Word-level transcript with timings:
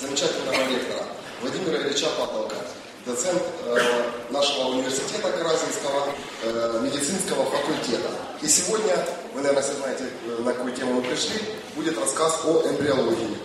замечательного 0.00 0.54
ректора 0.70 1.04
Владимира 1.40 1.78
Ильича 1.82 2.08
Павловка, 2.18 2.56
доцент 3.06 3.42
э, 3.64 3.78
нашего 4.30 4.68
университета 4.68 5.30
Каразинского 5.30 6.08
э, 6.42 6.80
медицинского 6.82 7.44
факультета. 7.44 8.10
И 8.42 8.48
сегодня, 8.48 8.94
вы, 9.34 9.40
наверное, 9.40 9.62
все 9.62 9.74
знаете, 9.74 10.04
э, 10.26 10.42
на 10.42 10.52
какую 10.52 10.74
тему 10.74 10.94
мы 10.94 11.02
пришли, 11.02 11.40
будет 11.74 11.98
рассказ 11.98 12.40
о 12.44 12.62
эмбриологии. 12.68 13.36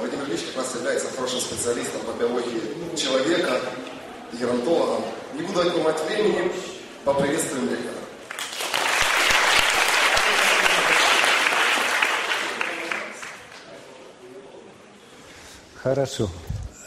Владимир 0.00 0.28
Ильич 0.28 0.40
как 0.48 0.64
раз 0.64 0.74
является 0.74 1.06
хорошим 1.16 1.40
специалистом 1.40 2.02
по 2.02 2.12
биологии 2.20 2.60
человека, 2.96 3.60
геронтологом. 4.32 5.02
Не 5.34 5.42
буду 5.42 5.60
отнимать 5.60 5.96
времени, 6.04 6.52
поприветствуем 7.04 7.70
ректора. 7.70 7.91
Хорошо. 15.82 16.30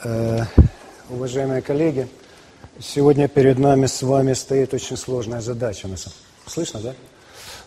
Э, 0.05 0.43
уважаемые 1.09 1.61
коллеги, 1.61 2.07
сегодня 2.79 3.27
перед 3.27 3.59
нами 3.59 3.87
с 3.87 4.01
вами 4.01 4.31
стоит 4.31 4.73
очень 4.73 4.95
сложная 4.95 5.41
задача. 5.41 5.89
Слышно, 6.47 6.79
да? 6.79 6.95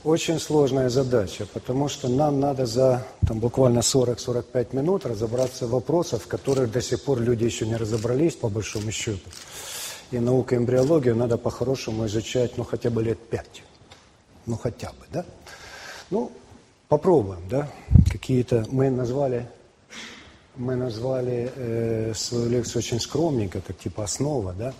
Очень 0.05 0.41
сложная 0.41 0.89
задача, 0.89 1.45
потому 1.53 1.91
что 1.91 2.09
нам 2.09 2.41
надо 2.41 2.65
за 2.65 3.07
там, 3.27 3.41
буквально 3.41 3.81
40-45 3.81 4.75
минут 4.75 5.05
разобраться 5.05 5.67
в 5.67 5.73
вопросах, 5.73 6.23
в 6.23 6.29
которых 6.29 6.73
до 6.73 6.81
сих 6.81 7.05
пор 7.05 7.21
люди 7.21 7.45
еще 7.45 7.67
не 7.67 7.77
разобрались, 7.77 8.35
по 8.35 8.49
большому 8.49 8.91
счету. 8.91 9.29
И 10.11 10.19
наука 10.19 10.57
эмбриологию 10.57 11.15
надо 11.15 11.37
по-хорошему 11.37 12.07
изучать, 12.07 12.57
ну, 12.57 12.65
хотя 12.65 12.89
бы 12.89 13.03
лет 13.03 13.19
пять. 13.19 13.63
Ну, 14.47 14.57
хотя 14.57 14.89
бы, 14.93 15.05
да? 15.13 15.27
Ну, 16.09 16.33
попробуем, 16.89 17.47
да? 17.51 17.69
Какие-то 18.11 18.65
мы 18.71 18.89
назвали 18.89 19.47
мы 20.59 20.75
назвали 20.75 21.53
э, 21.55 22.13
свою 22.15 22.51
лекцию 22.51 22.81
очень 22.81 23.01
скромненько, 23.01 23.61
как 23.61 23.79
типа 23.79 24.05
основа, 24.05 24.53
да, 24.53 24.75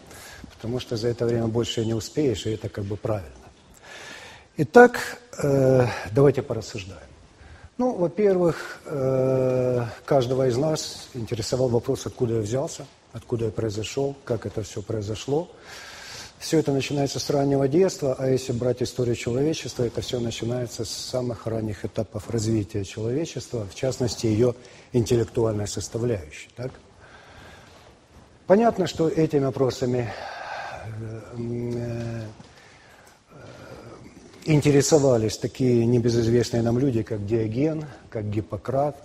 потому 0.57 0.81
что 0.81 0.97
за 0.97 1.09
это 1.09 1.25
время 1.25 1.47
больше 1.47 1.87
не 1.87 1.95
успеешь, 1.95 2.47
и 2.47 2.51
это 2.51 2.69
как 2.69 2.85
бы 2.85 2.97
правильно. 2.97 3.31
Итак, 4.57 4.99
э, 5.43 5.87
давайте 6.13 6.43
порассуждаем. 6.43 7.01
Ну, 7.79 7.95
во-первых, 7.95 8.81
э, 8.87 9.85
каждого 10.05 10.49
из 10.49 10.57
нас 10.57 11.09
интересовал 11.15 11.69
вопрос, 11.69 12.07
откуда 12.07 12.35
я 12.35 12.41
взялся, 12.41 12.85
откуда 13.13 13.47
я 13.47 13.51
произошел, 13.53 14.17
как 14.25 14.47
это 14.47 14.63
все 14.63 14.83
произошло. 14.83 15.49
Все 16.39 16.61
это 16.61 16.73
начинается 16.73 17.19
с 17.19 17.31
раннего 17.31 17.67
детства, 17.67 18.15
а 18.17 18.29
если 18.29 18.53
брать 18.53 18.81
историю 18.81 19.17
человечества, 19.17 19.83
это 19.83 20.01
все 20.03 20.21
начинается 20.21 20.85
с 20.85 20.91
самых 20.91 21.47
ранних 21.47 21.85
этапов 21.85 22.31
развития 22.31 22.85
человечества, 22.85 23.67
в 23.69 23.75
частности, 23.75 24.27
ее 24.27 24.55
интеллектуальной 24.93 25.67
составляющей. 25.67 26.49
Так? 26.55 26.71
Понятно, 28.47 28.87
что 28.87 29.09
этими 29.09 29.47
вопросами 29.47 30.13
э, 31.37 32.23
интересовались 34.45 35.39
такие 35.39 35.85
небезызвестные 35.87 36.63
нам 36.63 36.79
люди, 36.79 37.03
как 37.03 37.27
Диоген, 37.27 37.85
как 38.11 38.31
Гиппократ. 38.31 38.97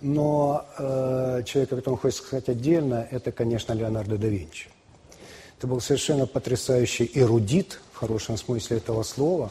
Но 0.00 0.66
э, 0.78 1.42
человек, 1.44 1.72
о 1.72 1.76
котором 1.76 1.98
хочется 1.98 2.22
сказать 2.22 2.48
отдельно, 2.48 3.06
это, 3.10 3.30
конечно, 3.30 3.74
Леонардо 3.74 4.16
да 4.16 4.26
Винчи. 4.26 4.68
Это 5.66 5.72
был 5.72 5.80
совершенно 5.80 6.28
потрясающий 6.28 7.10
эрудит, 7.12 7.80
в 7.90 7.96
хорошем 7.96 8.36
смысле 8.36 8.76
этого 8.76 9.02
слова, 9.02 9.50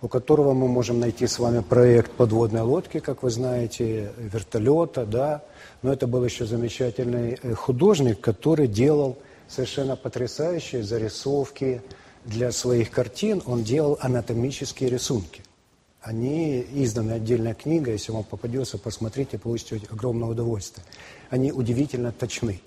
у 0.00 0.08
которого 0.08 0.54
мы 0.54 0.66
можем 0.66 0.98
найти 0.98 1.28
с 1.28 1.38
вами 1.38 1.60
проект 1.60 2.10
подводной 2.10 2.62
лодки, 2.62 2.98
как 2.98 3.22
вы 3.22 3.30
знаете, 3.30 4.10
вертолета, 4.18 5.06
да. 5.06 5.44
Но 5.82 5.92
это 5.92 6.08
был 6.08 6.24
еще 6.24 6.46
замечательный 6.46 7.38
э, 7.40 7.54
художник, 7.54 8.20
который 8.20 8.66
делал 8.66 9.18
совершенно 9.46 9.94
потрясающие 9.94 10.82
зарисовки 10.82 11.80
для 12.24 12.50
своих 12.50 12.90
картин. 12.90 13.40
Он 13.46 13.62
делал 13.62 13.96
анатомические 14.00 14.90
рисунки. 14.90 15.44
Они 16.00 16.66
изданы 16.72 17.12
отдельная 17.12 17.54
книга, 17.54 17.92
если 17.92 18.10
вам 18.10 18.24
попадется, 18.24 18.78
посмотрите, 18.78 19.38
получите 19.38 19.80
огромное 19.92 20.28
удовольствие. 20.28 20.84
Они 21.30 21.52
удивительно 21.52 22.10
точны. 22.10 22.60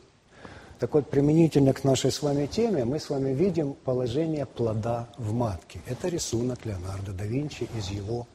Так 0.86 0.94
вот, 0.94 1.10
применительно 1.10 1.74
к 1.74 1.84
нашей 1.84 2.12
с 2.12 2.22
вами 2.22 2.46
теме, 2.46 2.86
мы 2.86 3.00
с 3.00 3.10
вами 3.10 3.32
видим 3.34 3.74
положение 3.74 4.46
плода 4.46 5.08
в 5.18 5.34
матке. 5.34 5.82
Это 5.88 6.10
рисунок 6.10 6.64
Леонардо 6.64 7.12
да 7.12 7.24
Винчи 7.26 7.68
из 7.76 7.90
его, 7.90 8.28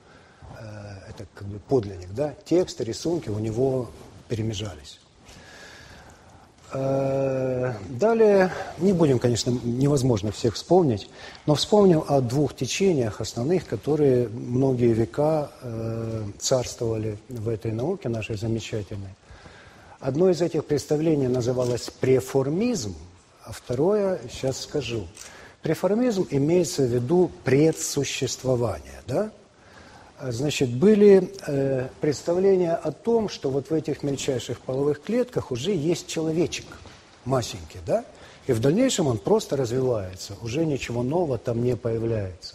э, 0.59 0.65
это 1.10 1.27
как 1.33 1.47
бы 1.47 1.60
подлинник, 1.60 2.12
да? 2.12 2.34
Тексты, 2.44 2.83
рисунки 2.83 3.28
у 3.28 3.39
него 3.39 3.89
перемежались. 4.28 4.99
Э, 6.72 7.75
далее, 7.89 8.50
не 8.78 8.93
будем, 8.94 9.21
конечно, 9.21 9.56
невозможно 9.62 10.33
всех 10.33 10.55
вспомнить, 10.55 11.09
но 11.47 11.55
вспомним 11.55 12.03
о 12.09 12.21
двух 12.21 12.56
течениях 12.56 13.21
основных, 13.21 13.65
которые 13.65 14.28
многие 14.28 14.93
века 14.93 15.53
э, 15.62 16.25
царствовали 16.41 17.16
в 17.28 17.49
этой 17.49 17.71
науке 17.71 18.09
нашей 18.09 18.37
замечательной. 18.37 19.15
Одно 20.00 20.31
из 20.31 20.41
этих 20.41 20.65
представлений 20.65 21.28
называлось 21.28 21.91
преформизм, 21.91 22.94
а 23.44 23.53
второе, 23.53 24.19
сейчас 24.33 24.62
скажу. 24.62 25.06
Преформизм 25.61 26.27
имеется 26.31 26.84
в 26.84 26.87
виду 26.87 27.31
предсуществование, 27.44 29.03
да? 29.06 29.31
Значит, 30.22 30.71
были 30.71 31.31
э, 31.47 31.89
представления 32.00 32.77
о 32.77 32.93
том, 32.93 33.28
что 33.28 33.50
вот 33.50 33.69
в 33.69 33.75
этих 33.75 34.03
мельчайших 34.03 34.60
половых 34.60 35.03
клетках 35.03 35.50
уже 35.50 35.72
есть 35.72 36.06
человечек, 36.06 36.65
масенький, 37.27 37.81
да? 37.87 38.06
И 38.47 38.53
в 38.53 38.60
дальнейшем 38.60 39.06
он 39.06 39.19
просто 39.19 39.55
развивается, 39.55 40.34
уже 40.41 40.65
ничего 40.65 41.03
нового 41.03 41.37
там 41.37 41.62
не 41.62 41.77
появляется. 41.77 42.55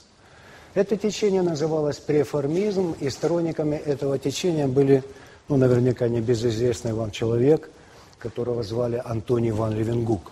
Это 0.73 0.97
течение 0.97 1.44
называлось 1.44 1.97
преформизм, 1.97 2.95
и 3.00 3.11
сторонниками 3.11 3.75
этого 3.75 4.17
течения 4.17 4.67
были 4.67 5.03
ну, 5.47 5.57
наверняка 5.57 6.07
не 6.07 6.22
безызвестный 6.22 6.94
вам 6.94 7.11
человек, 7.11 7.69
которого 8.17 8.63
звали 8.63 9.01
Антоний 9.03 9.51
Ван 9.51 9.73
Левенгук. 9.73 10.31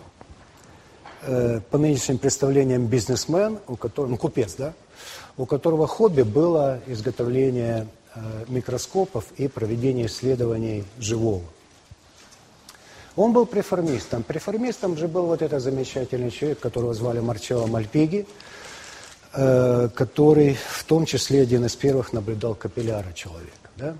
Э, 1.22 1.60
по 1.70 1.78
нынешним 1.78 2.18
представлениям 2.18 2.86
бизнесмен, 2.86 3.58
у 3.66 3.76
которого, 3.76 4.10
ну, 4.10 4.16
купец, 4.16 4.54
да, 4.58 4.74
у 5.36 5.46
которого 5.46 5.86
хобби 5.86 6.22
было 6.22 6.80
изготовление 6.86 7.86
э, 8.14 8.20
микроскопов 8.48 9.24
и 9.36 9.48
проведение 9.48 10.06
исследований 10.06 10.84
живого. 10.98 11.44
Он 13.16 13.32
был 13.32 13.46
преформистом. 13.46 14.24
Преформистом 14.24 14.96
же 14.96 15.06
был 15.06 15.26
вот 15.26 15.40
этот 15.40 15.62
замечательный 15.62 16.30
человек, 16.30 16.58
которого 16.58 16.94
звали 16.94 17.20
Марчелло 17.20 17.66
Мальпиги, 17.66 18.26
э, 19.32 19.88
который 19.94 20.58
в 20.68 20.84
том 20.84 21.06
числе 21.06 21.42
один 21.42 21.64
из 21.64 21.76
первых 21.76 22.12
наблюдал 22.12 22.54
капилляры 22.54 23.12
человека. 23.14 23.70
Да? 23.76 23.94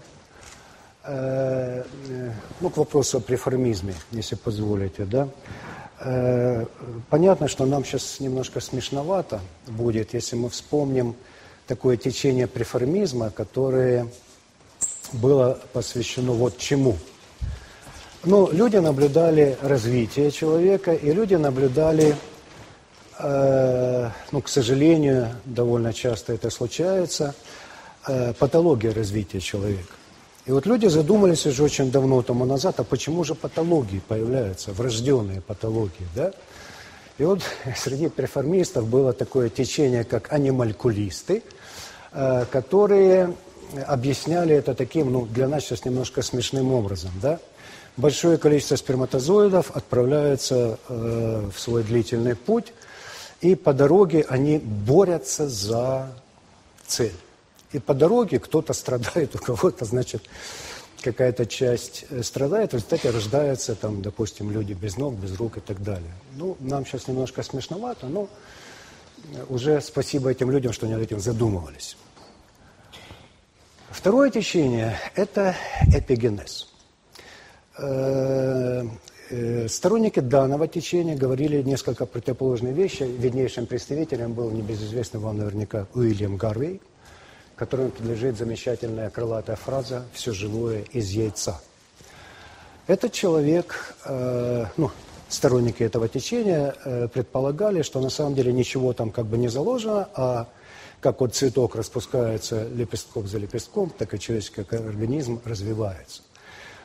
Э, 1.07 1.83
э, 2.09 2.31
ну, 2.61 2.71
к 2.71 2.79
вопросу 2.79 3.19
о 3.19 3.21
преформизме, 3.21 3.95
если 4.11 4.37
позволите, 4.37 5.05
да. 5.05 5.29
Э, 6.01 6.65
понятно, 7.11 7.47
что 7.47 7.67
нам 7.67 7.85
сейчас 7.85 8.21
немножко 8.21 8.61
смешновато 8.61 9.41
будет, 9.67 10.15
если 10.15 10.37
мы 10.37 10.49
вспомним 10.49 11.15
такое 11.67 11.99
течение 11.99 12.47
преформизма, 12.47 13.29
которое 13.29 14.07
было 15.13 15.59
посвящено 15.75 16.33
вот 16.33 16.57
чему. 16.57 16.97
Ну, 18.25 18.51
люди 18.51 18.79
наблюдали 18.79 19.59
развитие 19.61 20.31
человека, 20.31 20.95
и 20.95 21.13
люди 21.13 21.35
наблюдали, 21.35 22.17
э, 23.19 24.11
ну, 24.33 24.41
к 24.41 24.49
сожалению, 24.49 25.29
довольно 25.45 25.93
часто 25.93 26.33
это 26.33 26.49
случается, 26.49 27.35
э, 28.09 28.33
патология 28.33 28.95
развития 28.95 29.41
человека. 29.41 29.93
И 30.46 30.52
вот 30.52 30.67
люди 30.67 30.87
задумались 30.87 31.46
уже 31.46 31.62
очень 31.62 31.91
давно 31.91 32.20
тому 32.20 32.44
назад, 32.44 32.79
а 32.79 32.85
почему 32.85 33.25
же 33.25 33.35
патологии 33.35 34.02
появляются, 34.06 34.73
врожденные 34.73 35.41
патологии, 35.41 36.06
да? 36.14 36.32
И 37.17 37.25
вот 37.25 37.41
среди 37.76 38.08
преформистов 38.08 38.87
было 38.87 39.12
такое 39.14 39.49
течение, 39.49 40.05
как 40.05 40.32
анималькулисты, 40.32 41.43
э, 42.12 42.44
которые 42.50 43.35
объясняли 43.87 44.55
это 44.55 44.75
таким, 44.75 45.11
ну, 45.12 45.25
для 45.25 45.49
нас 45.49 45.64
сейчас 45.64 45.87
немножко 45.87 46.20
смешным 46.20 46.73
образом, 46.73 47.12
да? 47.23 47.38
Большое 47.97 48.37
количество 48.37 48.76
сперматозоидов 48.76 49.70
отправляются 49.70 50.79
э, 50.88 51.50
в 51.55 51.58
свой 51.58 51.85
длительный 51.85 52.37
путь, 52.37 52.75
и 53.40 53.55
по 53.55 53.73
дороге 53.73 54.26
они 54.29 54.58
борются 54.58 55.49
за 55.49 56.12
цель. 56.87 57.14
И 57.75 57.81
по 57.81 57.93
дороге 57.93 58.38
кто-то 58.38 58.73
страдает, 58.73 59.35
у 59.35 59.38
кого-то, 59.38 59.85
значит, 59.85 60.23
какая-то 61.03 61.44
часть 61.44 62.06
э, 62.09 62.23
страдает, 62.23 62.71
в 62.71 62.75
результате 62.75 63.11
рождаются, 63.11 63.75
там, 63.75 64.00
допустим, 64.00 64.53
люди 64.53 64.75
без 64.75 64.97
ног, 64.97 65.15
без 65.15 65.37
рук 65.37 65.59
и 65.59 65.61
так 65.61 65.82
далее. 65.82 66.12
Ну, 66.37 66.56
нам 66.61 66.87
сейчас 66.87 67.09
немножко 67.09 67.43
смешновато, 67.43 68.06
но 68.06 68.29
уже 69.49 69.81
спасибо 69.81 70.31
этим 70.31 70.53
людям, 70.53 70.73
что 70.73 70.87
они 70.87 70.94
над 70.94 71.03
этим 71.03 71.19
задумывались. 71.19 71.97
Второе 73.91 74.31
течение– 74.31 74.97
это 75.17 75.56
эпигенез. 75.93 76.69
э, 77.79 78.85
э, 79.31 79.69
сторонники 79.69 80.21
данного 80.21 80.69
течения 80.69 81.17
говорили 81.17 81.61
несколько 81.62 82.06
противоположные 82.06 82.73
вещи. 82.73 83.03
Виднейшим 83.03 83.67
представителем 83.67 84.32
был 84.32 84.53
небезызвестный 84.53 85.19
вам 85.19 85.38
наверняка 85.38 85.88
Уильям 85.94 86.37
Гарвей, 86.37 86.81
которому 87.56 87.91
принадлежит 87.91 88.37
замечательная 88.37 89.11
крылатая 89.11 89.56
фраза 89.56 90.05
«все 90.12 90.33
живое 90.33 90.85
из 90.93 91.11
яйца». 91.11 91.61
Этот 92.87 93.12
человек, 93.12 93.95
э, 94.05 94.67
ну, 94.77 94.91
сторонники 95.29 95.83
этого 95.83 96.09
течения 96.09 96.75
э, 96.85 97.09
предполагали, 97.09 97.83
что 97.83 98.01
на 98.01 98.11
самом 98.11 98.35
деле 98.35 98.53
ничего 98.53 98.93
там 98.93 99.11
как 99.11 99.27
бы 99.27 99.39
не 99.39 99.49
заложено, 99.49 100.09
а 100.15 100.49
как 101.01 101.21
вот 101.21 101.35
цветок 101.35 101.77
распускается 101.77 102.67
лепестком 102.69 103.27
за 103.27 103.39
лепестком, 103.39 103.91
так 103.91 104.15
и 104.15 104.19
человеческий 104.19 104.62
организм 104.62 105.41
развивается. 105.45 106.23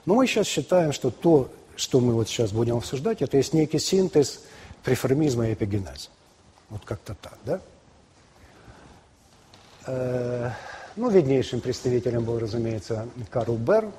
Но 0.06 0.16
мы 0.16 0.28
сейчас 0.28 0.48
считаем, 0.48 0.92
что 0.94 1.12
то, 1.12 1.50
что 1.76 2.00
мы 2.00 2.14
вот 2.14 2.28
сейчас 2.28 2.52
будем 2.52 2.78
обсуждать, 2.78 3.22
это 3.22 3.38
есть 3.38 3.54
некий 3.54 3.80
синтез 3.80 4.42
преформизма 4.84 5.50
и 5.50 5.54
эпигенеза. 5.54 6.10
Вот 6.70 6.82
как-то 6.86 7.16
так, 7.22 7.38
да? 7.46 7.62
Э, 9.86 10.52
ну, 10.96 11.10
виднейшим 11.10 11.62
представителем 11.62 12.24
был, 12.24 12.40
разумеется, 12.40 13.08
Карл 13.30 13.56
Берн, 13.56 13.92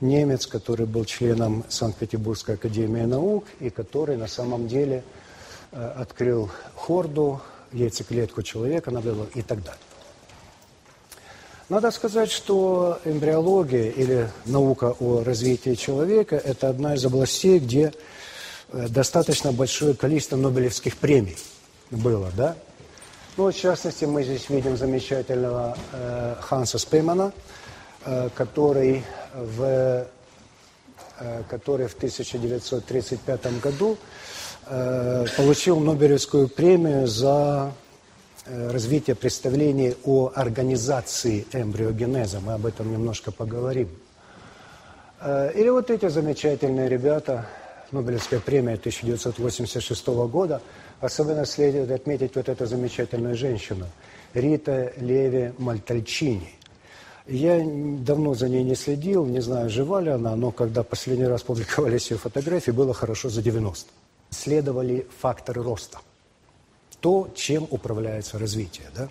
немец, 0.00 0.46
который 0.46 0.86
был 0.86 1.04
членом 1.04 1.64
Санкт-Петербургской 1.68 2.54
академии 2.54 3.02
наук 3.02 3.44
и 3.60 3.70
который 3.70 4.16
на 4.16 4.26
самом 4.26 4.66
деле 4.66 5.04
э, 5.72 5.92
открыл 5.96 6.50
хорду, 6.74 7.40
яйцеклетку 7.72 8.42
человека, 8.42 8.90
наблюдал 8.90 9.26
и 9.34 9.42
так 9.42 9.62
далее. 9.62 9.80
Надо 11.68 11.92
сказать, 11.92 12.32
что 12.32 12.98
эмбриология 13.04 13.90
или 13.90 14.28
наука 14.46 14.96
о 14.98 15.22
развитии 15.22 15.74
человека– 15.74 16.36
это 16.44 16.68
одна 16.68 16.94
из 16.94 17.04
областей, 17.04 17.60
где 17.60 17.92
э, 18.72 18.88
достаточно 18.88 19.52
большое 19.52 19.94
количество 19.94 20.36
Нобелевских 20.36 20.96
премий 20.96 21.36
было, 21.90 22.32
да? 22.36 22.56
Ну, 23.36 23.50
в 23.50 23.54
частности, 23.54 24.04
мы 24.04 24.22
здесь 24.22 24.48
видим 24.50 24.76
замечательного 24.76 25.76
э, 25.92 26.34
Ханса 26.40 26.78
Спеймана, 26.78 27.32
э, 28.04 28.28
который, 28.34 29.04
в, 29.34 30.06
э, 31.18 31.42
который 31.48 31.86
в 31.86 31.94
1935 31.94 33.60
году 33.60 33.96
Э, 34.72 35.26
получил 35.36 35.80
Нобелевскую 35.80 36.46
премию 36.46 37.08
за 37.08 37.72
э, 38.46 38.70
развитие 38.70 39.16
представлений 39.16 39.96
о 40.04 40.30
организации 40.32 41.44
эмбриогенеза. 41.52 42.38
Мы 42.38 42.52
об 42.52 42.66
этом 42.66 42.92
немножко 42.92 43.32
поговорим. 43.32 43.88
Э, 45.20 45.50
или 45.56 45.68
вот 45.70 45.90
эти 45.90 46.08
замечательные 46.08 46.88
ребята, 46.88 47.46
Нобелевская 47.90 48.38
премия 48.38 48.74
1986 48.74 50.06
года. 50.06 50.62
Особенно 51.00 51.46
следует 51.46 51.90
отметить 51.90 52.36
вот 52.36 52.48
эту 52.48 52.66
замечательную 52.66 53.34
женщину, 53.36 53.86
Рита 54.34 54.92
Леви 54.98 55.52
Мальтальчини. 55.58 56.54
Я 57.26 57.60
давно 57.64 58.34
за 58.34 58.48
ней 58.48 58.64
не 58.64 58.74
следил, 58.74 59.24
не 59.24 59.40
знаю, 59.40 59.70
жива 59.70 60.00
ли 60.00 60.10
она, 60.10 60.36
но 60.36 60.50
когда 60.50 60.82
последний 60.82 61.26
раз 61.26 61.42
публиковались 61.42 62.10
ее 62.10 62.18
фотографии, 62.18 62.70
было 62.70 62.92
хорошо 62.92 63.28
за 63.28 63.40
90 63.42 63.90
следовали 64.30 65.06
факторы 65.18 65.62
роста. 65.62 65.98
То, 67.00 67.28
чем 67.34 67.66
управляется 67.70 68.38
развитие. 68.38 68.86
Да? 68.94 69.08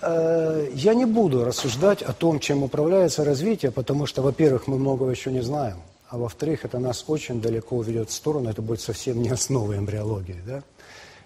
Э, 0.00 0.68
я 0.74 0.94
не 0.94 1.04
буду 1.04 1.44
рассуждать 1.44 2.02
о 2.02 2.12
том, 2.12 2.40
чем 2.40 2.62
управляется 2.62 3.24
развитие, 3.24 3.70
потому 3.70 4.06
что, 4.06 4.22
во-первых, 4.22 4.66
мы 4.66 4.78
многого 4.78 5.10
еще 5.10 5.30
не 5.30 5.42
знаем, 5.42 5.78
а 6.14 6.16
во-вторых, 6.16 6.64
это 6.64 6.78
нас 6.78 7.04
очень 7.08 7.40
далеко 7.40 7.76
уведет 7.76 8.08
в 8.08 8.12
сторону, 8.12 8.48
это 8.48 8.62
будет 8.62 8.80
совсем 8.80 9.20
не 9.20 9.30
основа 9.30 9.76
эмбриологии. 9.76 10.40
Да? 10.46 10.62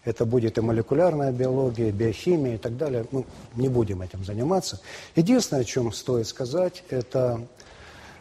Это 0.03 0.25
будет 0.25 0.57
и 0.57 0.63
молекулярная 0.63 1.31
биология, 1.31 1.93
биохимия 1.93 2.55
и 2.55 2.57
так 2.57 2.79
далее. 2.79 3.05
Ну, 3.13 3.27
не 3.55 3.69
будем 3.69 4.01
этим 4.01 4.25
заниматься. 4.25 4.81
Единственное, 5.15 5.61
о 5.61 5.65
чем 5.67 5.93
стоит 5.93 6.27
сказать, 6.27 6.85
это 6.89 7.47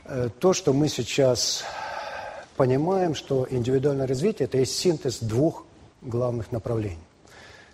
э, 0.04 0.28
то, 0.40 0.52
что 0.52 0.74
мы 0.74 0.90
сейчас 0.90 1.64
понимаем, 2.58 3.16
что 3.16 3.48
индивидуальное 3.50 4.06
развитие– 4.06 4.46
это 4.48 4.58
есть 4.58 4.78
синтез 4.78 5.20
двух 5.20 5.66
главных 6.02 6.52
направлений. 6.52 7.00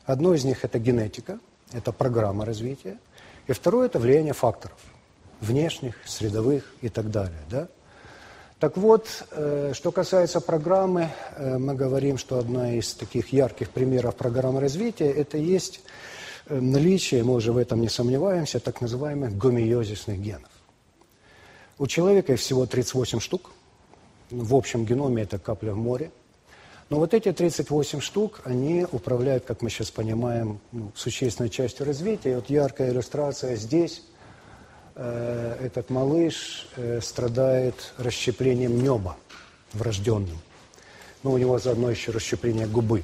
Одно 0.05 0.35
из 0.35 0.43
них– 0.43 0.59
это 0.65 0.77
генетика, 0.77 1.39
это 1.71 1.91
программа 1.91 2.45
развития, 2.45 2.99
и 3.47 3.53
второе– 3.53 3.85
это 3.87 3.97
влияние 3.97 4.33
факторов– 4.33 4.77
внешних, 5.41 5.95
средовых 6.05 6.75
и 6.81 6.89
так 6.89 7.09
далее. 7.09 7.41
Да? 7.49 7.67
Так 8.63 8.77
вот, 8.77 9.25
э, 9.31 9.73
что 9.73 9.91
касается 9.91 10.39
программы, 10.39 11.09
э, 11.35 11.57
мы 11.57 11.75
говорим, 11.75 12.17
что 12.17 12.39
одна 12.39 12.75
из 12.75 12.93
таких 12.93 13.33
ярких 13.33 13.69
примеров 13.69 14.15
программы 14.15 14.61
развития– 14.61 15.11
это 15.11 15.37
есть 15.37 15.81
э, 16.45 16.61
наличие, 16.61 17.25
мы 17.25 17.33
уже 17.33 17.51
в 17.51 17.57
этом 17.57 17.81
не 17.81 17.89
сомневаемся, 17.89 18.61
так 18.61 18.79
называемых 18.79 19.37
гомеозисных 19.37 20.17
генов. 20.17 20.49
У 21.77 21.87
человека 21.87 22.31
их 22.31 22.39
всего 22.39 22.65
38 22.65 23.19
штук– 23.19 23.51
в 24.31 24.55
общем 24.55 24.85
геноме 24.85 25.23
это 25.23 25.39
капля 25.39 25.73
в 25.73 25.77
море. 25.77 26.09
Но 26.89 26.99
вот 26.99 27.13
эти 27.13 27.33
38 27.33 27.99
штук, 27.99 28.43
они 28.45 28.87
управляют, 28.89 29.43
как 29.43 29.61
мы 29.61 29.69
сейчас 29.69 29.91
понимаем, 29.91 30.61
ну, 30.71 30.93
существенной 30.95 31.49
частью 31.49 31.85
развития. 31.85 32.31
И 32.31 32.35
вот 32.35 32.49
яркая 32.49 32.91
иллюстрация 32.91 33.57
здесь. 33.57 34.03
Э, 34.95 35.57
этот 35.59 35.89
малыш 35.89 36.67
э, 36.75 36.99
страдает 37.01 37.93
расщеплением 37.97 38.83
неба 38.83 39.17
врожденным. 39.73 40.37
Ну, 41.23 41.31
у 41.31 41.37
него 41.37 41.57
заодно 41.57 41.89
еще 41.89 42.11
расщепление 42.11 42.67
губы. 42.67 43.03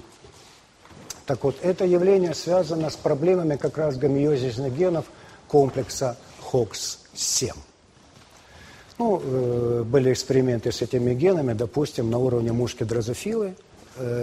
Так 1.25 1.43
вот, 1.43 1.55
это 1.63 1.85
явление 1.85 2.35
связано 2.35 2.91
с 2.91 2.95
проблемами 2.95 3.55
как 3.55 3.77
раз 3.77 3.97
гомеозисных 3.97 4.75
генов 4.75 5.05
комплекса 5.47 6.15
HOX-7. 6.51 7.55
Ну, 8.99 9.21
э, 9.23 9.83
были 9.83 10.13
эксперименты 10.13 10.71
с 10.71 10.83
этими 10.83 11.15
генами, 11.15 11.53
допустим, 11.53 12.11
на 12.11 12.19
уровне 12.19 12.51
мушки 12.51 12.83
дрозофилы. 12.83 13.55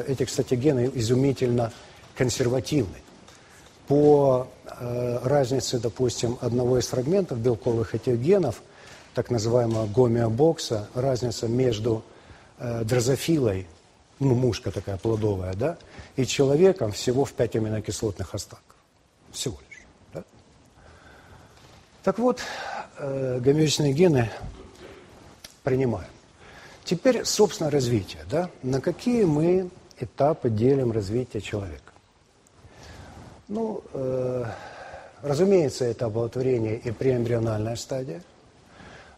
Эти, 0.06 0.24
кстати, 0.24 0.54
гены 0.54 0.90
изумительно 0.94 1.70
консервативны. 2.16 2.96
По 3.88 4.48
э, 4.64 5.18
разнице, 5.22 5.78
допустим, 5.78 6.38
одного 6.40 6.78
из 6.78 6.86
фрагментов 6.88 7.38
белковых 7.38 7.94
этих 7.94 8.18
генов, 8.18 8.62
так 9.14 9.30
называемого 9.30 9.86
гомеобокса, 9.86 10.88
разница 10.94 11.48
между 11.48 12.02
дрозофилой, 12.58 13.66
ну, 14.18 14.34
мушка 14.34 14.70
такая 14.70 14.96
плодовая, 14.96 15.54
да, 15.54 15.78
и 16.16 16.24
человеком 16.24 16.92
всего 16.92 17.24
в 17.24 17.32
5 17.32 17.56
аминокислотных 17.56 18.34
остатков. 18.34 18.76
Всего 19.32 19.58
лишь. 19.68 19.80
Да? 20.14 20.24
Так 22.02 22.18
вот, 22.18 22.40
э, 22.98 23.38
гомеозисные 23.40 23.92
гены 23.92 24.30
принимаем. 25.62 26.08
Теперь, 26.84 27.24
собственно, 27.24 27.70
развитие. 27.70 28.24
Да? 28.30 28.50
На 28.62 28.80
какие 28.80 29.24
мы 29.24 29.70
этапы 29.98 30.48
делим 30.48 30.92
развитие 30.92 31.42
человека? 31.42 31.92
Ну, 33.48 33.82
э, 33.92 34.44
разумеется, 35.22 35.84
это 35.84 36.06
оплодотворение 36.06 36.76
и 36.78 36.90
преэмбриональная 36.90 37.76
стадия. 37.76 38.22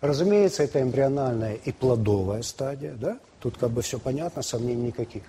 Разумеется, 0.01 0.63
это 0.63 0.81
эмбриональная 0.83 1.55
и 1.55 1.73
плодовая 1.73 2.43
стадия. 2.43 2.95
Да? 2.95 3.19
Тут 3.41 3.57
как 3.57 3.71
бы 3.71 3.83
все 3.83 3.99
понятно, 3.99 4.43
сомнений 4.43 4.89
никаких. 4.89 5.23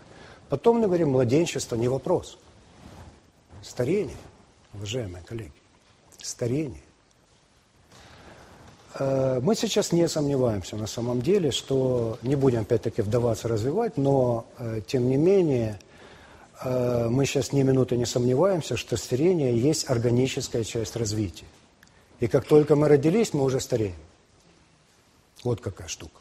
Потом 0.50 0.80
мы 0.80 0.88
говорим, 0.88 1.12
младенчество 1.12 1.76
не 1.76 1.88
вопрос. 1.88 2.38
Старение, 3.62 4.18
уважаемые 4.74 5.24
коллеги, 5.24 5.54
старение. 6.18 6.82
Э, 8.96 9.40
мы 9.42 9.56
сейчас 9.56 9.92
не 9.92 10.08
сомневаемся 10.08 10.76
на 10.76 10.88
самом 10.88 11.22
деле, 11.22 11.52
что 11.52 12.18
не 12.22 12.36
будем 12.36 12.62
опять-таки 12.62 13.02
вдаваться 13.02 13.48
развивать, 13.48 13.98
но 13.98 14.46
э, 14.58 14.82
тем 14.86 15.08
не 15.08 15.18
менее 15.18 15.80
мы 16.64 17.26
сейчас 17.26 17.54
ни 17.54 17.64
минуты 17.64 17.96
не 17.98 18.06
сомневаемся, 18.06 18.76
что 18.76 18.98
старение 18.98 19.58
есть 19.58 19.90
органическая 19.90 20.64
часть 20.64 20.96
развития. 20.96 21.46
И 22.20 22.28
как 22.28 22.46
только 22.46 22.76
мы 22.76 22.88
родились, 22.88 23.34
мы 23.34 23.44
уже 23.44 23.60
стареем. 23.60 23.96
Вот 25.44 25.62
какая 25.62 25.88
штука. 25.88 26.20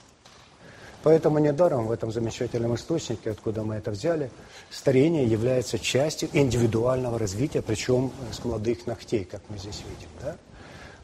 Поэтому 1.02 1.38
недаром 1.38 1.86
в 1.86 1.92
этом 1.92 2.10
замечательном 2.10 2.74
источнике, 2.74 3.30
откуда 3.30 3.62
мы 3.62 3.76
это 3.76 3.90
взяли, 3.90 4.30
старение 4.70 5.24
является 5.24 5.78
частью 5.78 6.28
индивидуального 6.32 7.18
развития, 7.18 7.62
причем 7.62 8.12
с 8.32 8.44
молодых 8.44 8.86
ногтей, 8.86 9.24
как 9.24 9.40
мы 9.48 9.58
здесь 9.58 9.82
видим. 9.88 10.08
Да? 10.22 10.36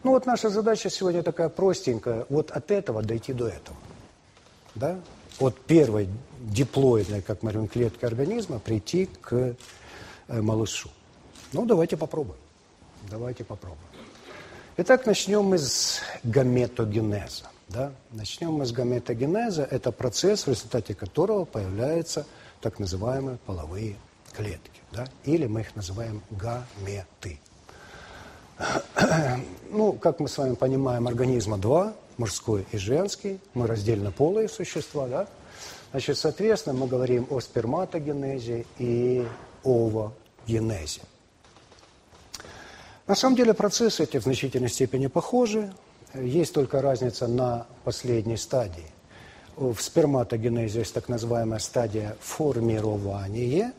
Ну 0.02 0.10
вот 0.10 0.26
наша 0.26 0.50
задача 0.50 0.90
сегодня 0.90 1.22
такая 1.22 1.48
простенькая, 1.48 2.26
вот 2.28 2.50
от 2.50 2.70
этого 2.70 3.02
дойти 3.02 3.32
до 3.32 3.46
этого. 3.46 3.76
Да? 4.74 5.00
От 5.38 5.58
первой 5.60 6.08
диплоидной, 6.44 7.22
как 7.22 7.42
мы 7.42 7.50
говорим, 7.50 7.68
клетки 7.68 8.04
организма 8.04 8.58
прийти 8.58 9.08
к 9.20 9.56
э, 10.28 10.40
малышу. 10.40 10.90
Ну, 11.52 11.64
давайте 11.66 11.96
попробуем. 11.96 12.38
Давайте 13.10 13.44
попробуем. 13.44 13.80
Итак, 14.76 15.06
начнем 15.06 15.44
мы 15.44 15.58
с 15.58 16.00
гаметогенеза. 16.22 17.44
Да? 17.68 17.92
Начнем 18.10 18.52
мы 18.52 18.66
с 18.66 18.72
гаметогенеза. 18.72 19.62
Это 19.62 19.92
процесс, 19.92 20.46
в 20.46 20.50
результате 20.50 20.94
которого 20.94 21.44
появляются 21.44 22.26
так 22.60 22.78
называемые 22.78 23.38
половые 23.46 23.96
клетки. 24.32 24.80
Да? 24.92 25.06
Или 25.24 25.46
мы 25.46 25.60
их 25.60 25.76
называем 25.76 26.22
гаметы. 26.30 27.38
Ну, 29.70 29.92
как 29.94 30.20
мы 30.20 30.28
с 30.28 30.38
вами 30.38 30.54
понимаем, 30.54 31.08
организма 31.08 31.58
два, 31.58 31.94
мужской 32.16 32.64
и 32.70 32.78
женский. 32.78 33.40
Мы 33.54 33.66
раздельно 33.66 34.12
полые 34.12 34.48
существа, 34.48 35.08
да? 35.08 35.26
Значит, 35.94 36.18
соответственно, 36.18 36.76
мы 36.76 36.88
говорим 36.88 37.24
о 37.30 37.38
сперматогенезе 37.38 38.66
и 38.78 39.24
овогенезе. 39.62 41.02
На 43.06 43.14
самом 43.14 43.36
деле 43.36 43.54
процессы 43.54 44.02
эти 44.02 44.18
в 44.18 44.24
значительной 44.24 44.70
степени 44.70 45.06
похожи. 45.06 45.72
Есть 46.12 46.52
только 46.52 46.82
разница 46.82 47.28
на 47.28 47.68
последней 47.84 48.36
стадии. 48.36 48.90
В 49.54 49.76
сперматогенезе 49.78 50.80
есть 50.80 50.92
так 50.94 51.08
называемая 51.08 51.60
стадия 51.60 52.16
формирования, 52.20 53.72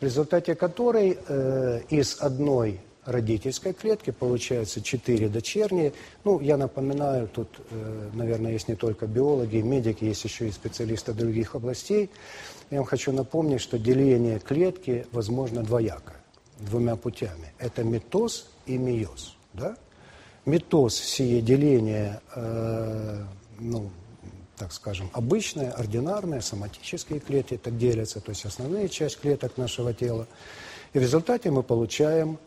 в 0.00 0.02
результате 0.02 0.56
которой 0.56 1.16
э, 1.28 1.82
из 1.90 2.16
одной 2.18 2.80
родительской 3.04 3.72
клетки 3.72 4.10
получается 4.10 4.80
четыре 4.80 5.28
дочерние. 5.28 5.92
Ну, 6.24 6.40
я 6.40 6.56
напоминаю, 6.56 7.28
тут, 7.28 7.48
э, 7.70 8.10
наверное, 8.14 8.52
есть 8.52 8.68
не 8.68 8.76
только 8.76 9.06
биологи, 9.06 9.56
медики, 9.56 10.04
есть 10.04 10.24
еще 10.24 10.48
и 10.48 10.52
специалисты 10.52 11.12
других 11.12 11.54
областей. 11.54 12.10
Я 12.70 12.78
вам 12.78 12.86
хочу 12.86 13.12
напомнить, 13.12 13.60
что 13.60 13.78
деление 13.78 14.38
клетки 14.38 15.06
возможно 15.12 15.62
двояко, 15.62 16.14
двумя 16.58 16.96
путями. 16.96 17.52
Это 17.58 17.82
метоз 17.82 18.48
и 18.66 18.78
миоз. 18.78 19.36
Да? 19.52 19.76
Метоз– 20.46 20.94
сие 20.96 21.40
деление, 21.40 22.20
э, 22.34 23.24
ну, 23.58 23.90
так 24.56 24.72
скажем, 24.72 25.10
обычное, 25.12 25.72
ординарное, 25.72 26.40
соматические 26.40 27.18
клетки 27.18 27.56
так 27.56 27.76
делятся, 27.76 28.20
то 28.20 28.30
есть 28.30 28.44
основная 28.44 28.88
часть 28.88 29.20
клеток 29.20 29.56
нашего 29.56 29.92
тела. 29.92 30.28
И 30.92 30.98
в 30.98 31.02
результате 31.02 31.50
мы 31.50 31.62
получаем 31.62 32.38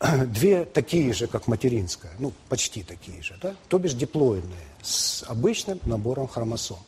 две 0.26 0.64
такие 0.64 1.12
же, 1.12 1.26
как 1.26 1.46
материнская, 1.46 2.12
ну, 2.18 2.32
почти 2.48 2.82
такие 2.82 3.22
же, 3.22 3.36
да? 3.42 3.54
то 3.68 3.78
бишь 3.78 3.94
диплоидные, 3.94 4.66
с 4.82 5.24
обычным 5.26 5.80
набором 5.84 6.28
хромосом. 6.28 6.78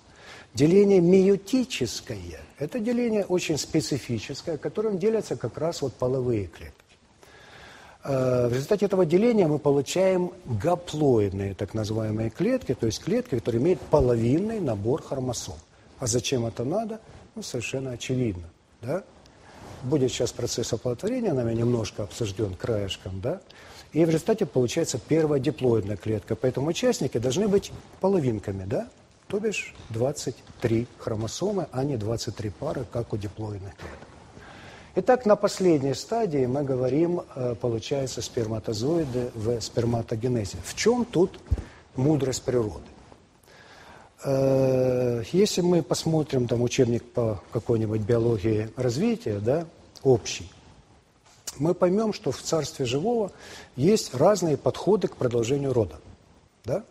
Деление 0.55 1.01
миотическое– 1.01 2.41
это 2.59 2.81
деление 2.81 3.25
очень 3.25 3.59
специфическое, 3.59 4.57
которым 4.57 4.99
делятся 4.99 5.37
как 5.37 5.59
раз 5.59 5.83
вот 5.83 5.95
половые 5.95 6.47
клетки. 6.47 6.75
Э, 8.05 8.49
в 8.49 8.53
результате 8.53 8.87
этого 8.87 9.05
деления 9.05 9.47
мы 9.47 9.59
получаем 9.59 10.33
гаплоидные, 10.47 11.55
так 11.55 11.75
называемые 11.75 12.31
клетки, 12.31 12.75
то 12.75 12.87
есть 12.87 13.03
клетки, 13.03 13.37
которые 13.37 13.61
имеют 13.63 13.81
половинный 13.81 14.61
набор 14.61 15.03
хромосом. 15.03 15.57
А 15.99 16.07
зачем 16.07 16.47
это 16.47 16.65
надо? 16.65 17.01
Ну, 17.35 17.43
совершенно 17.43 17.93
очевидно. 17.93 18.45
Да? 18.81 19.03
Будет 19.83 20.11
сейчас 20.11 20.33
процесс 20.33 20.73
оплодотворения, 20.73 21.33
нами 21.33 21.55
немножко 21.55 22.03
обсужден 22.03 22.55
краешком, 22.55 23.21
да? 23.21 23.41
И 23.93 24.05
в 24.05 24.09
результате 24.09 24.45
получается 24.45 24.99
первая 24.99 25.41
диплоидная 25.41 25.97
клетка. 25.97 26.37
Поэтому 26.37 26.69
участники 26.69 27.19
должны 27.19 27.49
быть 27.49 27.73
половинками, 28.01 28.65
да? 28.65 28.89
То 29.29 29.39
бишь 29.39 29.75
23 29.91 30.87
хромосомы, 30.99 31.69
а 31.73 31.85
не 31.85 31.97
23 31.97 32.51
пары, 32.51 32.87
как 32.91 33.13
у 33.13 33.17
диплоидных 33.17 33.75
клеток. 33.77 34.09
Итак, 34.97 35.27
на 35.27 35.37
последней 35.37 35.95
стадии 35.95 36.47
мы 36.47 36.65
говорим, 36.65 37.23
э, 37.37 37.55
получается, 37.61 38.21
сперматозоиды 38.21 39.31
в 39.35 39.61
сперматогенезе. 39.61 40.59
В 40.65 40.75
чем 40.75 41.05
тут 41.05 41.39
мудрость 41.95 42.43
природы? 42.43 42.88
Э, 44.25 45.23
если 45.33 45.61
мы 45.61 45.83
посмотрим 45.83 46.49
там 46.49 46.63
учебник 46.63 47.05
по 47.05 47.41
какой-нибудь 47.53 48.01
биологии 48.01 48.71
развития, 48.77 49.39
да, 49.39 49.67
общий, 50.03 50.51
мы 51.59 51.75
поймем, 51.75 52.13
что 52.13 52.33
в 52.33 52.43
царстве 52.43 52.85
живого 52.85 53.33
есть 53.77 54.15
разные 54.15 54.57
подходы 54.57 55.09
к 55.09 55.17
продолжению 55.17 55.73
рода. 55.73 55.97
Да? 56.65 56.85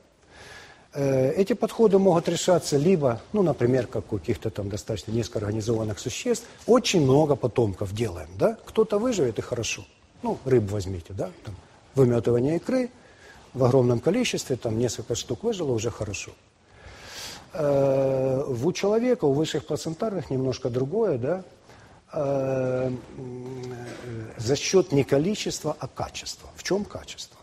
Э, 0.94 1.32
эти 1.34 1.54
подходы 1.54 2.00
могут 2.00 2.30
решаться 2.30 2.78
либо, 2.78 3.22
ну, 3.34 3.44
например, 3.44 3.88
как 3.88 4.14
у 4.14 4.20
каких-то 4.20 4.50
там 4.50 4.70
достаточно 4.70 5.12
низкоорганизованных 5.12 6.00
существ, 6.00 6.46
очень 6.66 7.02
много 7.02 7.36
потомков 7.36 7.94
делаем, 7.94 8.30
да? 8.38 8.58
Кто-то 8.66 9.00
выживет 9.00 9.38
и 9.38 9.42
хорошо. 9.42 9.86
Ну, 10.24 10.38
рыб 10.46 10.72
возьмите, 10.72 11.14
да? 11.14 11.30
Там, 11.44 11.56
выметывание 11.94 12.56
икры 12.56 12.90
в 13.54 13.64
огромном 13.64 14.00
количестве, 14.00 14.56
там 14.56 14.78
несколько 14.80 15.16
штук 15.16 15.44
выжило, 15.44 15.72
уже 15.72 15.92
хорошо. 15.92 16.32
Э, 17.54 18.44
у 18.48 18.72
человека, 18.74 19.26
у 19.26 19.34
высших 19.34 19.66
плацентарных 19.66 20.30
немножко 20.30 20.70
другое, 20.70 21.18
да? 21.18 21.44
Э, 22.14 22.92
за 24.38 24.56
счет 24.56 24.92
не 24.92 25.04
количества, 25.04 25.76
а 25.80 25.88
качества. 25.88 26.50
В 26.56 26.64
чем 26.64 26.86
качество? 26.86 27.38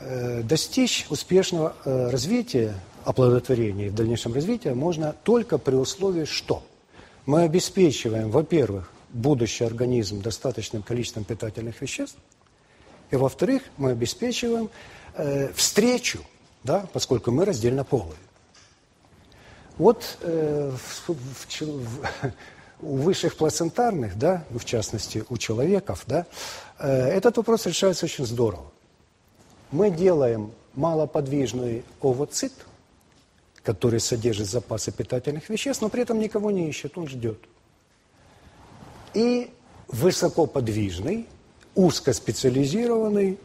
Э, 0.00 0.42
достичь 0.42 1.06
успешного 1.10 1.74
развития, 1.84 2.74
оплодотворения 3.04 3.86
и 3.86 3.90
в 3.90 3.94
дальнейшем 3.94 4.34
развития 4.34 4.74
можно 4.74 5.14
только 5.24 5.58
при 5.58 5.74
условии, 5.74 6.24
что 6.24 6.62
мы 7.26 7.42
обеспечиваем, 7.42 8.30
во-первых, 8.30 8.90
будущий 9.10 9.64
организм 9.64 10.20
достаточным 10.20 10.82
количеством 10.82 11.24
питательных 11.24 11.80
веществ, 11.80 12.18
и, 13.10 13.16
во-вторых, 13.16 13.62
мы 13.78 13.92
обеспечиваем 13.92 14.70
э, 15.14 15.50
встречу, 15.54 16.20
да, 16.64 16.86
поскольку 16.92 17.30
мы 17.30 17.44
раздельно 17.44 17.84
полые. 17.84 18.18
Вот 19.78 20.18
э, 20.22 20.72
в, 20.76 21.08
в, 21.08 21.46
в, 21.46 22.02
у 22.80 22.96
высших 22.96 23.36
плацентарных, 23.36 24.18
да, 24.18 24.44
в 24.50 24.64
частности 24.64 25.24
у 25.28 25.36
человеков, 25.36 26.02
да, 26.06 26.26
э, 26.78 26.88
этот 26.88 27.36
вопрос 27.36 27.66
решается 27.66 28.06
очень 28.06 28.26
здорово. 28.26 28.70
Мы 29.70 29.90
делаем 29.90 30.52
малоподвижный 30.74 31.84
овоцит, 32.00 32.52
который 33.62 34.00
содержит 34.00 34.48
запасы 34.48 34.90
питательных 34.90 35.48
веществ, 35.48 35.82
но 35.82 35.88
при 35.88 36.02
этом 36.02 36.18
никого 36.18 36.50
не 36.50 36.68
ищет, 36.68 36.98
он 36.98 37.06
ждет. 37.06 37.38
И 39.14 39.50
высокоподвижный, 39.88 41.28
узкоспециализированный, 41.74 43.38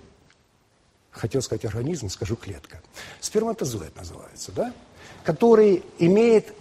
хотел 1.12 1.42
сказать 1.42 1.66
организм, 1.66 2.10
скажу 2.10 2.36
клетка, 2.36 2.82
сперматозоид 3.20 3.96
называется, 3.96 4.52
да, 4.52 4.74
который 5.24 5.84
имеет 6.00 6.54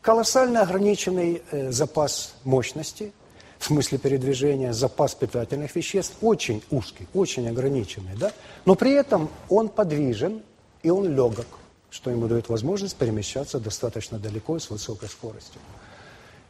колоссально 0.00 0.62
ограниченный 0.62 1.42
э, 1.50 1.70
запас 1.70 2.34
мощности– 2.44 3.12
в 3.60 3.66
смысле 3.66 3.98
передвижения, 3.98 4.72
запас 4.72 5.14
питательных 5.14 5.76
веществ 5.76 6.16
очень 6.22 6.62
узкий, 6.70 7.06
очень 7.12 7.46
ограниченный, 7.46 8.16
да? 8.18 8.32
но 8.64 8.74
при 8.74 8.92
этом 8.92 9.28
он 9.50 9.68
подвижен 9.68 10.42
и 10.82 10.88
он 10.88 11.14
легок, 11.14 11.46
что 11.90 12.10
ему 12.10 12.26
дает 12.26 12.48
возможность 12.48 12.96
перемещаться 12.96 13.60
достаточно 13.60 14.18
далеко 14.18 14.56
и 14.56 14.60
с 14.60 14.70
высокой 14.70 15.10
скоростью. 15.10 15.60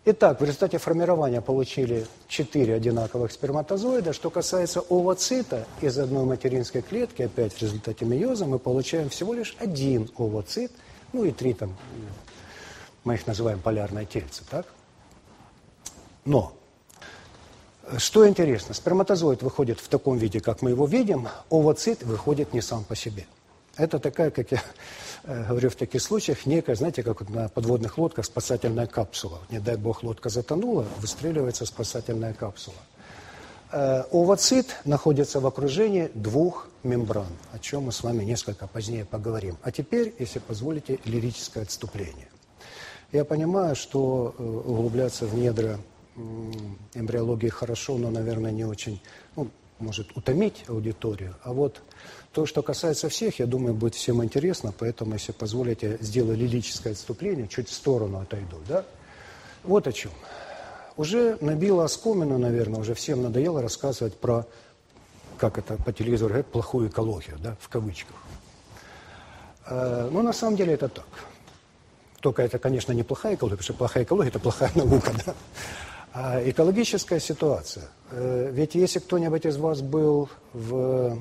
Итак, 0.05 0.41
в 0.41 0.45
результате 0.45 0.79
формирования 0.79 1.41
получили 1.41 2.07
четыре 2.29 2.75
одинаковых 2.75 3.33
сперматозоида. 3.33 4.13
Что 4.13 4.31
касается 4.31 4.81
овоцита, 4.89 5.67
из 5.83 5.99
одной 5.99 6.25
материнской 6.25 6.81
клетки, 6.81 7.23
опять 7.23 7.53
в 7.53 7.61
результате 7.61 8.05
миоза, 8.05 8.47
мы 8.47 8.61
получаем 8.61 9.09
всего 9.11 9.35
лишь 9.35 9.57
один 9.59 10.09
овоцит, 10.17 10.71
ну 11.13 11.25
и 11.25 11.33
три 11.33 11.55
там, 11.55 11.77
мы 13.05 13.15
их 13.15 13.27
называем 13.27 13.61
полярное 13.61 14.05
тельце, 14.05 14.43
так? 14.49 14.67
Но 16.25 16.55
что 17.99 18.29
интересно, 18.29 18.75
сперматозоид 18.75 19.43
выходит 19.43 19.81
в 19.81 19.89
таком 19.89 20.17
виде, 20.17 20.41
как 20.41 20.63
мы 20.63 20.71
его 20.71 20.87
видим, 20.87 21.29
овоцит 21.51 22.03
выходит 22.03 22.53
не 22.53 22.61
сам 22.61 22.85
по 22.85 22.95
себе. 22.95 23.27
Это 23.77 23.99
такая, 23.99 24.31
как 24.31 24.53
я 24.53 24.63
э, 25.25 25.45
говорю 25.49 25.71
в 25.71 25.77
таких 25.77 26.03
случаях, 26.03 26.45
некая, 26.45 26.75
знаете, 26.75 27.03
как 27.03 27.21
вот 27.21 27.31
на 27.31 27.49
подводных 27.49 27.99
лодках 27.99 28.27
спасательная 28.27 28.87
капсула. 28.87 29.39
Не 29.51 29.59
дай 29.59 29.77
бог 29.77 30.03
лодка 30.03 30.29
затонула, 30.29 30.87
выстреливается 30.99 31.65
спасательная 31.67 32.35
капсула. 32.35 32.77
Э, 33.73 34.03
овоцит 34.11 34.77
находится 34.85 35.39
в 35.39 35.47
окружении 35.47 36.11
двух 36.15 36.69
мембран, 36.83 37.29
о 37.53 37.59
чем 37.61 37.85
мы 37.85 37.93
с 37.93 38.03
вами 38.03 38.25
несколько 38.25 38.67
позднее 38.67 39.05
поговорим. 39.05 39.57
А 39.63 39.71
теперь, 39.71 40.13
если 40.19 40.41
позволите, 40.41 40.99
лирическое 41.05 41.63
отступление. 41.63 42.29
Я 43.13 43.25
понимаю, 43.25 43.77
что 43.77 44.35
э, 44.37 44.43
углубляться 44.43 45.27
в 45.27 45.35
недра 45.37 45.79
эмбриологии 46.95 47.49
хорошо, 47.49 47.97
но, 47.97 48.11
наверное, 48.11 48.51
не 48.51 48.65
очень, 48.65 49.01
ну, 49.37 49.49
может 49.79 50.17
утомить 50.17 50.65
аудиторию. 50.69 51.37
А 51.45 51.53
вот 51.53 51.81
то, 52.33 52.47
что 52.47 52.63
касается 52.63 53.09
всех, 53.09 53.39
я 53.39 53.47
думаю, 53.47 53.75
будет 53.75 53.95
всем 53.95 54.23
интересно, 54.23 54.75
поэтому, 54.77 55.15
если 55.15 55.33
позволите, 55.33 55.97
сделаю 56.01 56.37
лирическое 56.37 56.93
отступление, 56.93 57.47
чуть 57.47 57.69
в 57.69 57.73
сторону 57.73 58.19
отойду, 58.19 58.57
да? 58.69 58.85
Вот 59.63 59.87
о 59.87 59.93
чем. 59.93 60.11
Уже 61.01 61.39
набило 61.41 61.85
оскомину, 61.85 62.37
наверное, 62.37 62.79
уже 62.79 62.93
всем 62.93 63.23
надоело 63.23 63.63
рассказывать 63.63 64.19
про, 64.19 64.45
как 65.39 65.57
это 65.57 65.77
по 65.77 65.95
телевизору 65.95 66.29
говорят, 66.29 66.49
плохую 66.49 66.91
экологию, 66.91 67.39
да, 67.39 67.57
в 67.59 67.71
кавычках. 67.71 68.17
Э, 69.65 70.11
ну, 70.13 70.21
на 70.21 70.35
самом 70.35 70.59
деле 70.59 70.75
это 70.75 70.91
так. 70.91 71.07
Только 72.21 72.43
это, 72.43 72.59
конечно, 72.59 72.93
не 72.93 73.03
плохая 73.03 73.35
экология, 73.35 73.57
потому 73.57 73.65
что 73.65 73.73
плохая 73.73 74.05
экология– 74.05 74.29
это 74.31 74.41
плохая 74.41 74.71
наука. 74.75 75.13
Да? 75.25 75.35
А 76.13 76.43
экологическая 76.51 77.19
ситуация. 77.19 77.89
Э, 78.11 78.51
ведь 78.53 78.75
если 78.75 78.99
кто-нибудь 78.99 79.47
из 79.47 79.57
вас 79.57 79.81
был 79.81 80.29
в 80.53 81.17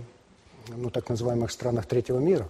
ну, 0.75 0.89
так 0.89 1.07
называемых 1.07 1.51
странах 1.51 1.86
третьего 1.86 2.19
мира, 2.19 2.50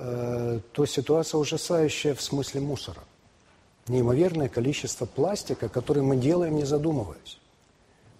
э, 0.00 0.58
то 0.72 0.84
ситуация 0.84 1.38
ужасающая 1.38 2.16
в 2.16 2.20
смысле 2.20 2.60
мусора. 2.60 3.02
Неимоверное 3.90 4.48
количество 4.48 5.04
пластика, 5.04 5.68
который 5.68 6.04
мы 6.04 6.16
делаем, 6.16 6.54
не 6.54 6.64
задумываясь. 6.64 7.40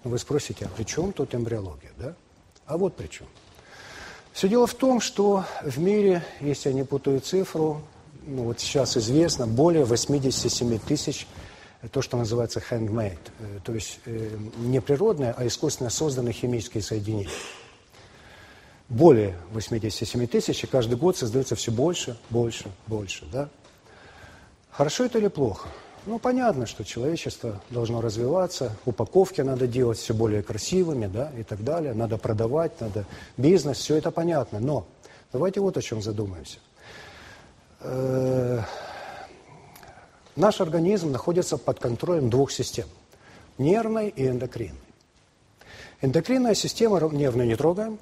Вы 0.02 0.18
спросите, 0.18 0.66
а 0.66 0.68
при 0.68 0.82
чем 0.82 1.12
тут 1.12 1.32
эмбриология? 1.32 1.92
Да? 1.96 2.16
А 2.66 2.76
вот 2.76 2.96
при 2.96 3.06
чем. 3.06 3.28
Все 4.32 4.48
дело 4.48 4.66
в 4.66 4.74
том, 4.74 5.00
что 5.00 5.44
в 5.62 5.78
мире, 5.78 6.24
если 6.40 6.70
я 6.70 6.74
не 6.74 6.82
путаю 6.82 7.20
цифру, 7.20 7.82
ну 8.26 8.42
вот 8.42 8.58
сейчас 8.58 8.96
известно, 8.96 9.46
более 9.46 9.84
87 9.84 10.76
тысяч 10.80 11.28
то, 11.92 12.02
что 12.02 12.16
называется 12.16 12.60
handmade, 12.68 13.18
э, 13.38 13.60
то 13.62 13.72
есть 13.72 14.00
э, 14.06 14.36
не 14.58 14.80
природное, 14.80 15.32
а 15.38 15.46
искусственно 15.46 15.88
созданные 15.88 16.32
химические 16.32 16.82
соединения. 16.82 17.30
Более 18.88 19.36
87 19.52 20.26
тысяч, 20.26 20.64
и 20.64 20.66
каждый 20.66 20.98
год 20.98 21.16
создается 21.16 21.54
все 21.54 21.70
больше, 21.70 22.18
больше, 22.28 22.72
больше. 22.88 23.24
Да? 23.32 23.48
Хорошо 24.72 25.04
это 25.04 25.18
или 25.18 25.28
плохо? 25.28 25.68
Ну, 26.06 26.18
понятно, 26.18 26.64
что 26.64 26.84
человечество 26.84 27.60
должно 27.68 28.00
развиваться, 28.00 28.72
упаковки 28.86 29.42
надо 29.42 29.66
делать 29.66 29.98
все 29.98 30.14
более 30.14 30.42
красивыми, 30.42 31.06
да, 31.06 31.30
и 31.36 31.42
так 31.42 31.62
далее, 31.62 31.92
надо 31.92 32.16
продавать, 32.16 32.80
надо 32.80 33.04
бизнес, 33.36 33.78
все 33.78 33.96
это 33.96 34.10
понятно. 34.10 34.60
Но 34.60 34.86
давайте 35.32 35.60
вот 35.60 35.76
о 35.76 35.82
чем 35.82 36.00
задумаемся. 36.00 36.58
Э, 37.80 38.62
наш 40.36 40.60
организм 40.62 41.10
находится 41.10 41.58
под 41.58 41.80
контролем 41.80 42.30
двух 42.30 42.50
систем– 42.50 42.86
нервной 43.58 44.08
и 44.08 44.26
эндокринной. 44.26 44.78
Эндокринная 46.00 46.54
система, 46.54 46.98
нервную 47.12 47.46
не 47.46 47.56
трогаем, 47.56 47.98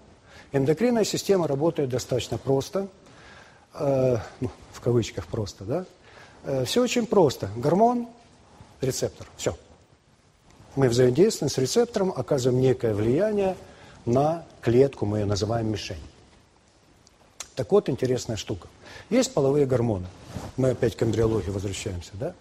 эндокринная 0.53 1.05
система 1.05 1.49
работает 1.49 1.89
достаточно 1.89 2.39
просто, 2.39 2.87
э, 3.75 4.19
ну, 4.41 4.51
в 4.73 4.81
кавычках 4.81 5.27
просто, 5.27 5.65
да, 5.65 5.85
Э, 5.85 5.98
Все 6.65 6.83
очень 6.83 7.07
просто. 7.07 7.49
Гормон, 7.57 8.09
рецептор. 8.81 9.27
Все. 9.37 9.57
Мы 10.77 10.89
взаимодействуем 10.89 11.51
с 11.51 11.59
рецептором, 11.59 12.13
оказываем 12.15 12.61
некое 12.61 12.95
влияние 12.95 13.57
на 14.07 14.45
клетку, 14.61 15.07
мы 15.07 15.19
ее 15.19 15.25
называем 15.25 15.71
мишень. 15.71 15.99
Так 17.55 17.73
вот, 17.73 17.89
интересная 17.89 18.37
штука. 18.37 18.69
Есть 19.11 19.35
половые 19.35 19.67
гормоны. 19.67 20.07
Мы 20.57 20.71
опять 20.71 20.95
к 20.95 21.03
эмбриологии 21.03 21.51
возвращаемся, 21.51 22.13
да? 22.15 22.35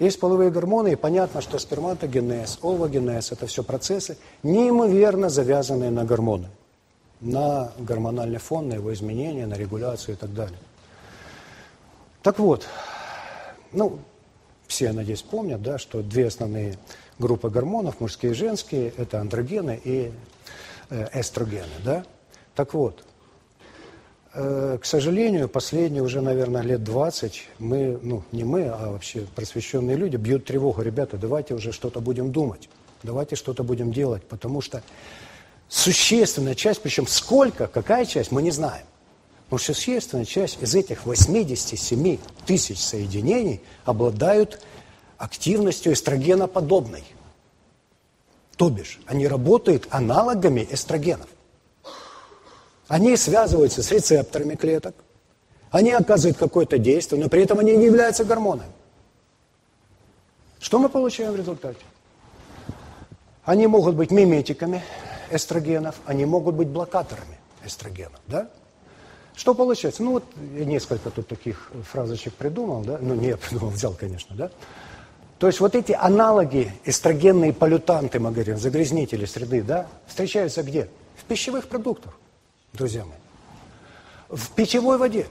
Есть 0.00 0.18
половые 0.18 0.50
гормоны, 0.50 0.92
и 0.92 0.96
понятно, 0.96 1.40
что 1.40 1.58
сперматогенез, 1.58 2.58
овогенез– 2.62 3.30
это 3.32 3.46
все 3.46 3.62
процессы, 3.62 4.18
неимоверно 4.42 5.28
завязанные 5.28 5.90
на 5.90 6.04
гормоны, 6.04 6.48
на 7.20 7.72
гормональный 7.78 8.38
фон, 8.38 8.68
на 8.68 8.74
его 8.74 8.92
изменения, 8.92 9.46
на 9.46 9.54
регуляцию 9.54 10.16
и 10.16 10.18
так 10.18 10.34
далее. 10.34 10.58
Так 12.22 12.40
вот, 12.40 12.66
ну, 13.72 13.98
все, 14.66 14.92
надеюсь, 14.92 15.22
помнят, 15.22 15.62
да, 15.62 15.78
что 15.78 16.02
две 16.02 16.26
основные 16.26 16.76
группы 17.18 17.48
гормонов, 17.50 18.00
мужские 18.00 18.32
и 18.32 18.34
женские, 18.34 18.92
это 18.96 19.20
андрогены 19.20 19.80
и 19.82 20.12
э, 20.90 21.20
эстрогены, 21.20 21.66
да. 21.84 22.04
Так 22.54 22.74
вот, 22.74 23.04
э, 24.34 24.78
к 24.80 24.84
сожалению, 24.84 25.48
последние 25.48 26.02
уже, 26.02 26.20
наверное, 26.20 26.62
лет 26.62 26.82
20 26.82 27.48
мы, 27.58 27.98
ну, 28.02 28.22
не 28.32 28.44
мы, 28.44 28.68
а 28.68 28.90
вообще 28.90 29.26
просвещенные 29.34 29.96
люди 29.96 30.16
бьют 30.16 30.44
тревогу. 30.44 30.82
Ребята, 30.82 31.16
давайте 31.16 31.54
уже 31.54 31.72
что-то 31.72 32.00
будем 32.00 32.32
думать, 32.32 32.68
давайте 33.02 33.36
что-то 33.36 33.62
будем 33.62 33.92
делать, 33.92 34.24
потому 34.24 34.60
что 34.60 34.82
существенная 35.68 36.54
часть, 36.54 36.82
причем 36.82 37.06
сколько, 37.06 37.66
какая 37.66 38.04
часть, 38.04 38.30
мы 38.30 38.42
не 38.42 38.50
знаем. 38.50 38.86
Но 39.50 39.58
существенная 39.58 40.24
часть 40.24 40.60
из 40.60 40.74
этих 40.74 41.06
87 41.06 42.18
тысяч 42.46 42.80
соединений 42.80 43.60
обладают 43.84 44.60
активностью 45.18 45.92
эстрогеноподобной. 45.92 47.04
То 48.56 48.70
бишь, 48.70 49.00
они 49.06 49.28
работают 49.28 49.86
аналогами 49.90 50.66
эстрогенов. 50.70 51.28
Они 52.88 53.16
связываются 53.16 53.82
с 53.82 53.90
рецепторами 53.90 54.54
клеток, 54.54 54.94
они 55.70 55.92
оказывают 55.92 56.38
какое-то 56.38 56.78
действие, 56.78 57.22
но 57.22 57.28
при 57.28 57.42
этом 57.42 57.58
они 57.58 57.76
не 57.76 57.86
являются 57.86 58.24
гормонами. 58.24 58.70
Что 60.60 60.78
мы 60.78 60.88
получаем 60.88 61.32
в 61.32 61.36
результате? 61.36 61.80
Они 63.44 63.66
могут 63.66 63.94
быть 63.94 64.10
миметиками 64.10 64.82
эстрогенов, 65.30 65.96
они 66.06 66.24
могут 66.24 66.54
быть 66.54 66.68
блокаторами 66.68 67.38
эстрогенов, 67.64 68.20
да? 68.26 68.48
Что 69.36 69.54
получается? 69.54 70.02
Ну 70.02 70.12
вот 70.12 70.24
несколько 70.36 71.10
тут 71.10 71.28
таких 71.28 71.70
фразочек 71.92 72.32
придумал, 72.34 72.82
да, 72.82 72.98
ну 73.00 73.14
не 73.14 73.28
я 73.28 73.36
придумал, 73.36 73.70
взял, 73.70 73.92
конечно, 73.92 74.34
да. 74.34 74.50
То 75.38 75.46
есть 75.46 75.60
вот 75.60 75.74
эти 75.74 75.92
аналоги, 75.92 76.72
эстрогенные 76.86 77.52
полютанты, 77.52 78.18
мы 78.18 78.32
говорим, 78.32 78.56
загрязнители 78.56 79.26
среды, 79.26 79.62
да, 79.62 79.86
встречаются 80.06 80.62
где? 80.62 80.88
В 81.16 81.24
пищевых 81.24 81.68
продуктах, 81.68 82.18
друзья 82.72 83.04
мои. 83.04 83.18
В 84.30 84.50
питьевой 84.52 84.96
воде, 84.96 85.26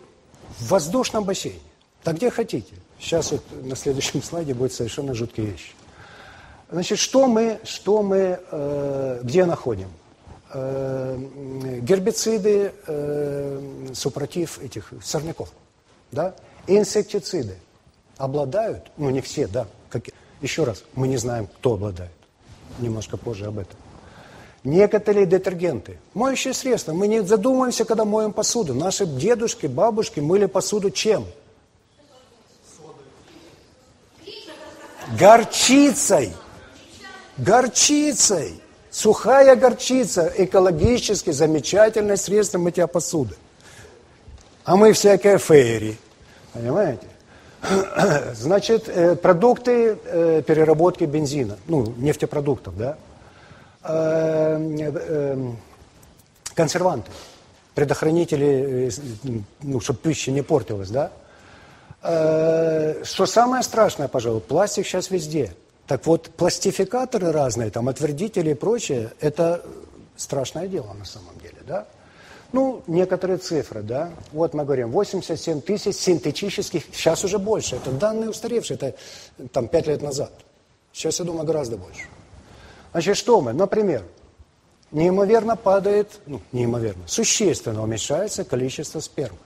в 0.60 0.70
воздушном 0.70 1.24
бассейне, 1.24 1.60
да 2.04 2.13
где 2.13 2.30
хотите. 2.30 2.76
Сейчас 3.00 3.32
вот 3.32 3.41
на 3.63 3.76
следующем 3.76 4.22
слайде 4.24 4.54
будет 4.54 4.74
совершенно 4.74 5.15
жуткие 5.15 5.48
вещи. 5.48 5.72
Значит, 6.70 7.00
что 7.00 7.28
мы, 7.28 7.60
что 7.63 8.04
мы 8.04 8.39
э, 8.52 9.20
где 9.24 9.46
находим? 9.46 9.89
Э, 10.58 11.18
гербициды 11.82 12.72
э, 12.88 13.88
супротив 13.94 14.58
этих 14.62 14.94
сорняков, 15.04 15.50
да, 16.13 16.34
инсектициды 16.65 17.58
обладают, 18.15 18.89
ну 18.96 19.10
не 19.10 19.20
все, 19.20 19.48
да, 19.48 19.68
как, 19.89 20.06
еще 20.39 20.63
раз, 20.63 20.86
мы 20.94 21.10
не 21.10 21.18
знаем, 21.18 21.48
кто 21.48 21.74
обладает, 21.74 22.13
немножко 22.80 23.18
позже 23.18 23.48
об 23.48 23.60
этом. 23.60 23.76
Некоторые 24.63 25.26
детергенты, 25.26 26.00
моющие 26.13 26.54
средства, 26.54 26.94
мы 26.94 27.10
не 27.10 27.22
задумываемся, 27.22 27.84
когда 27.84 28.06
моем 28.06 28.32
посуду. 28.32 28.74
Наши 28.74 29.06
дедушки, 29.06 29.65
бабушки 29.65 30.22
мыли 30.22 30.46
посуду 30.46 30.89
чем? 30.89 31.26
Горчицей. 35.20 36.32
Горчицей. 37.36 38.62
Сухая 38.96 39.58
горчица– 39.58 40.32
экологически 40.38 41.32
замечательное 41.32 42.16
средство 42.16 42.60
мытья 42.60 42.88
посуды. 42.88 43.36
А 44.64 44.78
мы 44.78 44.94
всякие 44.94 45.38
фейри, 45.38 45.98
понимаете? 46.54 47.06
Значит, 48.36 48.88
э, 48.88 49.18
продукты 49.18 49.98
э, 50.02 50.44
переработки 50.48 51.04
бензина, 51.04 51.58
ну, 51.68 51.94
нефтепродуктов, 51.98 52.78
да? 52.78 52.98
Э, 53.84 55.36
консерванты, 56.54 57.12
предохранители, 57.74 58.90
ну, 59.62 59.82
чтобы 59.82 60.00
пища 60.00 60.32
не 60.32 60.42
портилась, 60.42 60.90
да? 60.90 61.12
Что 63.04 63.26
самое 63.26 63.62
страшное, 63.62 64.08
пожалуй, 64.08 64.40
пластик 64.40 64.86
сейчас 64.86 65.12
везде– 65.12 65.54
так 65.88 66.06
вот, 66.06 66.30
пластификаторы 66.32 67.32
разные, 67.32 67.69
там, 67.69 67.88
отвердители 67.89 68.52
и 68.52 68.54
прочее, 68.56 69.12
это 69.19 69.63
страшное 70.15 70.67
дело 70.67 70.93
на 70.93 71.06
самом 71.06 71.38
деле, 71.39 71.58
да? 71.67 71.88
Ну, 72.52 72.84
некоторые 72.88 73.38
цифры, 73.38 73.82
да. 73.82 74.12
Вот 74.32 74.54
мы 74.54 74.63
говорим, 74.63 74.91
87 74.91 75.62
тысяч 75.62 75.95
синтетических, 75.95 76.84
сейчас 76.93 77.24
уже 77.24 77.38
больше. 77.38 77.76
Это 77.76 77.91
данные 77.91 78.30
устаревшие, 78.30 78.78
это 78.78 78.95
там 79.52 79.67
5 79.67 79.88
лет 79.88 80.02
назад. 80.02 80.32
Сейчас, 80.93 81.19
я 81.19 81.26
думаю, 81.26 81.45
гораздо 81.45 81.78
больше. 81.78 82.06
Значит, 82.91 83.17
что 83.17 83.41
мы? 83.41 83.52
Например, 83.52 84.04
неимоверно 84.91 85.58
падает, 85.58 86.19
ну, 86.26 86.41
неимоверно, 86.52 87.04
существенно 87.08 87.84
уменьшается 87.84 88.45
количество 88.45 89.02
спермы. 89.02 89.38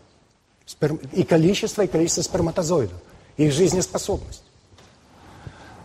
Сперм, 0.65 0.99
и 1.13 1.23
количество, 1.23 1.81
и 1.81 1.87
количество 1.87 2.21
сперматозоидов, 2.21 2.97
их 3.37 3.51
жизнеспособность. 3.51 4.43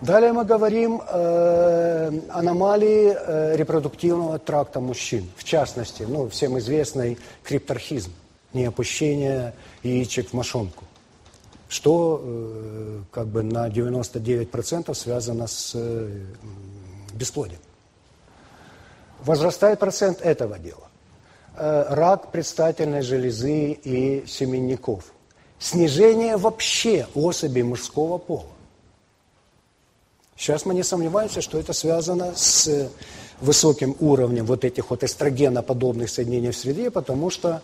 Далее 0.04 0.34
мы 0.34 0.44
говорим 0.44 1.00
э, 1.00 2.20
аномалии 2.28 3.16
э, 3.16 3.56
репродуктивного 3.56 4.38
тракта 4.38 4.78
мужчин. 4.78 5.30
В 5.34 5.44
частности, 5.44 6.02
ну, 6.02 6.28
всем 6.28 6.58
известный 6.58 7.16
крипторхизм, 7.42 8.12
неопущение 8.52 9.54
яичек 9.82 10.28
в 10.28 10.32
мошонку, 10.34 10.84
что 11.70 12.20
э, 12.22 13.00
как 13.12 13.28
бы 13.28 13.42
на 13.42 13.70
99% 13.70 14.92
связано 14.92 15.46
с 15.46 15.72
э, 15.74 16.10
бесплодием. 17.14 17.62
Возрастает 19.24 19.78
процент 19.78 20.20
этого 20.20 20.58
дела. 20.58 20.88
Э, 21.56 21.86
рак 21.88 22.30
предстательной 22.30 23.00
железы 23.00 23.72
и 23.72 24.26
семенников. 24.26 25.14
снижение 25.58 26.36
вообще 26.36 27.06
особей 27.14 27.62
мужского 27.62 28.18
пола. 28.18 28.53
Сейчас 30.36 30.66
мы 30.66 30.74
не 30.74 30.82
сомневаемся, 30.82 31.40
что 31.40 31.58
это 31.58 31.72
связано 31.72 32.32
с 32.34 32.90
высоким 33.40 33.96
уровнем 34.00 34.46
вот 34.46 34.64
этих 34.64 34.90
вот 34.90 35.04
эстрогеноподобных 35.04 36.10
соединений 36.10 36.50
в 36.50 36.56
среде, 36.56 36.90
потому 36.90 37.30
что 37.30 37.62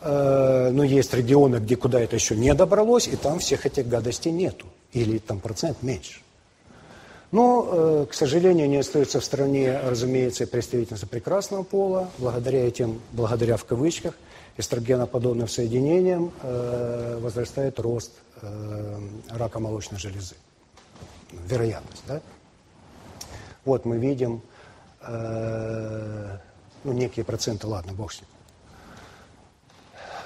э, 0.00 0.70
ну, 0.72 0.82
есть 0.82 1.14
регионы, 1.14 1.56
где 1.56 1.76
куда 1.76 2.00
это 2.00 2.16
еще 2.16 2.36
не 2.36 2.54
добралось, 2.54 3.08
и 3.08 3.16
там 3.16 3.38
всех 3.38 3.66
этих 3.66 3.88
гадостей 3.88 4.32
нету, 4.32 4.66
или 4.92 5.18
там 5.18 5.40
процент 5.40 5.82
меньше. 5.82 6.20
Но, 7.32 7.68
э, 7.72 8.06
к 8.10 8.14
сожалению, 8.14 8.68
не 8.68 8.76
остается 8.76 9.18
в 9.18 9.24
стране, 9.24 9.80
разумеется, 9.82 10.46
представительница 10.46 11.06
прекрасного 11.06 11.62
пола, 11.62 12.10
благодаря 12.18 12.66
этим, 12.66 13.00
благодаря 13.12 13.56
в 13.56 13.64
кавычках, 13.64 14.14
эстрогеноподобным 14.58 15.48
соединениям 15.48 16.30
э, 16.42 17.18
возрастает 17.22 17.80
рост 17.80 18.12
э, 18.42 18.98
рака 19.30 19.58
молочной 19.60 19.98
железы. 19.98 20.34
Вероятность, 21.32 22.02
да? 22.06 22.20
Вот 23.64 23.84
мы 23.84 23.98
видим 23.98 24.42
э, 25.02 26.38
ну, 26.84 26.92
некие 26.92 27.24
проценты, 27.24 27.66
ладно, 27.66 27.92
бог 27.92 28.12
с 28.12 28.20
ним. 28.20 28.28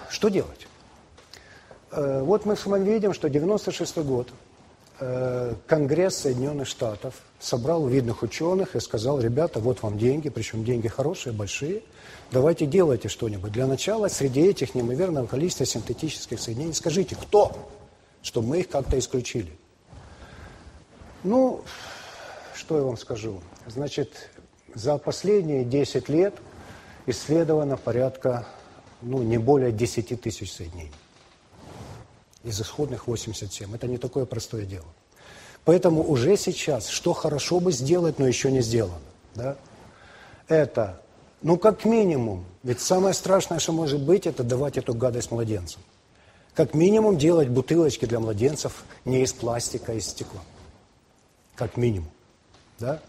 Что 0.09 0.29
делать? 0.29 0.67
Э, 1.93 2.23
вот 2.23 2.47
мы 2.47 2.57
с 2.57 2.67
вами 2.67 2.89
видим, 2.89 3.13
что 3.13 3.29
96 3.29 3.99
год 3.99 4.29
э, 5.01 5.55
Конгресс 5.67 6.17
Соединенных 6.17 6.67
Штатов 6.67 7.15
собрал 7.39 7.87
видных 7.87 8.23
ученых 8.23 8.77
и 8.77 8.81
сказал, 8.81 9.21
ребята, 9.21 9.61
вот 9.61 9.83
вам 9.83 9.99
деньги, 9.99 10.29
причем 10.29 10.65
деньги 10.65 10.89
хорошие, 10.89 11.33
большие, 11.33 11.83
давайте 12.31 12.67
делайте 12.67 13.09
что-нибудь. 13.09 13.53
Для 13.53 13.67
начала 13.67 14.09
среди 14.09 14.43
этих 14.43 14.75
неимоверного 14.75 15.27
количества 15.27 15.67
синтетических 15.67 16.41
соединений 16.41 16.75
скажите, 16.75 17.17
кто, 17.17 17.71
чтобы 18.23 18.49
мы 18.49 18.61
их 18.61 18.69
как-то 18.69 18.99
исключили. 18.99 19.53
Ну, 21.27 21.63
что 22.55 22.79
я 22.79 22.85
вам 22.85 22.97
скажу? 22.97 23.41
Значит, 23.67 24.31
за 24.75 24.97
последние 24.97 25.65
10 25.65 26.09
лет 26.09 26.33
исследовано 27.07 27.77
порядка, 27.77 28.47
ну, 29.03 29.25
не 29.25 29.37
более 29.37 29.73
10 29.73 30.21
тысяч 30.21 30.53
соединений. 30.53 30.93
Из 32.45 32.61
исходных 32.61 33.09
87. 33.09 33.75
Это 33.75 33.89
не 33.89 33.99
такое 33.99 34.25
простое 34.25 34.67
дело. 34.67 34.87
Поэтому 35.65 36.09
уже 36.09 36.37
сейчас, 36.37 36.87
что 36.87 37.13
хорошо 37.13 37.59
бы 37.59 37.73
сделать, 37.73 38.21
но 38.21 38.29
еще 38.29 38.53
не 38.53 38.61
сделано, 38.61 39.01
да, 39.35 39.57
это, 40.47 41.03
ну, 41.43 41.59
как 41.59 41.85
минимум, 41.85 42.45
ведь 42.63 42.79
самое 42.79 43.15
страшное, 43.15 43.59
что 43.59 43.73
может 43.73 44.01
быть, 44.01 44.29
это 44.29 44.45
давать 44.45 44.79
эту 44.79 44.95
гадость 44.95 45.33
младенцам. 45.33 45.83
Как 46.55 46.73
минимум 46.73 47.19
делать 47.19 47.49
бутылочки 47.49 48.05
для 48.05 48.21
младенцев 48.21 48.85
не 49.05 49.25
из 49.25 49.33
пластика, 49.33 49.91
а 49.91 49.97
из 49.97 50.07
стекла. 50.07 50.41
Как 51.57 51.77
минимум. 51.77 52.11
Да? 52.79 53.01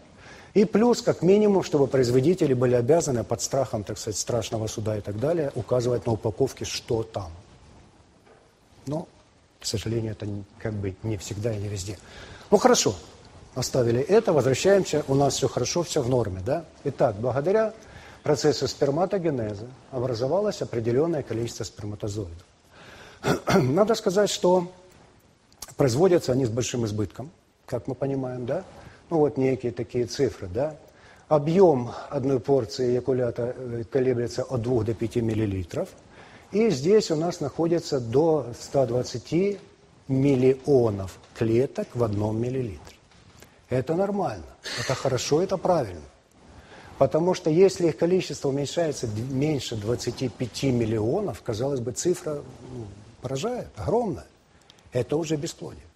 И 0.54 0.64
плюс, 0.64 1.02
как 1.02 1.22
минимум, 1.22 1.62
чтобы 1.62 1.86
производители 1.86 2.54
были 2.54 2.74
обязаны 2.74 3.22
под 3.22 3.42
страхом, 3.42 3.84
так 3.84 3.98
сказать, 3.98 4.18
страшного 4.18 4.66
суда 4.66 4.96
и 4.96 5.00
так 5.00 5.20
далее, 5.20 5.52
указывать 5.54 6.06
на 6.06 6.12
упаковке, 6.12 6.64
что 6.64 7.02
там. 7.02 7.30
Но, 8.86 9.06
к 9.60 9.66
сожалению, 9.66 10.12
это 10.12 10.26
как 10.58 10.72
бы 10.72 10.96
не 11.02 11.16
всегда 11.18 11.52
и 11.52 11.58
не 11.58 11.68
везде. 11.68 11.98
Ну, 12.50 12.56
хорошо, 12.56 12.94
оставили 13.54 14.00
это, 14.00 14.32
возвращаемся, 14.32 15.04
у 15.06 15.14
нас 15.14 15.34
все 15.34 15.48
хорошо, 15.48 15.82
все 15.82 16.02
в 16.02 16.08
норме, 16.08 16.40
да? 16.44 16.64
Итак, 16.84 17.16
благодаря 17.16 17.74
процессу 18.22 18.66
сперматогенеза 18.66 19.66
образовалось 19.90 20.62
определенное 20.62 21.22
количество 21.22 21.64
сперматозоидов. 21.64 22.46
Надо 23.54 23.94
сказать, 23.94 24.30
что 24.30 24.72
производятся 25.76 26.32
они 26.32 26.46
с 26.46 26.50
большим 26.50 26.86
избытком, 26.86 27.30
как 27.68 27.86
мы 27.86 27.94
понимаем, 27.94 28.46
да? 28.46 28.64
ну 29.10 29.18
вот 29.18 29.36
некие 29.36 29.72
такие 29.72 30.06
цифры, 30.06 30.48
да, 30.48 30.76
объем 31.28 31.90
одной 32.10 32.40
порции 32.40 32.92
эякулята 32.92 33.54
э, 33.56 33.84
колеблется 33.90 34.42
от 34.42 34.62
2 34.62 34.84
до 34.84 34.94
5 34.94 35.16
миллилитров, 35.16 35.88
и 36.52 36.70
здесь 36.70 37.10
у 37.10 37.16
нас 37.16 37.40
находится 37.40 38.00
до 38.00 38.46
120 38.58 39.58
миллионов 40.08 41.18
клеток 41.34 41.88
в 41.94 42.02
одном 42.02 42.40
миллилитре. 42.40 42.96
Это 43.68 43.94
нормально, 43.94 44.46
это 44.80 44.94
хорошо, 44.94 45.42
это 45.42 45.58
правильно. 45.58 46.00
Потому 46.96 47.34
что 47.34 47.48
если 47.48 47.88
их 47.88 47.96
количество 47.96 48.48
уменьшается 48.48 49.06
меньше 49.30 49.76
25 49.76 50.62
миллионов, 50.64 51.42
казалось 51.42 51.80
бы, 51.80 51.92
цифра 51.92 52.42
ну, 52.72 52.86
поражает, 53.20 53.68
огромная. 53.76 54.26
Это 54.92 55.16
уже 55.16 55.36
бесплодие. 55.36 55.87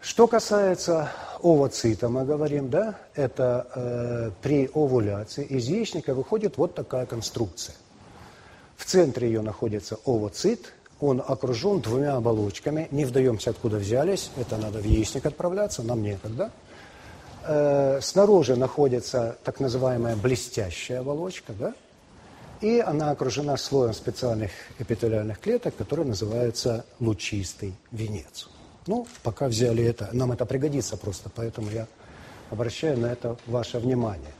Что 0.00 0.26
касается 0.26 1.10
овоцита, 1.42 2.08
мы 2.08 2.24
говорим, 2.24 2.70
да, 2.70 2.98
это 3.14 3.66
э, 3.74 4.30
при 4.40 4.70
овуляции 4.72 5.44
из 5.44 5.68
яичника 5.68 6.14
выходит 6.14 6.56
вот 6.56 6.74
такая 6.74 7.04
конструкция. 7.04 7.74
В 8.78 8.86
центре 8.86 9.28
ее 9.28 9.42
находится 9.42 9.98
овоцит, 10.06 10.72
он 11.00 11.22
окружен 11.26 11.80
двумя 11.80 12.16
оболочками, 12.16 12.88
не 12.90 13.04
вдаемся, 13.04 13.50
откуда 13.50 13.76
взялись, 13.76 14.30
это 14.36 14.56
надо 14.56 14.78
в 14.78 14.84
яичник 14.84 15.26
отправляться, 15.26 15.82
нам 15.82 16.02
некогда. 16.02 16.50
Э, 17.44 18.00
снаружи 18.00 18.56
находится 18.56 19.36
так 19.44 19.60
называемая 19.60 20.16
блестящая 20.16 21.00
оболочка, 21.00 21.52
да, 21.52 21.74
и 22.62 22.80
она 22.80 23.10
окружена 23.10 23.58
слоем 23.58 23.92
специальных 23.92 24.50
эпителиальных 24.78 25.40
клеток, 25.40 25.76
которые 25.76 26.06
называются 26.06 26.86
лучистый 27.00 27.74
венец. 27.92 28.48
Ну, 28.86 29.06
пока 29.22 29.48
взяли 29.48 29.84
это, 29.84 30.08
нам 30.12 30.32
это 30.32 30.46
пригодится 30.46 30.96
просто, 30.96 31.30
поэтому 31.34 31.70
я 31.70 31.86
обращаю 32.50 32.98
на 32.98 33.06
это 33.06 33.36
ваше 33.46 33.78
внимание. 33.78 34.32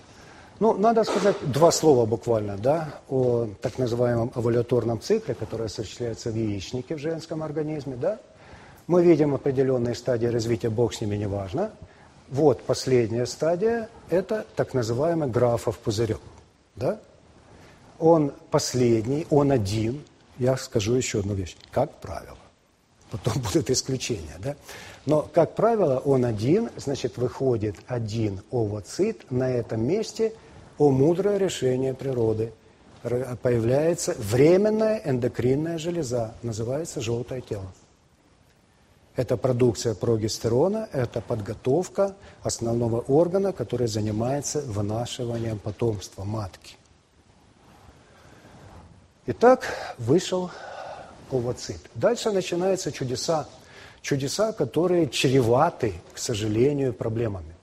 Ну, 0.61 0.75
надо 0.75 1.05
сказать 1.05 1.37
два 1.43 1.71
слова 1.71 2.05
буквально, 2.07 2.57
да, 2.57 2.95
о 3.09 3.49
так 3.63 3.79
называемом 3.79 4.33
овуляторном 4.35 5.01
цикле, 5.01 5.35
который 5.35 5.67
осуществляется 5.67 6.31
в 6.31 6.37
яичнике 6.37 6.97
в 6.97 6.99
женском 6.99 7.43
организме, 7.43 7.97
да. 7.97 8.19
Мы 8.87 9.03
видим 9.03 9.35
определенные 9.35 9.95
стадии 9.95 10.27
развития, 10.27 10.69
бог 10.69 10.95
с 10.95 11.01
ними, 11.01 11.17
неважно. 11.17 11.71
Вот 12.29 12.63
последняя 12.63 13.27
стадия, 13.27 13.89
это 14.11 14.45
так 14.57 14.75
называемый 14.75 15.29
графов 15.29 15.79
пузырек, 15.79 16.21
да. 16.77 16.99
Он 17.99 18.33
последний, 18.51 19.27
он 19.31 19.53
один, 19.53 20.03
я 20.39 20.57
скажу 20.57 20.95
еще 20.95 21.21
одну 21.21 21.35
вещь, 21.35 21.57
как 21.71 21.93
правило 22.01 22.40
потом 23.11 23.43
будут 23.43 23.71
исключения, 23.71 24.37
да? 24.39 24.57
Но, 25.07 25.23
как 25.23 25.55
правило, 25.55 25.99
он 25.99 26.25
один, 26.25 26.71
значит, 26.77 27.17
выходит 27.17 27.77
один 27.87 28.41
овоцит, 28.51 29.31
на 29.31 29.51
этом 29.51 29.87
месте, 29.87 30.33
о 30.79 30.91
мудрое 30.91 31.39
решение 31.39 31.95
природы, 31.95 32.53
появляется 33.03 34.15
временная 34.19 35.01
эндокринная 35.05 35.79
железа, 35.79 36.35
называется 36.43 37.01
желтое 37.01 37.41
тело. 37.41 37.67
Это 39.17 39.37
продукция 39.37 39.95
прогестерона, 39.95 40.89
это 40.93 41.21
подготовка 41.21 42.15
основного 42.43 43.01
органа, 43.01 43.53
который 43.53 43.89
занимается 43.89 44.61
вынашиванием 44.61 45.59
потомства 45.59 46.25
матки. 46.25 46.77
Итак, 49.27 49.65
вышел 49.99 50.51
овоцит. 51.33 51.79
Дальше 51.95 52.31
начинаются 52.31 52.93
чудеса. 52.93 53.49
Чудеса, 54.03 54.53
которые 54.53 55.09
чреваты, 55.09 55.95
к 56.13 56.19
сожалению, 56.19 56.95
проблемами. 56.95 57.55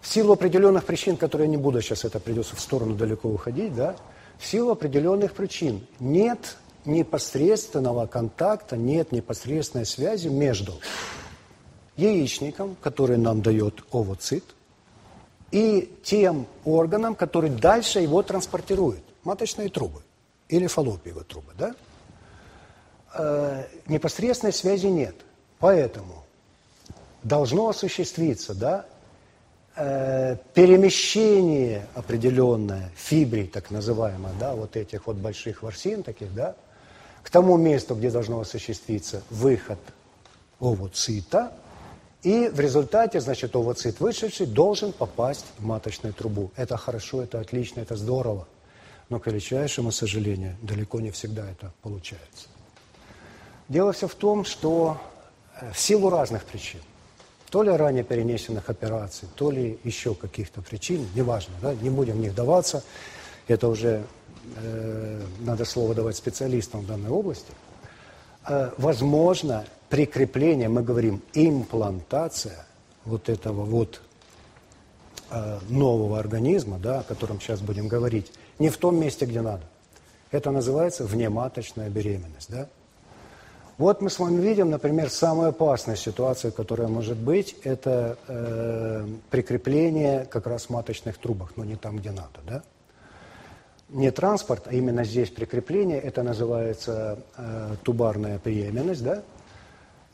В 0.00 0.08
силу 0.08 0.34
определенных 0.34 0.84
причин, 0.84 1.16
которые 1.16 1.46
я 1.46 1.50
не 1.50 1.56
буду 1.56 1.82
сейчас, 1.82 2.04
это 2.04 2.20
придется 2.20 2.54
в 2.54 2.60
сторону 2.60 2.94
далеко 2.94 3.28
уходить, 3.28 3.74
да, 3.74 3.96
в 4.38 4.46
силу 4.46 4.70
определенных 4.70 5.32
причин 5.32 5.84
нет 5.98 6.56
непосредственного 6.84 8.06
контакта, 8.06 8.76
нет 8.76 9.10
непосредственной 9.10 9.84
связи 9.84 10.28
между 10.28 10.74
яичником, 11.96 12.76
который 12.80 13.16
нам 13.16 13.42
дает 13.42 13.82
овоцит, 13.90 14.44
и 15.50 15.92
тем 16.04 16.46
органом, 16.64 17.16
который 17.16 17.50
дальше 17.50 17.98
его 17.98 18.22
транспортирует, 18.22 19.02
маточные 19.24 19.68
трубы 19.70 20.02
или 20.48 20.66
фаллопиевые 20.66 21.24
трубы, 21.24 21.52
да? 21.58 21.74
Э, 23.14 23.64
непосредственной 23.86 24.52
связи 24.52 24.86
нет. 24.86 25.16
Поэтому 25.58 26.24
должно 27.22 27.68
осуществиться, 27.68 28.54
да, 28.54 28.86
э, 29.74 30.36
перемещение 30.54 31.86
определенное 31.94 32.90
фибрий, 32.94 33.46
так 33.46 33.70
называемое, 33.70 34.32
да, 34.38 34.54
вот 34.54 34.76
этих 34.76 35.06
вот 35.06 35.16
больших 35.16 35.62
ворсин 35.62 36.02
таких, 36.02 36.32
да, 36.34 36.54
к 37.22 37.30
тому 37.30 37.56
месту, 37.56 37.94
где 37.94 38.10
должно 38.10 38.40
осуществиться 38.40 39.22
выход 39.30 39.78
овоцита, 40.60 41.52
и 42.22 42.48
в 42.48 42.58
результате, 42.60 43.20
значит, 43.20 43.54
овоцит 43.54 44.00
вышедший 44.00 44.46
должен 44.46 44.92
попасть 44.92 45.46
в 45.58 45.64
маточную 45.64 46.12
трубу. 46.12 46.50
Это 46.56 46.76
хорошо, 46.76 47.22
это 47.22 47.40
отлично, 47.40 47.80
это 47.80 47.94
здорово. 47.96 48.48
Но, 49.08 49.20
к 49.20 49.26
величайшему 49.26 49.92
сожалению, 49.92 50.56
далеко 50.62 51.00
не 51.00 51.10
всегда 51.10 51.48
это 51.48 51.72
получается. 51.82 52.48
Дело 53.68 53.92
все 53.92 54.08
в 54.08 54.14
том, 54.14 54.44
что 54.44 55.00
э, 55.60 55.72
в 55.72 55.78
силу 55.78 56.10
разных 56.10 56.44
причин, 56.44 56.80
то 57.50 57.62
ли 57.62 57.70
ранее 57.70 58.04
перенесенных 58.04 58.68
операций, 58.68 59.28
то 59.34 59.50
ли 59.50 59.78
еще 59.84 60.14
каких-то 60.14 60.62
причин, 60.62 61.06
неважно, 61.14 61.54
да, 61.62 61.74
не 61.74 61.90
будем 61.90 62.14
в 62.14 62.20
них 62.20 62.34
даваться, 62.34 62.82
это 63.48 63.68
уже 63.68 64.04
э, 64.56 65.22
надо 65.40 65.64
слово 65.64 65.94
давать 65.94 66.16
специалистам 66.16 66.80
в 66.80 66.86
данной 66.86 67.10
области, 67.10 67.52
э, 68.48 68.70
возможно 68.76 69.64
прикрепление, 69.88 70.68
мы 70.68 70.82
говорим 70.82 71.22
имплантация 71.32 72.66
вот 73.04 73.28
этого 73.28 73.64
вот 73.64 74.00
э, 75.30 75.58
нового 75.68 76.18
организма, 76.18 76.78
да, 76.78 77.00
о 77.00 77.02
котором 77.04 77.40
сейчас 77.40 77.60
будем 77.60 77.86
говорить, 77.86 78.32
не 78.58 78.68
в 78.68 78.76
том 78.76 78.98
месте, 78.98 79.26
где 79.26 79.40
надо. 79.40 79.62
Это 80.30 80.50
называется 80.50 81.04
внематочная 81.04 81.88
беременность, 81.88 82.50
да? 82.50 82.68
Вот 83.78 84.00
мы 84.00 84.08
с 84.08 84.18
вами 84.18 84.40
видим, 84.40 84.70
например, 84.70 85.10
самая 85.10 85.50
опасная 85.50 85.96
ситуация, 85.96 86.50
которая 86.50 86.88
может 86.88 87.18
быть, 87.18 87.56
это 87.62 88.16
э, 88.26 89.06
прикрепление 89.28 90.24
как 90.24 90.46
раз 90.46 90.70
маточных 90.70 91.18
трубах, 91.18 91.52
но 91.56 91.64
не 91.64 91.76
там, 91.76 91.98
где 91.98 92.10
надо, 92.10 92.40
да? 92.46 92.62
Не 93.90 94.10
транспорт, 94.10 94.66
а 94.66 94.72
именно 94.72 95.04
здесь 95.04 95.30
прикрепление, 95.30 96.00
это 96.00 96.22
называется 96.22 97.18
э, 97.36 97.76
тубарная 97.82 98.40
беременность, 98.42 99.04
да? 99.04 99.22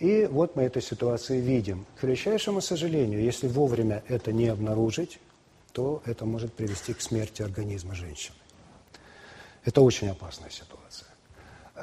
И 0.01 0.27
вот 0.27 0.57
мы 0.57 0.65
эту 0.65 0.81
ситуацию 0.81 1.41
видим. 1.41 1.87
К 2.01 2.03
величайшему 2.03 2.61
сожалению, 2.61 3.23
если 3.23 3.47
вовремя 3.47 4.03
это 4.09 4.33
не 4.33 4.49
обнаружить, 4.49 5.21
то 5.73 6.03
это 6.05 6.25
может 6.25 6.53
привести 6.53 6.95
к 6.95 7.01
смерти 7.01 7.43
организма 7.43 7.95
женщины. 7.95 8.37
Это 9.65 9.81
очень 9.81 10.09
опасная 10.09 10.51
ситуация. 10.51 11.09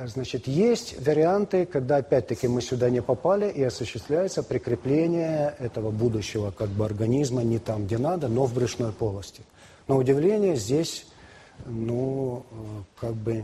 Значит, 0.06 0.47
есть 0.47 1.06
варианты, 1.06 1.65
когда 1.65 1.97
опять-таки 1.97 2.47
мы 2.47 2.62
сюда 2.62 2.89
не 2.89 3.02
попали 3.02 3.49
и 3.49 3.63
осуществляется 3.63 4.43
прикрепление 4.43 5.56
этого 5.60 5.91
будущего 5.91 6.52
как 6.52 6.69
бы 6.69 6.86
организма 6.86 7.43
не 7.43 7.60
там, 7.60 7.86
где 7.86 7.97
надо, 7.97 8.28
но 8.28 8.45
в 8.45 8.54
брюшной 8.54 8.91
полости. 8.91 9.41
На 9.88 9.95
удивление 9.97 10.56
здесь, 10.56 11.06
ну, 11.65 12.45
как 12.99 13.15
бы, 13.15 13.43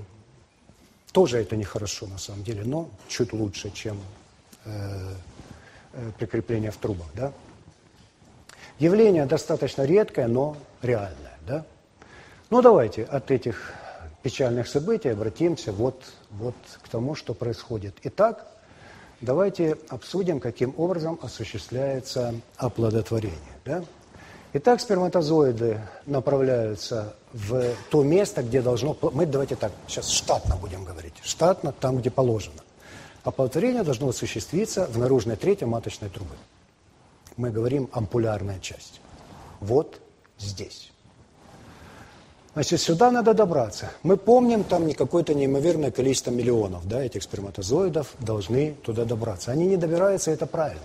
тоже 1.11 1.39
это 1.39 1.55
нехорошо 1.55 2.07
на 2.07 2.19
самом 2.19 2.43
деле, 2.43 2.63
но 2.63 2.89
чуть 3.07 3.33
лучше, 3.33 3.71
чем 3.71 3.97
э, 4.65 5.13
э, 5.93 6.11
прикрепление 6.19 6.71
в 6.71 6.77
трубах, 6.77 7.07
да. 7.15 7.33
Явление 8.79 9.25
достаточно 9.25 9.83
редкое, 9.83 10.27
но 10.27 10.57
реальное, 10.81 11.37
да. 11.47 11.65
Ну, 12.49 12.61
давайте 12.61 13.03
от 13.03 13.31
этих 13.31 13.73
печальных 14.21 14.67
событий 14.67 15.09
обратимся 15.09 15.71
вот, 15.71 16.03
вот 16.31 16.55
к 16.81 16.89
тому, 16.89 17.15
что 17.15 17.33
происходит. 17.33 17.95
Итак, 18.03 18.45
давайте 19.21 19.77
обсудим, 19.89 20.39
каким 20.39 20.73
образом 20.77 21.19
осуществляется 21.21 22.33
оплодотворение. 22.57 23.37
Да? 23.63 23.83
Итак, 24.53 24.81
сперматозоиды 24.81 25.81
направляются 26.05 27.15
в 27.33 27.73
то 27.89 28.03
место, 28.03 28.43
где 28.43 28.61
должно... 28.61 28.97
Мы 29.13 29.25
давайте 29.25 29.55
так, 29.55 29.71
сейчас 29.87 30.09
штатно 30.09 30.55
будем 30.57 30.83
говорить. 30.83 31.15
Штатно, 31.23 31.71
там, 31.71 31.97
где 31.97 32.09
положено. 32.09 32.61
Оплодотворение 33.23 33.83
должно 33.83 34.09
осуществиться 34.09 34.85
в 34.85 34.97
наружной 34.97 35.35
трети 35.35 35.63
маточной 35.63 36.09
трубы. 36.09 36.35
Мы 37.37 37.51
говорим 37.51 37.89
ампулярная 37.91 38.59
часть. 38.59 39.01
Вот 39.59 39.99
здесь. 40.37 40.91
Значит, 42.53 42.79
сюда 42.79 43.11
надо 43.11 43.33
добраться. 43.33 43.91
Мы 44.03 44.15
помним, 44.15 44.63
там 44.63 44.87
не 44.87 44.93
какое-то 44.93 45.33
неимоверное 45.33 45.91
количество 45.91 46.31
миллионов 46.31 46.87
да, 46.87 47.03
этих 47.03 47.23
сперматозоидов 47.23 48.13
должны 48.19 48.75
туда 48.83 49.03
добраться. 49.03 49.51
Они 49.51 49.65
не 49.65 49.75
добираются, 49.75 50.31
это 50.31 50.45
правильно. 50.45 50.81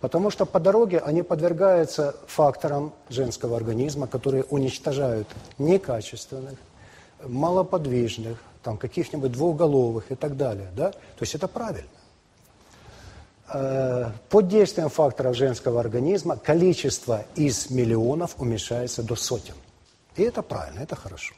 Потому 0.00 0.30
что 0.30 0.44
по 0.46 0.58
дороге 0.58 0.98
они 0.98 1.22
подвергаются 1.22 2.16
факторам 2.26 2.92
женского 3.08 3.56
организма, 3.56 4.08
которые 4.08 4.42
уничтожают 4.44 5.28
некачественных, 5.58 6.58
малоподвижных, 7.24 8.38
там, 8.64 8.76
каких-нибудь 8.76 9.30
двухголовых 9.30 10.10
и 10.10 10.16
так 10.16 10.36
далее. 10.36 10.70
Да? 10.76 10.90
То 10.90 11.20
есть 11.20 11.36
это 11.36 11.46
правильно. 11.46 11.88
Э, 13.52 14.10
под 14.30 14.48
действием 14.48 14.88
факторов 14.88 15.36
женского 15.36 15.80
организма 15.80 16.36
количество 16.36 17.24
из 17.34 17.70
миллионов 17.70 18.36
уменьшается 18.38 19.02
до 19.02 19.16
сотен. 19.16 19.54
И 20.16 20.22
это 20.22 20.42
правильно, 20.42 20.80
это 20.80 20.96
хорошо. 20.96 21.34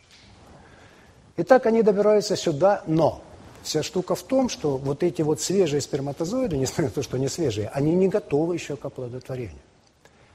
Итак, 1.37 1.67
они 1.67 1.83
добираются 1.83 2.37
сюда, 2.37 2.83
но 2.87 3.23
вся 3.63 3.83
штука 3.83 4.15
в 4.15 4.23
том, 4.23 4.49
что 4.49 4.77
вот 4.77 5.03
эти 5.03 5.23
вот 5.23 5.41
свежие 5.41 5.81
сперматозоиды, 5.81 6.57
несмотря 6.59 6.85
на 6.85 6.91
то, 6.91 7.03
что 7.03 7.17
они 7.17 7.29
свежие, 7.29 7.69
они 7.69 7.93
не 7.95 8.09
готовы 8.09 8.55
еще 8.55 8.77
к 8.77 8.85
оплодотворению. 8.85 9.59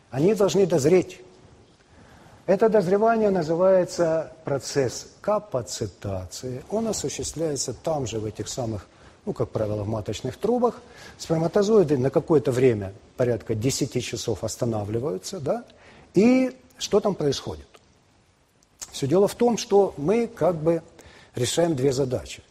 Они 0.09 0.35
должны 0.35 0.65
дозреть. 0.65 1.21
Это 2.47 2.67
дозревание 2.67 3.29
называется 3.29 4.33
процесс 4.43 5.07
капацитации. 5.21 6.65
Он 6.69 6.87
осуществляется 6.89 7.73
там 7.73 8.05
же, 8.07 8.19
в 8.19 8.25
этих 8.25 8.49
самых, 8.49 8.87
ну, 9.25 9.33
как 9.33 9.49
правило, 9.49 9.83
в 9.83 9.87
маточных 9.87 10.37
трубах. 10.37 10.81
Сперматозоиды 11.17 11.97
на 11.97 12.09
какое-то 12.09 12.51
время, 12.51 12.93
порядка 13.17 13.55
10 13.55 14.03
часов 14.03 14.43
останавливаются, 14.43 15.39
да, 15.39 15.63
и 16.13 16.55
что 16.77 16.99
там 16.99 17.15
происходит? 17.15 17.67
Все 18.91 19.07
дело 19.07 19.27
в 19.27 19.35
том, 19.35 19.57
что 19.57 19.93
мы 19.97 20.27
как 20.27 20.55
бы 20.55 20.81
решаем 21.35 21.75
две 21.75 21.93
задачи. 21.93 22.43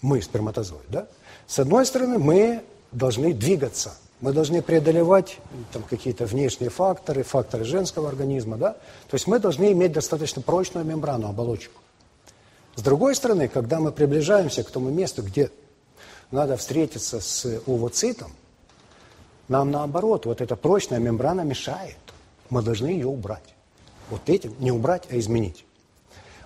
Мы, 0.00 0.22
сперматозоид, 0.22 0.86
да? 0.88 1.08
С 1.46 1.58
одной 1.58 1.84
стороны, 1.84 2.18
мы 2.18 2.62
должны 2.92 3.34
двигаться. 3.34 3.94
Мы 4.20 4.32
должны 4.32 4.62
преодолевать 4.62 5.38
там, 5.72 5.82
какие-то 5.82 6.26
внешние 6.26 6.70
факторы, 6.70 7.22
факторы 7.22 7.64
женского 7.64 8.08
организма, 8.08 8.56
да? 8.56 8.72
То 9.08 9.14
есть 9.14 9.26
мы 9.26 9.38
должны 9.38 9.72
иметь 9.72 9.92
достаточно 9.92 10.40
прочную 10.40 10.84
мембрану, 10.86 11.28
оболочку. 11.28 11.80
С 12.74 12.82
другой 12.82 13.14
стороны, 13.14 13.48
когда 13.48 13.80
мы 13.80 13.92
приближаемся 13.92 14.62
к 14.62 14.70
тому 14.70 14.90
месту, 14.90 15.22
где 15.22 15.50
надо 16.30 16.56
встретиться 16.56 17.20
с 17.20 17.60
овоцитом, 17.66 18.32
нам 19.48 19.70
наоборот, 19.70 20.26
вот 20.26 20.40
эта 20.40 20.56
прочная 20.56 20.98
мембрана 20.98 21.40
мешает. 21.40 21.96
Мы 22.50 22.62
должны 22.62 22.88
ее 22.88 23.06
убрать. 23.06 23.54
Вот 24.10 24.28
этим 24.28 24.54
не 24.58 24.70
убрать, 24.70 25.04
а 25.10 25.18
изменить. 25.18 25.64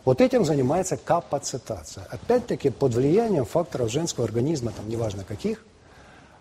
Вот 0.04 0.20
этим 0.20 0.44
занимается 0.44 0.96
капацитация. 0.96 2.04
Опять-таки 2.10 2.70
под 2.70 2.94
влиянием 2.94 3.44
факторов 3.44 3.90
женского 3.90 4.26
организма, 4.26 4.72
там 4.72 4.88
неважно 4.88 5.24
каких, 5.24 5.64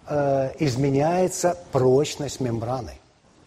э, 0.07 0.51
изменяется 0.59 1.57
прочность 1.71 2.39
мембраны 2.39 2.93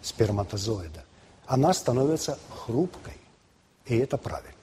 сперматозоида. 0.02 1.04
Она 1.46 1.72
становится 1.72 2.38
хрупкой. 2.50 3.16
И 3.86 3.96
это 3.96 4.16
правильно. 4.16 4.53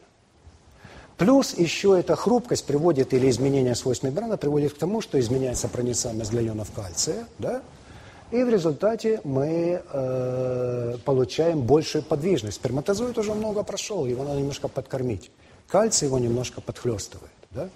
Плюс 1.22 1.54
еще 1.54 2.00
эта 2.00 2.16
хрупкость 2.16 2.66
приводит, 2.66 3.14
или 3.14 3.30
изменение 3.30 3.76
свойств 3.76 4.04
мембраны 4.04 4.38
приводит 4.38 4.74
к 4.74 4.80
тому, 4.80 5.02
что 5.02 5.20
изменяется 5.20 5.68
проницаемость 5.68 6.32
для 6.32 6.48
ионов 6.48 6.72
кальция, 6.72 7.28
да, 7.38 7.62
и 8.32 8.42
в 8.42 8.50
результате 8.50 9.22
мы 9.24 9.84
э, 9.86 10.98
получаем 11.06 11.62
большую 11.62 12.04
подвижность. 12.04 12.58
Сперматозоид 12.58 13.20
уже 13.20 13.36
много 13.36 13.62
прошел, 13.62 14.08
его 14.08 14.24
надо 14.24 14.40
немножко 14.40 14.68
подкормить. 14.68 15.30
Кальций 15.68 16.08
его 16.08 16.18
немножко 16.18 16.60
подхлестывает. 16.60 17.30
Да? 17.52 17.70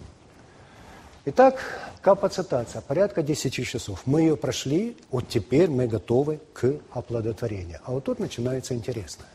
Итак, 1.25 1.59
капацитация, 2.01 2.81
порядка 2.81 3.21
10 3.21 3.53
часов. 3.53 4.01
Мы 4.07 4.21
ее 4.21 4.37
прошли, 4.37 4.97
вот 5.11 5.27
теперь 5.27 5.69
мы 5.69 5.85
готовы 5.85 6.39
к 6.53 6.77
оплодотворению. 6.89 7.79
А 7.83 7.91
вот 7.91 8.05
тут 8.05 8.17
начинается 8.17 8.73
интересное. 8.73 9.29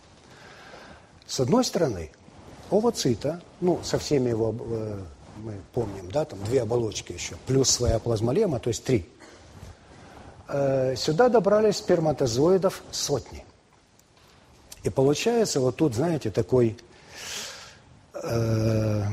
С 1.28 1.38
одной 1.38 1.64
стороны, 1.64 2.10
овоцита, 2.70 3.40
ну, 3.60 3.80
со 3.82 3.98
всеми 3.98 4.30
его, 4.30 4.54
э, 4.58 5.02
мы 5.42 5.54
помним, 5.72 6.10
да, 6.10 6.24
там 6.24 6.42
две 6.44 6.62
оболочки 6.62 7.12
еще, 7.12 7.34
плюс 7.46 7.70
своя 7.70 7.98
плазмолема, 7.98 8.58
то 8.60 8.68
есть 8.68 8.84
три– 8.84 9.06
Э, 10.52 10.96
сюда 10.96 11.28
добрались 11.28 11.76
сперматозоидов 11.76 12.82
сотни. 12.90 13.44
И 14.82 14.90
получается 14.90 15.60
вот 15.60 15.76
тут, 15.76 15.94
знаете, 15.94 16.30
такой, 16.30 16.76
э, 18.14 19.04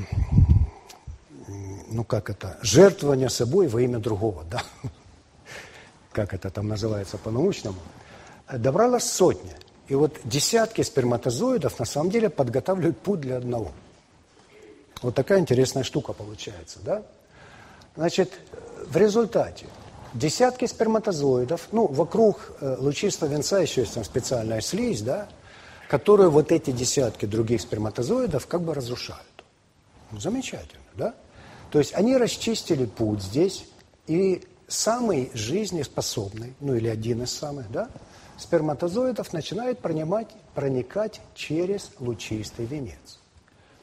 ну 1.89 2.03
как 2.03 2.31
это, 2.31 2.57
жертвование 2.63 3.29
собой 3.29 3.67
во 3.67 3.81
имя 3.81 3.99
другого, 3.99 4.45
да? 4.49 4.63
Как 6.11 6.33
это 6.33 6.49
там 6.49 6.67
называется 6.67 7.19
по-научному. 7.19 7.77
Добралась 8.51 9.03
сотня. 9.03 9.53
И 9.87 9.95
вот 9.95 10.17
десятки 10.23 10.81
сперматозоидов 10.81 11.79
на 11.79 11.85
самом 11.85 12.09
деле 12.11 12.29
подготавливают 12.29 12.97
путь 12.99 13.21
для 13.21 13.37
одного. 13.37 13.71
Вот 15.01 15.15
такая 15.15 15.39
интересная 15.39 15.83
штука 15.83 16.13
получается, 16.13 16.79
да? 16.83 17.03
Значит, 17.95 18.31
в 18.85 18.97
результате 18.97 19.65
десятки 20.13 20.65
сперматозоидов, 20.65 21.69
ну, 21.71 21.87
вокруг 21.87 22.53
э, 22.59 22.75
лучистого 22.79 23.29
венца 23.29 23.59
еще 23.59 23.81
есть 23.81 23.93
там 23.93 24.03
специальная 24.03 24.61
слизь, 24.61 25.01
да, 25.01 25.27
которую 25.87 26.31
вот 26.31 26.51
эти 26.51 26.71
десятки 26.71 27.25
других 27.25 27.61
сперматозоидов 27.61 28.47
как 28.47 28.61
бы 28.61 28.73
разрушают. 28.73 29.23
Ну, 30.11 30.19
замечательно, 30.19 30.83
да? 30.95 31.13
То 31.71 31.79
есть 31.79 31.93
они 31.93 32.17
расчистили 32.17 32.85
путь 32.85 33.21
здесь, 33.21 33.65
и 34.07 34.43
самый 34.67 35.31
жизнеспособный, 35.33 36.53
ну 36.59 36.75
или 36.75 36.87
один 36.87 37.23
из 37.23 37.31
самых, 37.31 37.71
да, 37.71 37.89
сперматозоидов 38.37 39.33
начинает 39.33 39.79
пронимать, 39.79 40.27
проникать 40.53 41.21
через 41.35 41.91
лучистый 41.99 42.65
венец. 42.65 43.19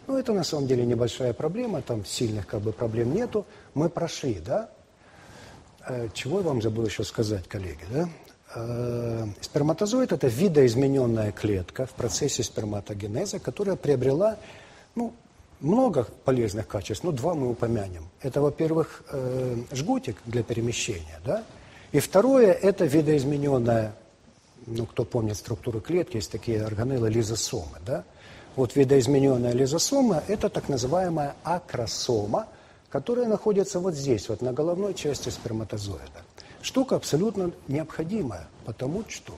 Ну, 0.07 0.19
это 0.19 0.33
на 0.33 0.45
самом 0.45 0.67
деле 0.67 0.85
небольшая 0.85 1.33
проблема, 1.33 1.81
там 1.83 2.05
сильных 2.05 2.47
как 2.47 2.61
бы 2.61 2.73
проблем 2.73 3.15
нету. 3.15 3.47
Мы 3.75 3.89
прошли, 3.89 4.35
да? 4.35 4.69
Э, 5.87 6.09
чего 6.13 6.41
я 6.41 6.47
вам 6.47 6.61
забыл 6.61 6.85
еще 6.85 7.05
сказать, 7.05 7.49
коллеги, 7.49 7.85
да? 7.91 8.09
Э, 8.55 9.27
сперматозоид– 9.41 10.13
это 10.13 10.29
видоизмененная 10.29 11.33
клетка 11.33 11.87
в 11.87 11.93
процессе 11.93 12.43
сперматогенеза, 12.43 13.39
которая 13.39 13.77
приобрела, 13.77 14.37
ну, 14.95 15.15
много 15.61 16.07
полезных 16.25 16.69
качеств, 16.69 17.05
но 17.05 17.13
два 17.13 17.35
мы 17.35 17.49
упомянем. 17.49 18.09
Это, 18.21 18.41
во-первых, 18.43 19.03
э, 19.11 19.57
жгутик 19.73 20.19
для 20.27 20.43
перемещения, 20.43 21.19
да? 21.25 21.45
И 21.93 22.01
второе– 22.01 22.53
это 22.53 22.85
видоизмененная, 22.85 23.95
ну, 24.67 24.87
кто 24.87 25.05
помнит 25.05 25.37
структуру 25.37 25.81
клетки, 25.81 26.17
есть 26.17 26.31
такие 26.31 26.65
органеллы 26.65 27.11
лизосомы, 27.11 27.79
да? 27.85 28.05
Вот 28.57 28.77
видоизмененная 28.77 29.53
лизосома– 29.53 30.23
это 30.29 30.49
так 30.49 30.69
называемая 30.69 31.35
акросома, 31.43 32.47
которая 32.89 33.27
находится 33.27 33.81
вот 33.81 33.95
здесь, 33.95 34.29
вот 34.29 34.43
на 34.43 34.53
головной 34.53 34.95
части 34.95 35.29
сперматозоида. 35.29 36.23
Штука 36.63 36.97
абсолютно 36.97 37.51
необходимая, 37.67 38.47
потому 38.65 39.05
что 39.09 39.35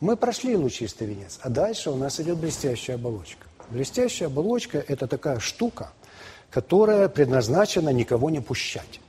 мы 0.00 0.16
прошли 0.16 0.56
лучистый 0.56 1.08
венец, 1.08 1.38
а 1.42 1.48
дальше 1.48 1.90
у 1.90 1.96
нас 1.96 2.20
идет 2.20 2.38
блестящая 2.38 2.96
оболочка. 2.96 3.46
Блестящая 3.70 4.28
оболочка– 4.28 4.78
это 4.88 5.08
такая 5.08 5.40
штука, 5.40 5.90
которая 6.50 7.08
предназначена 7.08 7.88
никого 7.88 8.30
не 8.30 8.40
пущать. 8.40 9.00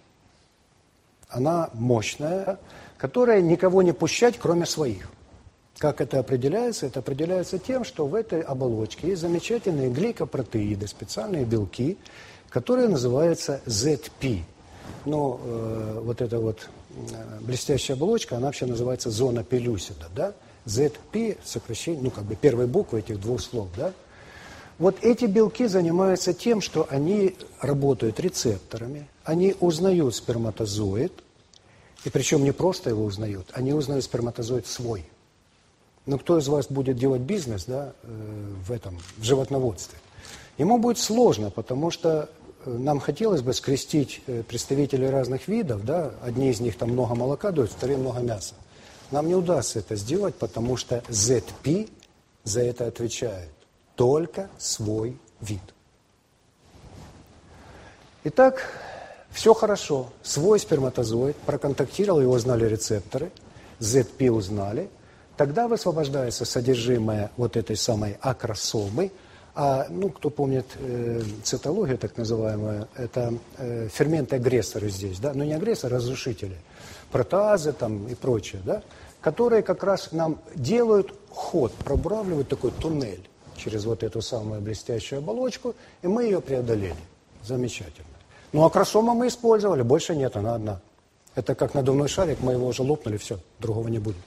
Она 1.29 1.69
мощная, 1.73 2.57
которая 2.97 3.41
никого 3.41 3.81
не 3.81 3.93
пущать, 3.93 4.37
кроме 4.39 4.65
своих. 4.65 5.09
Как 5.77 6.01
это 6.01 6.19
определяется? 6.19 6.87
Это 6.87 6.99
определяется 6.99 7.59
тем, 7.59 7.83
что 7.83 8.07
в 8.07 8.15
этой 8.15 8.41
оболочке 8.41 9.09
есть 9.09 9.21
замечательные 9.21 9.89
гликопротеиды, 9.89 10.87
специальные 10.87 11.45
белки, 11.45 11.97
которые 12.49 12.87
называются 12.87 13.61
ZP. 13.65 14.41
Но 15.05 15.39
э, 15.43 16.01
вот 16.03 16.21
эта 16.21 16.39
вот 16.39 16.67
э, 16.95 17.39
блестящая 17.41 17.95
оболочка, 17.95 18.37
она 18.37 18.47
вообще 18.47 18.65
называется 18.65 19.11
зона 19.11 19.43
пелюсида, 19.43 20.07
да? 20.15 20.33
ZP, 20.65 21.37
сокращение, 21.43 22.01
ну, 22.01 22.09
как 22.09 22.23
бы 22.23 22.35
первой 22.35 22.65
буквы 22.65 22.99
этих 22.99 23.21
двух 23.21 23.39
слов, 23.41 23.67
да? 23.77 23.93
Вот 24.79 24.97
эти 25.01 25.25
белки 25.25 25.67
занимаются 25.67 26.33
тем, 26.33 26.61
что 26.61 26.87
они 26.89 27.35
работают 27.61 28.19
рецепторами, 28.19 29.07
они 29.23 29.55
узнают 29.59 30.15
сперматозоид, 30.15 31.13
и 32.07 32.09
причем 32.09 32.45
не 32.45 32.53
просто 32.53 32.89
его 32.89 33.03
узнают, 33.03 33.49
они 33.51 33.73
узнают 33.73 34.05
сперматозоид 34.05 34.65
свой. 34.65 35.03
Но 36.05 36.17
кто 36.17 36.37
из 36.37 36.47
вас 36.47 36.67
будет 36.67 36.95
делать 36.95 37.21
бизнес 37.21 37.65
да, 37.65 37.91
э, 38.01 38.53
в 38.65 38.71
этом, 38.71 38.97
в 39.17 39.23
животноводстве? 39.23 39.99
Ему 40.57 40.77
будет 40.77 40.99
сложно, 40.99 41.49
потому 41.49 41.91
что 41.91 42.29
э, 42.65 42.71
нам 42.71 43.01
хотелось 43.01 43.41
бы 43.41 43.53
скрестить 43.53 44.21
э, 44.25 44.41
представителей 44.41 45.09
разных 45.09 45.49
видов, 45.49 45.83
да, 45.83 46.13
одни 46.21 46.49
из 46.49 46.61
них 46.61 46.77
там 46.77 46.91
много 46.91 47.13
молока 47.13 47.51
дают, 47.51 47.71
вторые 47.71 47.97
много 47.97 48.21
мяса. 48.21 48.55
Нам 49.11 49.27
не 49.27 49.35
удастся 49.35 49.79
это 49.79 49.97
сделать, 49.97 50.35
потому 50.35 50.77
что 50.77 51.03
ZP 51.09 51.89
за 52.45 52.61
это 52.61 52.87
отвечает 52.87 53.51
только 53.97 54.49
свой 54.57 55.19
вид. 55.41 55.59
Итак, 58.23 58.63
все 59.31 59.53
хорошо. 59.53 60.09
Свой 60.23 60.59
сперматозоид 60.59 61.35
проконтактировал, 61.37 62.21
его 62.21 62.37
знали 62.39 62.65
рецепторы, 62.65 63.31
ZP 63.79 64.29
узнали. 64.29 64.89
Тогда 65.35 65.67
высвобождается 65.67 66.45
содержимое 66.45 67.31
вот 67.37 67.57
этой 67.57 67.75
самой 67.75 68.17
акросомы. 68.21 69.11
А, 69.53 69.87
ну, 69.89 70.09
кто 70.09 70.29
помнит 70.29 70.65
э, 70.79 71.21
цитологию 71.43 71.97
так 71.97 72.15
называемую, 72.17 72.87
это 72.95 73.33
э, 73.57 73.87
ферменты-агрессоры 73.91 74.89
здесь, 74.89 75.19
да, 75.19 75.33
но 75.33 75.43
не 75.43 75.53
агрессоры, 75.53 75.95
а 75.95 75.97
разрушители, 75.97 76.57
протазы 77.11 77.73
там 77.73 78.07
и 78.07 78.13
прочее, 78.13 78.61
да, 78.63 78.83
которые 79.19 79.63
как 79.63 79.83
раз 79.83 80.11
нам 80.11 80.39
делают 80.53 81.11
ход, 81.31 81.73
пробравливают 81.73 82.49
такой 82.49 82.69
туннель 82.69 83.27
через 83.55 83.85
вот 83.85 84.03
эту 84.03 84.21
самую 84.21 84.61
блестящую 84.61 85.19
оболочку, 85.19 85.75
и 86.03 86.07
мы 86.07 86.25
ее 86.25 86.39
преодолели. 86.39 86.95
Замечательно. 87.43 88.06
Ну, 88.53 88.63
а 88.65 88.69
кросома 88.69 89.13
мы 89.13 89.27
использовали, 89.27 89.81
больше 89.81 90.15
нет, 90.15 90.35
она 90.35 90.55
одна. 90.55 90.79
Это 91.35 91.53
как 91.53 91.73
надувной 91.73 92.07
шарик, 92.07 92.39
мы 92.41 92.53
его 92.53 92.67
уже 92.67 92.81
лопнули, 92.81 93.17
все, 93.17 93.39
другого 93.59 93.89
не 93.89 93.99
будет. 93.99 94.17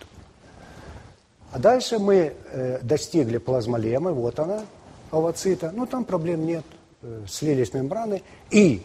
А 1.52 1.58
дальше 1.58 1.98
мы 1.98 2.34
э, 2.52 2.78
достигли 2.82 3.38
плазмолемы, 3.38 4.12
вот 4.12 4.38
она, 4.38 4.62
овоцита. 5.10 5.72
Ну, 5.74 5.86
там 5.86 6.04
проблем 6.04 6.46
нет, 6.46 6.64
э, 7.02 7.24
слились 7.28 7.74
мембраны. 7.74 8.22
И 8.50 8.82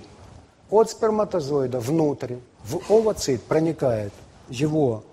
от 0.72 0.90
сперматозоида 0.90 1.80
внутрь, 1.80 2.38
в 2.64 2.92
овоцит 2.92 3.44
проникает 3.44 4.14
его, 4.50 5.04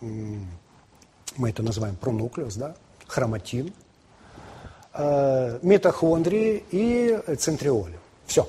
мы 0.00 1.48
это 1.48 1.62
называем 1.62 1.96
пронуклеус, 1.96 2.56
да, 2.56 2.74
хроматин, 3.06 3.72
э, 4.92 5.58
митохондрии 5.62 6.64
и 6.70 7.18
центриоли. 7.38 7.98
Все. 8.26 8.46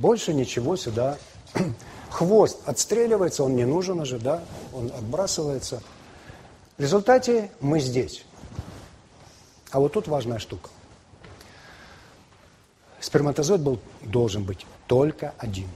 Больше 0.00 0.32
ничего 0.32 0.76
сюда. 0.76 1.18
Хвост 2.10 2.58
отстреливается, 2.66 3.44
он 3.44 3.54
не 3.54 3.66
нужен 3.66 4.00
уже, 4.00 4.18
да, 4.18 4.42
он 4.72 4.86
отбрасывается. 4.86 5.82
В 6.76 6.82
результате 6.82 7.50
мы 7.60 7.80
здесь. 7.80 8.24
А 9.70 9.78
вот 9.78 9.92
тут 9.92 10.08
важная 10.08 10.38
штука. 10.38 10.70
Сперматозоид 12.98 13.60
был, 13.60 13.78
должен 14.00 14.42
быть 14.42 14.66
только 14.86 15.34
один. 15.38 15.68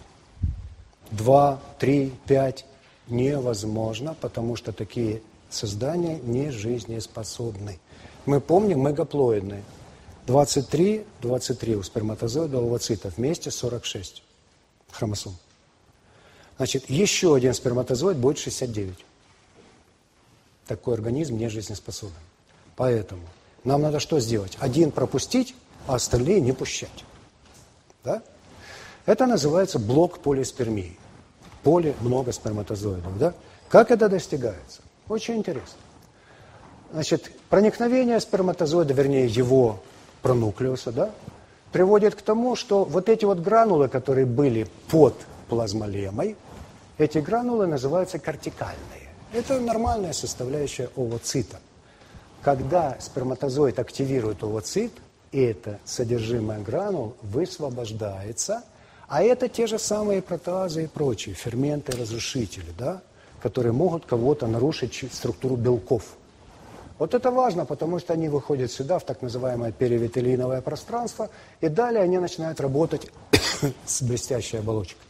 Два, 1.11 1.61
три, 1.79 2.13
пять 2.27 2.65
невозможно, 3.09 4.17
потому 4.21 4.57
что 4.57 4.73
такие 4.73 5.21
создания 5.51 6.19
не 6.19 6.51
жизнеспособны. 6.51 7.79
Мы 8.25 8.41
помним, 8.41 8.81
мы 8.81 8.95
гаплоидные. 8.95 9.63
23, 10.27 11.05
23 11.21 11.77
у 11.77 11.83
сперматозоида, 11.83 12.59
у 12.59 12.67
овоцитов 12.67 13.17
вместе 13.17 13.51
46 13.51 14.23
хромосом. 14.91 15.37
Значит, 16.57 16.89
еще 16.89 17.35
один 17.35 17.53
сперматозоид 17.53 18.17
будет 18.17 18.39
69. 18.39 19.05
Такой 20.67 20.95
организм 20.95 21.37
не 21.37 21.49
жизнеспособен. 21.49 22.15
Поэтому 22.77 23.23
нам 23.65 23.83
надо 23.83 24.01
что 24.01 24.19
сделать? 24.21 24.57
Один 24.61 24.93
пропустить, 24.93 25.55
а 25.87 25.97
остальные 25.97 26.41
не 26.41 26.53
пущать. 26.53 27.05
Да? 28.03 28.23
Это 29.05 29.27
называется 29.27 29.79
блок 29.79 30.21
полиспермии. 30.21 30.97
Поле 31.63 31.95
много 32.01 32.33
сперматозоидов. 32.33 33.19
Да? 33.19 33.35
Как 33.69 33.91
это 33.91 34.09
достигается? 34.09 34.81
Очень 35.09 35.37
интересно. 35.37 35.79
Значит, 36.93 37.31
проникновение 37.51 38.21
сперматозоида, 38.21 38.95
вернее, 38.95 39.27
его 39.27 39.83
пронуклеуса, 40.25 40.91
да, 40.91 41.11
приводит 41.71 42.15
к 42.15 42.23
тому, 42.23 42.57
что 42.57 42.85
вот 42.85 43.09
эти 43.11 43.27
вот 43.27 43.41
гранулы, 43.41 43.89
которые 43.89 44.25
были 44.25 44.67
под 44.91 45.15
плазмолемой, 45.49 46.37
эти 46.97 47.19
гранулы 47.19 47.67
называются 47.67 48.19
кортикальные. 48.19 49.09
Это 49.35 49.61
нормальная 49.61 50.15
составляющая 50.15 50.89
овоцита. 50.97 51.59
Когда 52.41 52.97
сперматозоид 53.01 53.79
активирует 53.79 54.43
овоцит, 54.43 54.93
это 55.31 55.79
содержимое 55.85 56.61
гранул 56.61 57.17
высвобождается, 57.21 58.63
а 59.09 59.23
это 59.23 59.49
те 59.49 59.67
же 59.67 59.79
самые 59.79 60.23
протеазы 60.23 60.85
и 60.85 60.87
прочие 60.87 61.35
ферменты, 61.35 61.93
разрушители, 61.93 62.73
да, 62.79 63.03
которые 63.43 63.73
могут 63.73 64.07
кого-то 64.07 64.47
нарушить 64.47 65.05
структуру 65.13 65.57
белков– 65.57 66.05
вот 67.05 67.13
это 67.13 67.31
важно, 67.31 67.67
потому 67.67 67.99
что 67.99 68.15
они 68.15 68.31
выходят 68.31 68.73
сюда, 68.73 68.99
в 68.99 69.05
так 69.05 69.21
называемое 69.21 69.73
перивитилиновое 69.73 70.63
пространство, 70.63 71.29
и 71.61 71.69
далее 71.69 72.03
они 72.03 72.17
начинают 72.17 72.61
работать 72.63 73.11
с 73.85 74.01
блестящей 74.01 74.57
оболочкой. 74.57 75.03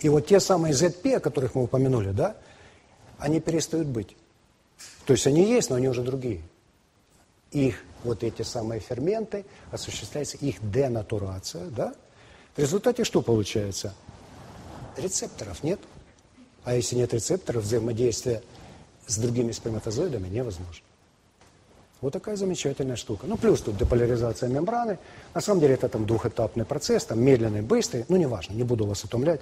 И 0.00 0.08
вот 0.08 0.26
те 0.26 0.40
самые 0.40 0.72
ZP, 0.72 1.16
о 1.16 1.20
которых 1.20 1.54
мы 1.54 1.64
упомянули, 1.64 2.12
да, 2.12 2.36
они 3.18 3.38
перестают 3.40 3.86
быть. 3.86 4.16
То 5.04 5.12
есть 5.12 5.26
они 5.26 5.44
есть, 5.44 5.68
но 5.68 5.76
они 5.76 5.88
уже 5.88 6.00
другие. 6.00 6.40
Их, 7.50 7.84
вот 8.02 8.24
эти 8.24 8.40
самые 8.40 8.80
ферменты, 8.80 9.44
осуществляется 9.70 10.38
их 10.38 10.56
денатурация, 10.70 11.66
да. 11.66 11.92
В 12.56 12.58
результате 12.60 13.04
что 13.04 13.20
получается? 13.20 13.92
Рецепторов 14.96 15.62
нет. 15.62 15.80
А 16.64 16.74
если 16.74 16.96
нет 16.96 17.12
рецепторов, 17.12 17.64
взаимодействие 17.64 18.42
с 19.06 19.18
другими 19.18 19.52
сперматозоидами 19.52 20.28
невозможно. 20.28 20.82
Вот 22.04 22.12
такая 22.12 22.36
замечательная 22.36 22.96
штука. 22.96 23.26
Ну, 23.26 23.38
плюс 23.38 23.62
тут 23.62 23.78
деполяризация 23.78 24.50
мембраны. 24.50 24.98
На 25.32 25.40
самом 25.40 25.62
деле 25.62 25.72
это 25.72 25.88
там 25.88 26.04
двухэтапный 26.04 26.66
процесс, 26.66 27.06
там 27.06 27.18
медленный, 27.18 27.62
быстрый. 27.62 28.04
Ну, 28.10 28.16
неважно, 28.16 28.52
не 28.52 28.62
буду 28.62 28.84
вас 28.84 29.04
утомлять 29.04 29.40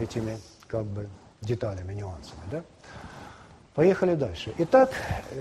этими 0.00 0.40
как 0.66 0.84
бы 0.84 1.08
деталями, 1.42 1.94
нюансами, 1.94 2.40
да? 2.50 2.64
Поехали 3.76 4.16
дальше. 4.16 4.52
Итак, 4.58 4.90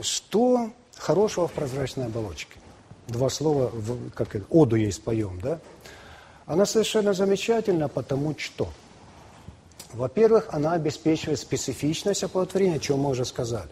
что 0.03 0.70
хорошего 0.97 1.47
в 1.47 1.51
прозрачной 1.53 2.05
оболочке? 2.05 2.59
Два 3.07 3.30
слова, 3.30 3.72
как 4.14 4.38
оду 4.51 4.76
ей 4.76 4.91
споем, 4.91 5.39
да? 5.41 5.57
Она 6.45 6.68
совершенно 6.68 7.14
замечательна, 7.14 7.88
потому 7.88 8.36
что, 8.38 8.70
во-первых, 9.93 10.49
она 10.51 10.74
обеспечивает 10.74 11.39
специфичность 11.39 12.24
оплодотворения, 12.24 12.76
о 12.76 12.80
чем 12.80 12.99
мы 12.99 13.09
уже 13.09 13.26
сказали. 13.26 13.72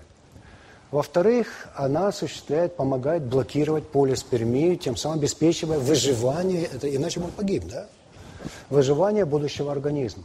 Во-вторых, 0.91 1.67
она 1.75 2.07
осуществляет, 2.07 2.75
помогает 2.75 3.23
блокировать 3.23 3.87
полиспермию, 3.87 4.75
тем 4.75 4.95
самым 4.95 5.19
обеспечивая 5.19 5.77
выживание, 5.77 6.63
это, 6.65 6.93
иначе 6.93 7.19
мы 7.19 7.27
погиб, 7.27 7.65
да? 7.69 7.87
Выживание 8.69 9.25
будущего 9.25 9.71
организма. 9.71 10.23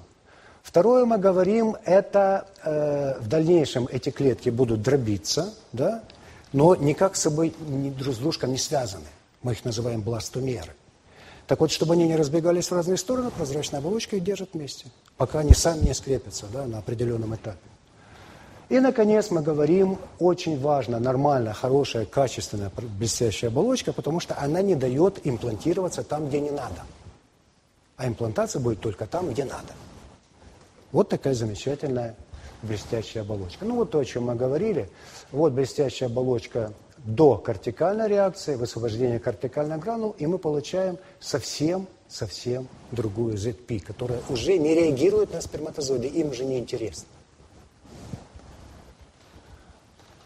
Второе 0.63 1.05
мы 1.05 1.19
говорим, 1.19 1.77
это 1.85 2.47
э, 2.63 3.21
в 3.21 3.29
дальнейшем 3.29 3.87
эти 3.91 4.09
клетки 4.09 4.49
будут 4.49 4.81
дробиться, 4.81 5.53
да, 5.73 6.03
но 6.55 6.75
никак 6.75 7.17
с 7.17 7.21
собой 7.21 7.53
ни, 7.69 7.91
друг 7.91 8.15
с 8.15 8.19
дружком 8.19 8.51
не 8.51 8.57
связаны. 8.57 9.05
Мы 9.43 9.53
их 9.53 9.65
называем 9.67 10.01
бластомеры. 10.01 10.73
Так 11.47 11.61
вот, 11.61 11.71
чтобы 11.71 11.93
они 11.93 12.09
не 12.09 12.17
разбегались 12.17 12.71
в 12.71 12.73
разные 12.73 12.97
стороны, 12.97 13.31
прозрачная 13.31 13.81
оболочка 13.81 14.17
их 14.17 14.25
держит 14.25 14.55
вместе, 14.55 14.87
пока 15.19 15.41
они 15.41 15.53
сами 15.53 15.85
не 15.85 15.95
скрепятся 15.95 16.47
да, 16.51 16.65
на 16.65 16.79
определенном 16.79 17.35
этапе. 17.35 17.59
И, 18.75 18.81
наконец, 18.81 19.31
мы 19.31 19.41
говорим, 19.41 19.99
очень 20.19 20.59
важно, 20.59 20.99
нормальная, 20.99 21.53
хорошая, 21.53 22.07
качественная, 22.07 22.73
блестящая 22.99 23.49
оболочка, 23.53 23.93
потому 23.93 24.19
что 24.19 24.37
она 24.37 24.63
не 24.63 24.75
дает 24.75 25.25
имплантироваться 25.25 26.03
там, 26.03 26.27
где 26.27 26.41
не 26.41 26.51
надо. 26.51 26.83
А 27.97 28.09
имплантация 28.09 28.59
будет 28.59 28.81
только 28.81 29.07
там, 29.07 29.31
где 29.31 29.45
надо. 29.45 29.75
Вот 30.91 31.09
такая 31.09 31.35
замечательная 31.35 32.17
блестящая 32.63 33.23
оболочка. 33.23 33.65
Ну 33.65 33.77
вот 33.77 33.93
то, 33.93 34.01
о 34.01 34.05
чем 34.05 34.25
мы 34.25 34.35
говорили. 34.35 34.91
Вот 35.31 35.53
блестящая 35.53 36.09
оболочка 36.09 36.73
до 36.99 37.37
кортикальной 37.37 38.09
реакции, 38.09 38.57
высвобождения 38.57 39.21
кортикальных 39.21 39.79
гранул, 39.79 40.17
и 40.19 40.27
мы 40.27 40.39
получаем 40.39 40.99
совсем, 41.21 41.87
совсем 42.09 42.67
другую 42.91 43.37
ZP, 43.37 43.79
которая 43.79 44.19
уже 44.29 44.59
не 44.59 44.75
реагирует 44.75 45.33
на 45.33 45.41
сперматозоиды, 45.41 46.09
им 46.09 46.31
уже 46.31 46.45
не 46.45 46.59
интересно. 46.59 47.07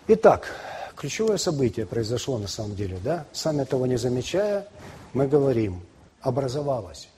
Итак, 0.09 0.49
ключевое 0.97 1.37
событие 1.37 1.87
произошло 1.87 2.39
на 2.39 2.49
самом 2.49 2.75
деле, 2.75 2.99
да? 3.05 3.27
Сами 3.33 3.65
того 3.65 3.87
не 3.87 3.99
замечая, 3.99 4.67
мы 5.13 5.29
говорим, 5.29 5.81
образовалось 6.21 7.09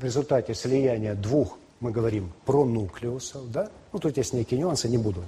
в 0.00 0.04
результате 0.04 0.54
слияния 0.54 1.14
двух 1.14 1.58
мы 1.78 1.92
говорим 1.92 2.32
про 2.44 2.64
нуклеусов, 2.64 3.50
да? 3.50 3.70
Ну, 3.92 3.98
тут 3.98 4.16
есть 4.16 4.32
некие 4.32 4.58
нюансы, 4.58 4.88
не 4.88 4.98
буду 4.98 5.22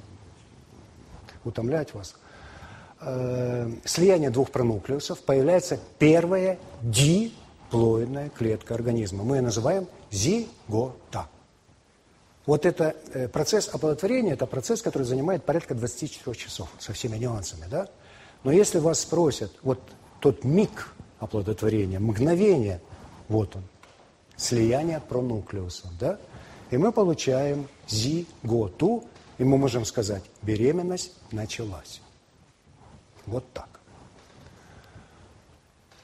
утомлять 1.45 1.95
вас. 1.95 2.17
Э, 3.01 3.71
слияние 3.85 4.31
двух 4.31 4.51
пронуклеусов 4.51 5.21
появляется 5.21 5.79
первая 5.99 6.59
диплоидная 6.83 8.29
клетка 8.31 8.75
организма. 8.75 9.25
Мы 9.25 9.37
ее 9.37 9.43
называем 9.43 9.89
зигота. 10.11 11.29
Вот 12.47 12.67
это 12.67 12.97
э, 13.13 13.29
процесс 13.29 13.69
оплодотворения, 13.69 14.35
это 14.35 14.47
процесс, 14.47 14.83
который 14.83 15.05
занимает 15.05 15.45
порядка 15.45 15.75
24 15.75 16.37
часов 16.37 16.69
со 16.79 16.93
всеми 16.93 17.17
нюансами, 17.17 17.67
да? 17.71 17.89
Но 18.43 18.51
если 18.51 18.79
вас 18.79 19.01
спросят, 19.01 19.53
вот 19.63 19.81
тот 20.21 20.43
миг 20.43 20.89
оплодотворения, 21.21 22.01
мгновение, 22.01 22.81
вот 23.29 23.55
он, 23.55 23.63
слияние 24.37 25.01
пронуклеусов, 25.01 25.97
да? 25.99 26.19
И 26.71 26.77
мы 26.77 26.91
получаем 26.91 27.69
зиготу, 27.87 29.05
и 29.39 29.45
мы 29.45 29.59
можем 29.59 29.85
сказать, 29.85 30.25
беременность 30.43 31.13
началась. 31.31 32.01
Вот 33.27 33.45
так. 33.53 33.69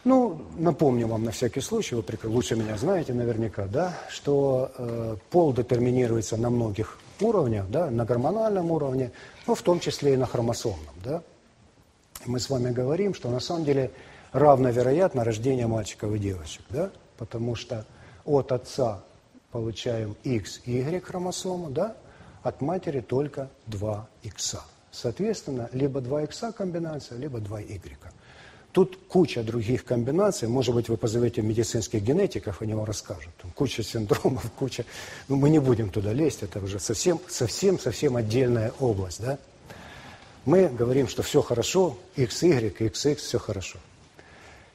Ну, 0.08 0.40
напомню 0.56 1.06
вам 1.06 1.24
на 1.24 1.32
всякий 1.32 1.60
случай, 1.60 1.94
вы 1.94 2.02
лучше 2.30 2.56
меня 2.56 2.78
знаете 2.78 3.12
наверняка, 3.12 3.66
да, 3.66 3.94
что 4.08 4.72
э, 4.78 5.16
пол 5.28 5.52
детерминируется 5.52 6.38
на 6.38 6.48
многих 6.48 6.98
уровнях, 7.20 7.68
да, 7.68 7.90
на 7.90 8.06
гормональном 8.06 8.70
уровне, 8.70 9.10
но 9.46 9.54
в 9.54 9.60
том 9.60 9.80
числе 9.80 10.14
и 10.14 10.16
на 10.16 10.24
хромосомном, 10.24 10.94
да. 11.04 11.22
Мы 12.24 12.40
с 12.40 12.48
вами 12.48 12.72
говорим, 12.72 13.12
что 13.12 13.28
на 13.28 13.38
самом 13.38 13.66
деле 13.66 13.90
равновероятно 14.32 15.24
рождение 15.24 15.66
мальчиков 15.66 16.14
и 16.14 16.18
девочек, 16.18 16.62
да, 16.70 16.90
потому 17.18 17.54
что 17.54 17.84
от 18.24 18.50
отца 18.50 19.04
получаем 19.52 20.16
X, 20.24 20.62
Y 20.64 21.04
хромосому, 21.04 21.68
да, 21.68 21.98
от 22.42 22.62
матери 22.62 23.02
только 23.02 23.50
2 23.66 24.08
X. 24.22 24.56
Соответственно, 24.90 25.68
либо 25.74 26.00
2 26.00 26.22
X 26.22 26.44
комбинация, 26.56 27.18
либо 27.18 27.40
2 27.40 27.60
Y. 27.60 27.98
Тут 28.78 28.96
куча 29.08 29.42
других 29.42 29.84
комбинаций, 29.84 30.46
может 30.46 30.72
быть, 30.72 30.88
вы 30.88 30.96
позовете 30.96 31.42
медицинских 31.42 32.00
генетиков, 32.00 32.62
они 32.62 32.74
вам 32.74 32.84
расскажут. 32.84 33.34
Там 33.42 33.50
куча 33.50 33.82
синдромов, 33.82 34.48
куча... 34.56 34.84
Ну, 35.26 35.34
мы 35.34 35.50
не 35.50 35.58
будем 35.58 35.90
туда 35.90 36.12
лезть, 36.12 36.44
это 36.44 36.60
уже 36.60 36.78
совсем, 36.78 37.18
совсем, 37.26 37.80
совсем 37.80 38.14
отдельная 38.14 38.72
область, 38.78 39.20
да. 39.20 39.36
Мы 40.44 40.68
говорим, 40.68 41.08
что 41.08 41.24
все 41.24 41.42
хорошо, 41.42 41.98
XY, 42.14 42.72
XX, 42.78 43.16
все 43.16 43.40
хорошо. 43.40 43.80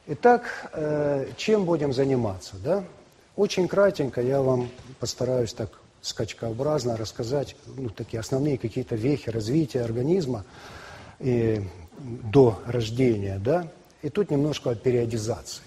Итак, 0.07 0.69
э, 0.73 1.29
чем 1.37 1.63
будем 1.63 1.93
заниматься, 1.93 2.57
да? 2.57 2.83
Очень 3.37 3.69
кратенько 3.69 4.19
я 4.19 4.41
вам 4.41 4.69
постараюсь 4.99 5.53
так 5.53 5.79
скачкообразно 6.01 6.97
рассказать 6.97 7.55
ну, 7.77 7.87
такие 7.87 8.19
основные 8.19 8.57
какие-то 8.57 8.97
вехи 8.97 9.29
развития 9.29 9.79
организма 9.79 10.43
и, 11.21 11.65
до 11.97 12.59
рождения, 12.65 13.39
да, 13.41 13.69
и 14.03 14.09
тут 14.09 14.29
немножко 14.29 14.69
о 14.69 14.75
периодизации. 14.75 15.63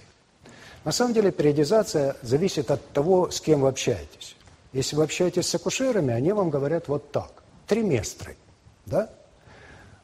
На 0.84 0.92
самом 0.92 1.14
деле 1.14 1.32
периодизация 1.32 2.16
зависит 2.22 2.70
от 2.70 2.86
того, 2.90 3.30
с 3.30 3.40
кем 3.40 3.62
вы 3.62 3.68
общаетесь. 3.68 4.36
Если 4.72 4.94
вы 4.94 5.02
общаетесь 5.02 5.48
с 5.48 5.54
акушерами, 5.54 6.14
они 6.14 6.32
вам 6.32 6.50
говорят 6.50 6.86
вот 6.86 7.10
так. 7.10 7.42
Триместры, 7.66 8.36
да? 8.84 9.10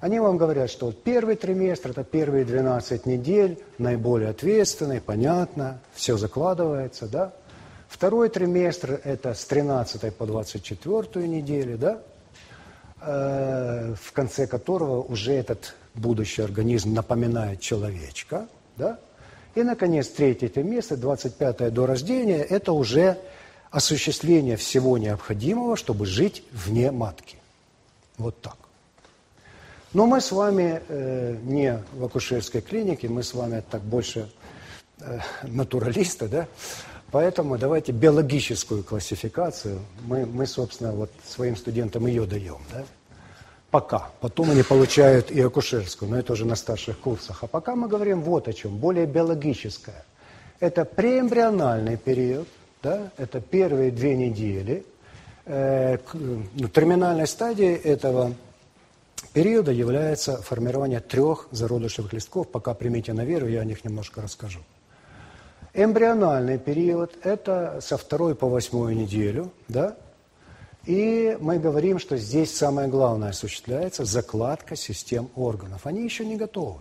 Они 0.01 0.19
вам 0.19 0.39
говорят, 0.39 0.71
что 0.71 0.87
вот 0.87 1.05
первый 1.05 1.37
триместр, 1.37 1.91
это 1.91 2.03
первые 2.03 2.45
12 2.45 3.07
недель, 3.07 3.63
наиболее 3.79 4.31
ответственный, 4.31 5.01
понятно, 5.01 5.79
все 5.95 6.17
закладывается, 6.17 7.07
да? 7.07 7.33
Второй 7.87 8.31
триместр– 8.31 9.01
это 9.05 9.35
с 9.35 9.45
13 9.45 10.17
по 10.17 10.27
24 10.27 11.29
неделю, 11.29 11.79
да? 11.79 12.01
Э, 13.03 13.95
в 14.01 14.13
конце 14.13 14.47
которого 14.47 15.03
уже 15.03 15.35
этот 15.35 15.75
будущий 15.95 16.43
организм 16.43 16.95
напоминает 16.95 17.61
человечка, 17.61 18.47
да? 18.77 18.99
И, 19.55 19.63
наконец, 19.63 20.09
третий 20.09 20.49
триместр, 20.49 20.97
25 20.97 21.73
до 21.73 21.87
рождения, 21.87 22.43
это 22.43 22.73
уже 22.73 23.19
осуществление 23.71 24.57
всего 24.57 24.97
необходимого, 24.99 25.77
чтобы 25.77 26.07
жить 26.07 26.43
вне 26.53 26.91
матки. 26.91 27.37
Вот 28.17 28.41
так. 28.41 28.57
Но 29.93 30.07
мы 30.07 30.23
с 30.23 30.33
вами 30.33 30.83
э, 30.89 31.37
не 31.43 31.83
в 31.93 32.05
акушерской 32.05 32.63
клинике, 32.63 33.09
мы 33.09 33.23
с 33.23 33.35
вами 33.35 33.63
так 33.71 33.83
больше 33.83 34.31
э, 35.01 35.19
натуралисты, 35.43 36.29
да? 36.29 36.49
Поэтому 37.11 37.59
давайте 37.59 37.93
биологическую 37.93 38.85
классификацию, 38.85 39.81
мы, 40.07 40.25
мы, 40.25 40.47
собственно, 40.47 40.93
вот 40.93 41.11
своим 41.27 41.57
студентам 41.57 42.07
ее 42.07 42.25
даем, 42.25 42.61
да? 42.73 42.85
Пока. 43.73 44.11
Потом 44.21 44.51
они 44.51 44.63
получают 44.63 45.31
и 45.31 45.41
акушерскую, 45.41 46.11
но 46.11 46.19
это 46.19 46.35
уже 46.35 46.45
на 46.45 46.57
старших 46.57 46.99
курсах. 46.99 47.43
А 47.43 47.47
пока 47.47 47.75
мы 47.75 47.89
говорим 47.89 48.21
вот 48.21 48.47
о 48.47 48.53
чем, 48.53 48.77
более 48.77 49.07
биологическое. 49.07 50.05
Это 50.61 50.85
преэмбриональный 50.85 51.97
период, 51.97 52.47
да? 52.83 53.11
это 53.17 53.41
первые 53.41 53.91
две 53.91 54.15
недели. 54.15 54.85
Э, 55.47 55.97
ну, 56.13 56.69
терминальной 56.69 57.27
стадией 57.27 57.75
этого 57.77 58.35
периода 59.33 59.73
является 59.73 60.37
формирование 60.43 61.01
трех 61.01 61.49
зародышевых 61.51 62.13
листков. 62.13 62.49
Пока 62.49 62.75
примите 62.75 63.15
на 63.15 63.25
веру, 63.25 63.49
я 63.49 63.63
о 63.63 63.65
них 63.65 63.87
немножко 63.87 64.21
расскажу. 64.21 64.61
Эмбриональный 65.73 66.59
период– 66.59 67.15
это 67.23 67.79
со 67.81 67.97
второй 67.97 68.35
по 68.35 68.51
восьмую 68.51 68.95
неделю, 68.95 69.51
да? 69.69 69.97
И 70.85 71.37
мы 71.41 71.59
говорим, 71.59 71.99
что 71.99 72.17
здесь 72.17 72.55
самое 72.55 72.89
главное 72.89 73.31
осуществляется 73.31 74.05
закладка 74.05 74.75
систем 74.75 75.29
органов. 75.37 75.87
Они 75.87 76.03
еще 76.03 76.25
не 76.25 76.37
готовы, 76.37 76.81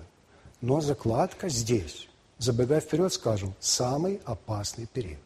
но 0.61 0.81
закладка 0.81 1.49
здесь. 1.49 2.07
Забегая 2.39 2.79
вперед, 2.79 3.13
скажем, 3.13 3.53
самый 3.59 4.19
опасный 4.25 4.87
период. 4.87 5.19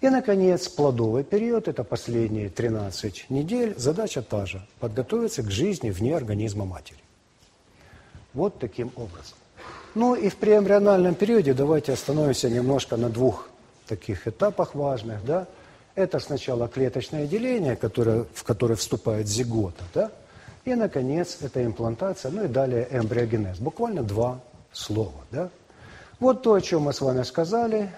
И, 0.00 0.08
наконец, 0.08 0.68
плодовый 0.68 1.24
период– 1.24 1.68
это 1.68 1.84
последние 1.84 2.48
13 2.48 3.26
недель. 3.30 3.74
Задача 3.76 4.22
та 4.22 4.46
же– 4.46 4.66
подготовиться 4.80 5.42
к 5.42 5.50
жизни 5.50 5.90
вне 5.90 6.16
организма 6.16 6.64
матери. 6.64 7.00
Вот 8.32 8.58
таким 8.58 8.92
образом. 8.96 9.36
Ну 9.94 10.14
и 10.14 10.28
в 10.28 10.36
преэмбриональном 10.36 11.14
периоде 11.16 11.52
давайте 11.52 11.92
остановимся 11.92 12.48
немножко 12.48 12.96
на 12.96 13.10
двух 13.10 13.50
таких 13.86 14.28
этапах 14.28 14.74
важных, 14.74 15.24
да. 15.24 15.48
Это 15.98 16.20
сначала 16.20 16.68
клеточное 16.68 17.26
деление, 17.26 17.74
которое, 17.74 18.24
в 18.32 18.44
которое 18.44 18.76
вступает 18.76 19.26
зигота, 19.26 19.82
да, 19.92 20.12
и, 20.64 20.72
наконец, 20.76 21.38
это 21.40 21.64
имплантация, 21.64 22.30
ну 22.30 22.44
и 22.44 22.46
далее 22.46 22.86
эмбриогенез. 22.92 23.58
Буквально 23.58 24.04
два 24.04 24.38
слова, 24.70 25.24
да. 25.32 25.48
Вот 26.20 26.42
то, 26.42 26.54
о 26.54 26.60
чем 26.60 26.82
мы 26.82 26.92
с 26.92 27.00
вами 27.00 27.24
сказали. 27.24 27.90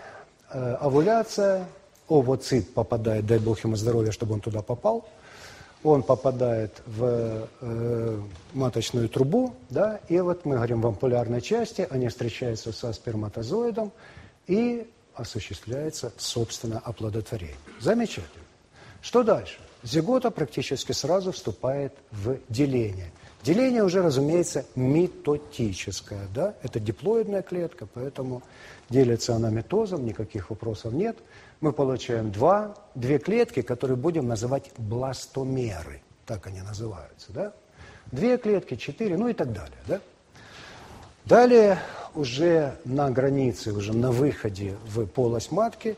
Э, 0.51 0.77
овуляция, 0.81 1.67
овоцит 2.09 2.73
попадает, 2.73 3.27
дай 3.27 3.39
Бог 3.39 3.63
ему 3.65 3.77
здоровья, 3.77 4.13
чтобы 4.13 4.33
он 4.33 4.41
туда 4.41 4.63
попал. 4.63 5.07
Он 5.85 6.03
попадает 6.03 6.81
в 6.87 7.49
э, 7.61 8.21
маточную 8.55 9.11
трубу, 9.11 9.53
да, 9.69 10.01
и 10.09 10.19
вот 10.21 10.47
мы 10.47 10.55
говорим 10.55 10.81
в 10.81 10.87
ампулярной 10.87 11.43
части, 11.43 11.87
они 11.91 12.09
встречаются 12.09 12.73
со 12.73 12.95
сперматозоидом, 12.95 13.93
и 14.47 14.89
осуществляется, 15.15 16.13
собственно, 16.17 16.79
оплодотворение. 16.79 17.57
Замечательно. 17.81 18.45
Что 19.03 19.23
дальше? 19.23 19.59
Зигота 19.83 20.31
практически 20.31 20.93
сразу 20.93 21.33
вступает 21.33 21.95
в 22.11 22.39
деление. 22.49 23.13
Деление 23.43 23.83
уже, 23.83 24.03
разумеется, 24.03 24.67
митотическое, 24.75 26.29
да, 26.35 26.55
это 26.63 26.79
диплоидная 26.79 27.41
клетка, 27.41 27.87
поэтому 27.87 28.43
делится 28.91 29.35
она 29.35 29.49
митозом, 29.49 30.05
никаких 30.05 30.51
вопросов 30.51 30.93
нет. 30.93 31.17
Мы 31.63 31.73
получаем 31.73 32.31
два, 32.31 32.75
две 32.95 33.19
клетки, 33.19 33.63
которые 33.63 33.97
будем 33.97 34.29
называть 34.29 34.71
бластомеры, 34.77 36.03
так 36.27 36.47
они 36.47 36.61
называются, 36.61 37.33
да. 37.33 37.55
Две 38.13 38.37
клетки, 38.37 38.77
четыре, 38.77 39.17
ну 39.17 39.29
и 39.29 39.33
так 39.33 39.53
далее, 39.53 39.79
да. 39.87 40.01
Далее 41.25 41.79
уже 42.15 42.77
на 42.85 43.11
границе, 43.11 43.73
уже 43.73 43.93
на 43.93 44.11
выходе 44.11 44.77
в 44.87 45.07
полость 45.07 45.53
матки, 45.53 45.97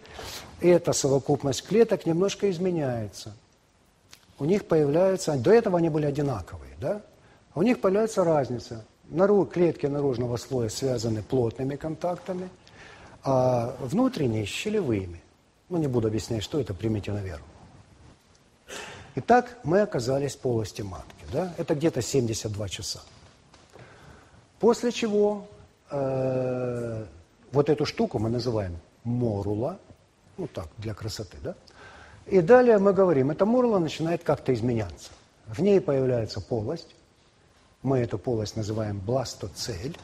эта 0.60 0.92
совокупность 0.92 1.66
клеток 1.66 2.06
немножко 2.06 2.50
изменяется. 2.50 3.34
У 4.38 4.44
них 4.44 4.66
появляется, 4.66 5.36
до 5.36 5.52
этого 5.52 5.78
они 5.78 5.88
были 5.88 6.06
одинаковые, 6.06 6.72
да? 6.80 7.02
У 7.54 7.62
них 7.62 7.80
появляется 7.80 8.24
разница. 8.24 8.84
Нару, 9.08 9.44
клетки 9.44 9.86
наружного 9.86 10.36
слоя 10.36 10.68
связаны 10.68 11.22
плотными 11.22 11.76
контактами, 11.76 12.48
а 13.22 13.76
внутренние– 13.80 14.44
щелевыми. 14.46 15.20
Ну, 15.68 15.78
не 15.78 15.86
буду 15.86 16.08
объяснять, 16.08 16.42
что 16.42 16.60
это, 16.60 16.74
примите 16.74 17.12
на 17.12 17.18
веру. 17.18 17.42
Итак, 19.14 19.58
мы 19.64 19.82
оказались 19.82 20.34
в 20.34 20.38
полости 20.38 20.82
матки. 20.82 21.24
Да? 21.32 21.52
Это 21.58 21.74
где-то 21.74 22.00
72 22.00 22.68
часа. 22.68 23.00
После 24.62 24.92
чего 24.92 25.48
э, 25.90 27.04
вот 27.50 27.68
эту 27.68 27.84
штуку 27.84 28.20
мы 28.20 28.30
называем 28.30 28.78
морула, 29.02 29.80
ну 30.38 30.46
так, 30.46 30.68
для 30.78 30.94
красоты, 30.94 31.36
да? 31.42 31.56
И 32.26 32.40
далее 32.40 32.78
мы 32.78 32.92
говорим, 32.92 33.32
эта 33.32 33.44
морула 33.44 33.80
начинает 33.80 34.22
как-то 34.22 34.54
изменяться. 34.54 35.10
В 35.48 35.60
ней 35.60 35.80
появляется 35.80 36.40
полость, 36.40 36.94
мы 37.82 37.98
эту 37.98 38.18
полость 38.18 38.54
называем 38.54 39.00
бластоцель, 39.00 39.98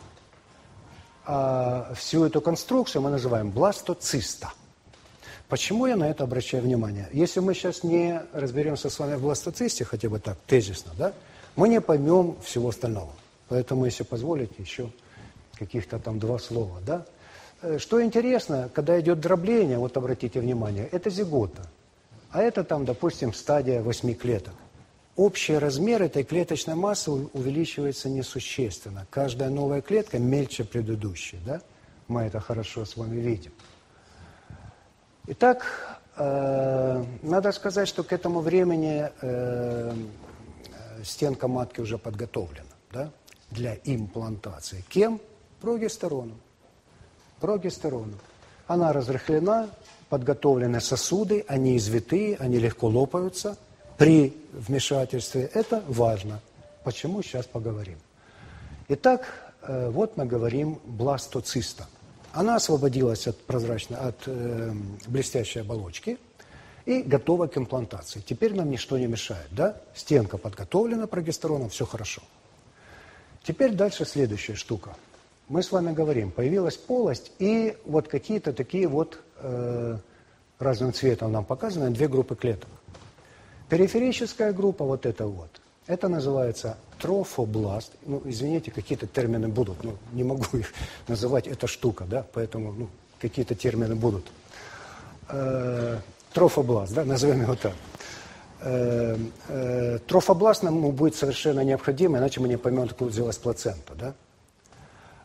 а 1.25 1.95
всю 1.95 2.25
эту 2.25 2.41
конструкцию 2.41 3.03
мы 3.03 3.11
называем 3.11 3.53
бластоциста. 3.53 4.51
Почему 5.49 5.87
я 5.87 5.95
на 5.95 6.11
это 6.11 6.25
обращаю 6.25 6.65
внимание? 6.65 7.09
Если 7.13 7.39
мы 7.39 7.55
сейчас 7.55 7.85
не 7.85 8.23
разберемся 8.33 8.91
с 8.91 8.99
вами 8.99 9.15
в 9.15 9.23
бластоцисте, 9.23 9.85
хотя 9.85 10.09
бы 10.09 10.19
так, 10.19 10.37
тезисно, 10.49 10.91
да, 10.99 11.13
мы 11.55 11.69
не 11.69 11.81
поймем 11.81 12.35
всего 12.43 12.71
остального. 12.71 13.13
Поэтому, 13.49 13.87
если 13.87 14.05
позволите, 14.05 14.55
еще 14.59 14.91
каких-то 15.59 15.99
там 15.99 16.19
два 16.19 16.39
слова, 16.39 16.81
да. 16.87 17.07
Э, 17.63 17.79
что 17.79 18.03
интересно, 18.03 18.71
когда 18.73 19.01
идет 19.01 19.21
дробление, 19.21 19.79
вот 19.79 19.97
обратите 19.97 20.41
внимание, 20.41 20.87
это 20.87 21.11
зигота. 21.11 21.69
А 22.31 22.43
это 22.43 22.63
там, 22.63 22.85
допустим, 22.85 23.33
стадия 23.33 23.83
восьми 23.83 24.15
клеток. 24.15 24.55
Общий 25.17 25.57
размер 25.57 26.03
этой 26.03 26.23
клеточной 26.23 26.77
массы 26.77 27.11
увеличивается 27.11 28.09
несущественно. 28.09 29.07
Каждая 29.11 29.51
новая 29.51 29.81
клетка 29.81 30.19
мельче 30.19 30.65
предыдущей, 30.65 31.41
да? 31.45 31.61
Мы 32.07 32.23
это 32.23 32.39
хорошо 32.41 32.85
с 32.85 32.97
вами 32.97 33.17
видим. 33.17 33.53
Итак, 35.27 35.67
э, 36.17 37.05
надо 37.23 37.53
сказать, 37.53 37.89
что 37.89 38.05
к 38.05 38.13
этому 38.13 38.41
времени 38.41 39.11
э, 39.21 39.95
стенка 41.03 41.49
матки 41.49 41.81
уже 41.81 41.99
подготовлена, 41.99 42.65
да? 42.93 43.11
Для 43.51 43.77
имплантации. 43.85 44.85
Кем? 44.89 45.21
Прогестероном. 45.61 46.41
Прогестероном. 47.41 48.19
Она 48.67 48.93
разрыхлена, 48.93 49.69
подготовлены 50.09 50.81
сосуды, 50.81 51.45
они 51.49 51.77
извитые, 51.77 52.37
они 52.37 52.59
легко 52.59 52.89
лопаются– 52.89 53.57
при 53.99 54.33
вмешательстве. 54.53 55.51
Это 55.53 55.83
важно. 55.89 56.41
Почему, 56.85 57.21
сейчас 57.23 57.45
поговорим. 57.47 57.99
Итак, 58.89 59.53
э, 59.63 59.91
вот 59.91 60.17
мы 60.17 60.25
говорим 60.25 60.81
бластоциста. 60.85 61.87
Она 62.33 62.57
освободилась 62.57 63.27
от 63.27 63.37
прозрачной, 63.45 63.99
от 63.99 64.17
э, 64.27 64.73
блестящей 65.09 65.61
оболочки 65.61 66.17
и 66.87 67.03
готова 67.03 67.49
к 67.49 67.59
имплантации. 67.59 68.21
Теперь 68.21 68.55
нам 68.55 68.71
ничто 68.71 68.97
не 68.97 69.07
мешает, 69.07 69.49
да? 69.51 69.77
Стенка 69.95 70.39
подготовлена 70.39 71.07
прогестероном, 71.07 71.69
все 71.69 71.85
хорошо. 71.85 72.23
Теперь 73.49 73.73
дальше 73.73 74.05
следующая 74.05 74.57
штука. 74.57 74.95
Мы 75.49 75.63
с 75.63 75.73
вами 75.73 75.95
говорим, 75.95 76.31
появилась 76.31 76.77
полость 76.77 77.33
и 77.39 77.79
вот 77.87 78.07
какие-то 78.07 78.53
такие 78.53 78.87
вот 78.87 79.23
э, 79.39 79.97
разным 80.59 80.93
цветом 80.93 81.33
нам 81.33 81.47
показаны 81.47 81.89
две 81.89 82.09
группы 82.09 82.37
клеток. 82.37 82.69
Периферическая 83.71 84.53
группа, 84.53 84.85
вот 84.85 85.07
это 85.07 85.27
вот, 85.27 85.49
это 85.87 86.09
называется 86.09 86.77
трофобласт. 86.99 87.91
Ну, 88.05 88.21
извините, 88.27 88.71
какие-то 88.71 89.07
термины 89.07 89.49
будут, 89.49 89.83
ну, 89.83 89.97
не 90.13 90.25
могу 90.25 90.45
их 90.53 90.75
называть, 91.09 91.47
это 91.47 91.67
штука, 91.67 92.05
да, 92.05 92.27
поэтому, 92.35 92.73
ну, 92.73 92.91
какие-то 93.19 93.55
термины 93.55 93.95
будут. 93.95 94.27
Э, 95.31 96.01
трофобласт, 96.35 96.93
да, 96.93 97.07
назовем 97.07 97.41
его 97.41 97.55
так. 97.55 97.73
Э, 98.61 99.17
э, 99.49 99.99
трофобласт 100.07 100.63
нам 100.63 100.91
будет 100.91 101.15
совершенно 101.15 101.61
необходим, 101.61 102.17
иначе 102.17 102.41
мы 102.41 102.49
не 102.49 102.57
поймем, 102.57 102.83
откуда 102.83 103.11
взялась 103.11 103.37
плацента, 103.39 103.95
да. 103.95 104.15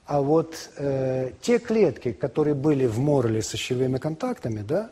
А 0.06 0.22
вот 0.22 0.70
э, 0.78 1.32
те 1.42 1.58
клетки, 1.58 2.12
которые 2.12 2.54
были 2.54 2.86
в 2.86 3.00
морле 3.00 3.42
со 3.42 3.58
щелевыми 3.58 3.98
контактами, 3.98 4.62
да, 4.62 4.92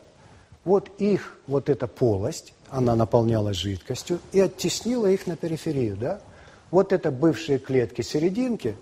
вот 0.64 0.90
их, 0.98 1.38
вот 1.48 1.70
эта 1.70 1.86
полость, 1.86 2.54
она 2.70 2.96
наполнялась 2.96 3.58
жидкостью 3.58 4.20
и 4.32 4.40
оттеснила 4.40 5.08
их 5.08 5.28
на 5.28 5.36
периферию, 5.36 5.98
да? 5.98 6.22
Вот 6.72 6.94
это 6.94 7.12
бывшие 7.12 7.60
клетки 7.60 8.02
серединки, 8.02 8.76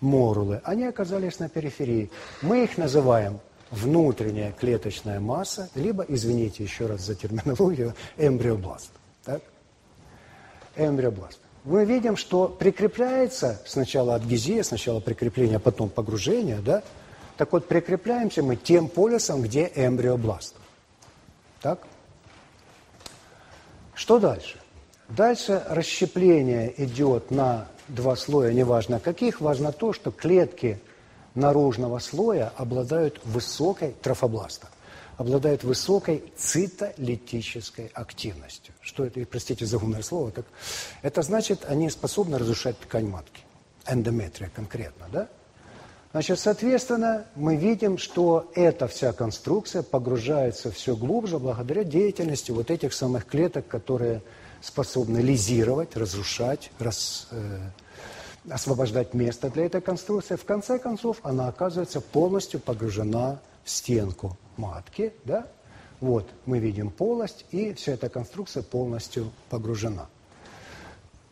морулы, 0.00 0.60
они 0.64 0.84
оказались 0.84 1.38
на 1.38 1.48
периферии. 1.48 2.10
Мы 2.40 2.64
их 2.64 2.78
называем 2.78 3.40
внутренняя 3.70 4.52
клеточная 4.52 5.20
масса, 5.20 5.68
либо, 5.74 6.04
извините 6.06 6.62
еще 6.62 6.86
раз 6.86 7.00
за 7.02 7.14
терминологию, 7.14 7.94
эмбриобласт. 8.16 8.90
Эмбриобласт. 10.76 11.38
Мы 11.64 11.84
видим, 11.84 12.16
что 12.16 12.48
прикрепляется 12.48 13.60
сначала 13.66 14.16
адгезия, 14.16 14.62
сначала 14.62 15.00
прикрепление, 15.00 15.56
а 15.56 15.60
потом 15.60 15.88
погружение, 15.88 16.58
да? 16.58 16.82
Так 17.36 17.52
вот, 17.52 17.68
прикрепляемся 17.68 18.42
мы 18.42 18.56
тем 18.56 18.88
полюсом, 18.88 19.42
где 19.42 19.70
эмбриобласт. 19.74 20.54
Так? 21.60 21.80
Что 23.94 24.18
дальше? 24.18 24.58
Дальше 25.08 25.62
расщепление 25.68 26.72
идет 26.82 27.30
на 27.30 27.68
два 27.88 28.16
слоя, 28.16 28.52
неважно 28.52 28.98
каких, 28.98 29.40
важно 29.40 29.70
то, 29.70 29.92
что 29.92 30.10
клетки 30.10 30.80
наружного 31.34 31.98
слоя 31.98 32.52
обладают 32.56 33.20
высокой 33.24 33.94
трофобласта, 34.02 34.68
обладают 35.16 35.64
высокой 35.64 36.24
цитолитической 36.36 37.90
активностью. 37.94 38.74
Что 38.80 39.04
это, 39.04 39.24
простите 39.26 39.66
за 39.66 39.78
умное 39.78 40.02
слово, 40.02 40.30
так, 40.30 40.46
это 41.02 41.22
значит, 41.22 41.64
они 41.66 41.90
способны 41.90 42.38
разрушать 42.38 42.78
ткань 42.78 43.06
матки, 43.06 43.42
эндометрия 43.86 44.50
конкретно, 44.54 45.06
да? 45.12 45.28
Значит, 46.12 46.40
соответственно, 46.40 47.24
мы 47.34 47.56
видим, 47.56 47.96
что 47.96 48.50
эта 48.54 48.86
вся 48.86 49.14
конструкция 49.14 49.82
погружается 49.82 50.70
все 50.70 50.94
глубже 50.94 51.38
благодаря 51.38 51.84
деятельности 51.84 52.50
вот 52.50 52.70
этих 52.70 52.92
самых 52.92 53.26
клеток, 53.26 53.66
которые 53.66 54.22
способны 54.60 55.18
лизировать, 55.18 55.96
разрушать, 55.96 56.70
рас, 56.78 57.28
э, 57.30 57.58
освобождать 58.50 59.14
место 59.14 59.48
для 59.48 59.64
этой 59.64 59.80
конструкции. 59.80 60.36
В 60.36 60.44
конце 60.44 60.78
концов, 60.78 61.18
она 61.22 61.48
оказывается 61.48 62.02
полностью 62.02 62.60
погружена 62.60 63.40
в 63.51 63.51
стенку 63.64 64.36
матки. 64.56 65.12
Да? 65.24 65.46
Вот 66.00 66.28
мы 66.46 66.58
видим 66.58 66.90
полость, 66.90 67.44
и 67.50 67.72
вся 67.74 67.92
эта 67.92 68.08
конструкция 68.08 68.62
полностью 68.62 69.30
погружена. 69.50 70.08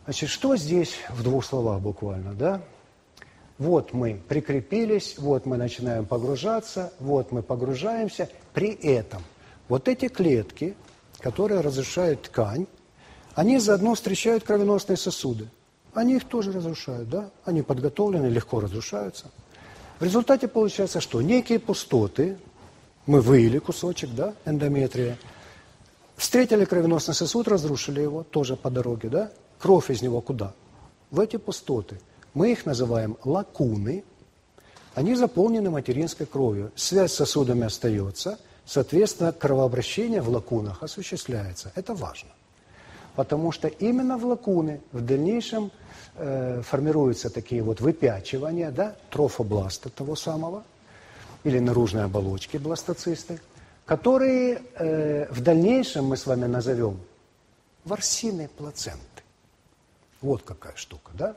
Значит, 0.04 0.28
что 0.30 0.56
здесь 0.56 0.94
в 1.10 1.22
двух 1.22 1.44
словах 1.44 1.80
буквально, 1.80 2.34
да? 2.34 2.62
Вот 3.58 3.92
мы 3.92 4.20
прикрепились, 4.28 5.16
вот 5.18 5.44
мы 5.44 5.56
начинаем 5.56 6.06
погружаться, 6.06 6.92
вот 6.98 7.30
мы 7.30 7.42
погружаемся. 7.42 8.28
При 8.54 8.70
этом 8.70 9.22
вот 9.68 9.86
эти 9.86 10.08
клетки, 10.08 10.74
которые 11.18 11.60
разрушают 11.60 12.22
ткань, 12.22 12.66
они 13.34 13.58
заодно 13.58 13.94
встречают 13.94 14.44
кровеносные 14.44 14.96
сосуды. 14.96 15.48
Они 15.94 16.16
их 16.16 16.24
тоже 16.24 16.52
разрушают, 16.52 17.08
да? 17.08 17.30
Они 17.44 17.62
подготовлены, 17.62 18.26
легко 18.26 18.60
разрушаются. 18.60 19.30
В 20.01 20.05
результате 20.05 20.48
получается 20.48 20.98
что? 21.03 21.20
Некие 21.20 21.59
пустоты, 21.59 22.38
мы 23.05 23.20
выили 23.20 23.59
кусочек, 23.59 24.09
да, 24.14 24.32
эндометрия, 24.46 25.18
встретили 26.16 26.64
кровеносный 26.64 27.14
сосуд, 27.14 27.48
разрушили 27.48 28.01
его, 28.01 28.22
тоже 28.22 28.57
по 28.57 28.70
дороге, 28.70 29.11
да? 29.11 29.30
Кровь 29.59 29.90
из 29.90 30.01
него 30.01 30.22
куда? 30.22 30.55
В 31.11 31.20
эти 31.20 31.36
пустоты. 31.36 32.01
Мы 32.32 32.53
их 32.53 32.64
называем 32.64 33.18
лакуны. 33.24 34.03
Они 34.94 35.14
заполнены 35.14 35.68
материнской 35.68 36.24
кровью. 36.24 36.72
Связь 36.76 37.12
с 37.12 37.16
сосудами 37.16 37.66
остается, 37.66 38.38
соответственно, 38.64 39.32
кровообращение 39.32 40.22
в 40.22 40.30
лакунах 40.30 40.82
осуществляется. 40.82 41.72
Это 41.74 41.94
важно. 41.94 42.30
Потому 43.16 43.53
что 43.53 43.68
именно 43.68 44.16
в 44.16 44.24
лакуны 44.24 44.80
в 44.92 45.03
дальнейшем 45.03 45.70
э, 46.16 46.62
формируются 46.62 47.30
такие 47.30 47.62
вот 47.62 47.80
выпячивания, 47.80 48.70
да, 48.70 48.94
трофобласта 49.11 49.88
того 49.90 50.16
самого, 50.16 50.64
или 51.44 51.58
наружной 51.58 52.04
оболочки 52.04 52.56
бластоцисты, 52.56 53.40
которые 53.86 54.62
э, 54.74 55.26
в 55.30 55.40
дальнейшем 55.40 56.06
мы 56.06 56.16
с 56.16 56.26
вами 56.26 56.46
назовем 56.46 57.00
ворсиной 57.84 58.48
плаценты. 58.48 59.00
Вот 60.20 60.42
какая 60.42 60.76
штука, 60.76 61.11
да? 61.14 61.36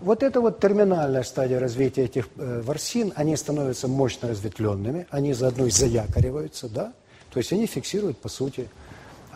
Вот 0.00 0.22
это 0.22 0.40
вот 0.40 0.60
терминальная 0.60 1.22
стадия 1.24 1.60
развития 1.60 2.04
этих 2.04 2.28
э, 2.36 2.62
ворсин, 2.64 3.12
они 3.16 3.36
становятся 3.36 3.86
мощно 3.86 4.28
разветвленными, 4.28 5.06
они 5.10 5.34
заодно 5.34 5.66
и 5.66 5.70
заякориваются, 5.70 6.68
да? 6.68 6.92
То 7.30 7.38
есть 7.38 7.52
они 7.52 7.66
фиксируют, 7.66 8.18
по 8.18 8.28
сути, 8.28 8.70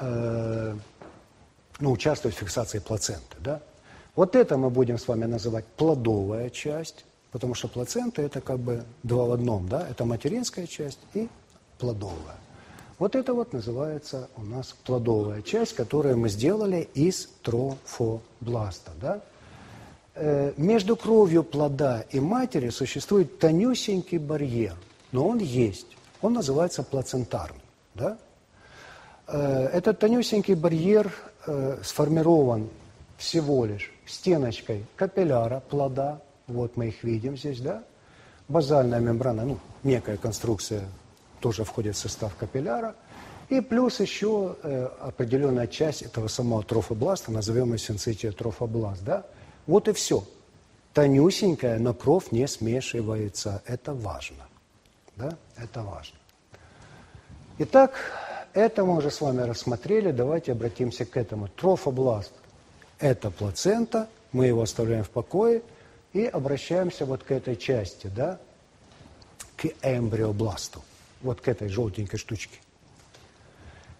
э, 0.00 0.74
ну, 1.80 1.90
участвуют 1.90 2.34
в 2.34 2.38
фиксации 2.38 2.78
плаценты, 2.78 3.36
да? 3.40 3.60
Вот 4.16 4.36
это 4.36 4.56
мы 4.56 4.70
будем 4.70 4.98
с 4.98 5.08
вами 5.08 5.24
называть 5.24 5.64
плодовая 5.76 6.48
часть, 6.50 7.04
потому 7.32 7.54
что 7.54 7.66
плацента 7.66 8.22
это 8.22 8.40
как 8.40 8.58
бы 8.60 8.84
два 9.02 9.24
в 9.24 9.32
одном, 9.32 9.68
да? 9.68 9.86
Это 9.88 10.04
материнская 10.04 10.66
часть 10.68 11.00
и 11.14 11.28
плодовая. 11.78 12.36
Вот 13.00 13.16
это 13.16 13.34
вот 13.34 13.52
называется 13.52 14.28
у 14.36 14.42
нас 14.42 14.76
плодовая 14.84 15.42
часть, 15.42 15.74
которую 15.74 16.16
мы 16.16 16.28
сделали 16.28 16.88
из 16.94 17.28
трофобласта, 17.42 18.92
да? 19.00 19.20
Э, 20.14 20.52
между 20.56 20.94
кровью 20.94 21.42
плода 21.42 22.04
и 22.12 22.20
матери 22.20 22.68
существует 22.68 23.40
тонюсенький 23.40 24.18
барьер, 24.18 24.76
но 25.10 25.26
он 25.26 25.38
есть. 25.38 25.88
Он 26.22 26.34
называется 26.34 26.84
плацентарный, 26.84 27.60
да? 27.94 28.16
Э, 29.26 29.66
этот 29.72 29.98
тонюсенький 29.98 30.54
барьер 30.54 31.12
э, 31.46 31.78
сформирован 31.82 32.68
всего 33.18 33.64
лишь 33.64 33.93
стеночкой 34.06 34.84
капилляра 34.96 35.60
плода, 35.60 36.20
вот 36.46 36.76
мы 36.76 36.88
их 36.88 37.04
видим 37.04 37.36
здесь, 37.36 37.60
да? 37.60 37.82
Базальная 38.48 39.00
мембрана, 39.00 39.44
ну, 39.44 39.58
некая 39.82 40.16
конструкция 40.16 40.84
тоже 41.40 41.64
входит 41.64 41.96
в 41.96 41.98
состав 41.98 42.34
капилляра. 42.36 42.94
И 43.48 43.60
плюс 43.60 44.00
еще 44.00 44.56
э, 44.62 44.88
определенная 45.00 45.66
часть 45.66 46.02
этого 46.02 46.28
самого 46.28 46.62
трофобласта, 46.62 47.30
назовем 47.30 47.72
ее 47.72 47.78
синцития 47.78 48.32
трофобласт, 48.32 49.02
да? 49.04 49.24
Вот 49.66 49.88
и 49.88 49.92
все. 49.92 50.24
Тонюсенькая, 50.92 51.78
но 51.78 51.92
кровь 51.92 52.30
не 52.30 52.46
смешивается. 52.46 53.62
Это 53.66 53.94
важно. 53.94 54.44
Да? 55.16 55.36
Это 55.56 55.82
важно. 55.82 56.16
Итак, 57.58 57.94
это 58.52 58.84
мы 58.84 58.96
уже 58.96 59.10
с 59.10 59.20
вами 59.20 59.42
рассмотрели. 59.42 60.10
Давайте 60.10 60.52
обратимся 60.52 61.04
к 61.04 61.16
этому. 61.16 61.48
Трофобласт– 61.48 62.32
это 62.98 63.30
плацента, 63.30 64.08
мы 64.32 64.46
его 64.46 64.62
оставляем 64.62 65.04
в 65.04 65.10
покое 65.10 65.62
и 66.12 66.26
обращаемся 66.26 67.06
вот 67.06 67.22
к 67.22 67.30
этой 67.30 67.56
части, 67.56 68.08
да, 68.08 68.38
к 69.56 69.66
эмбриобласту, 69.82 70.82
вот 71.22 71.40
к 71.40 71.48
этой 71.48 71.68
желтенькой 71.68 72.18
штучке. 72.18 72.58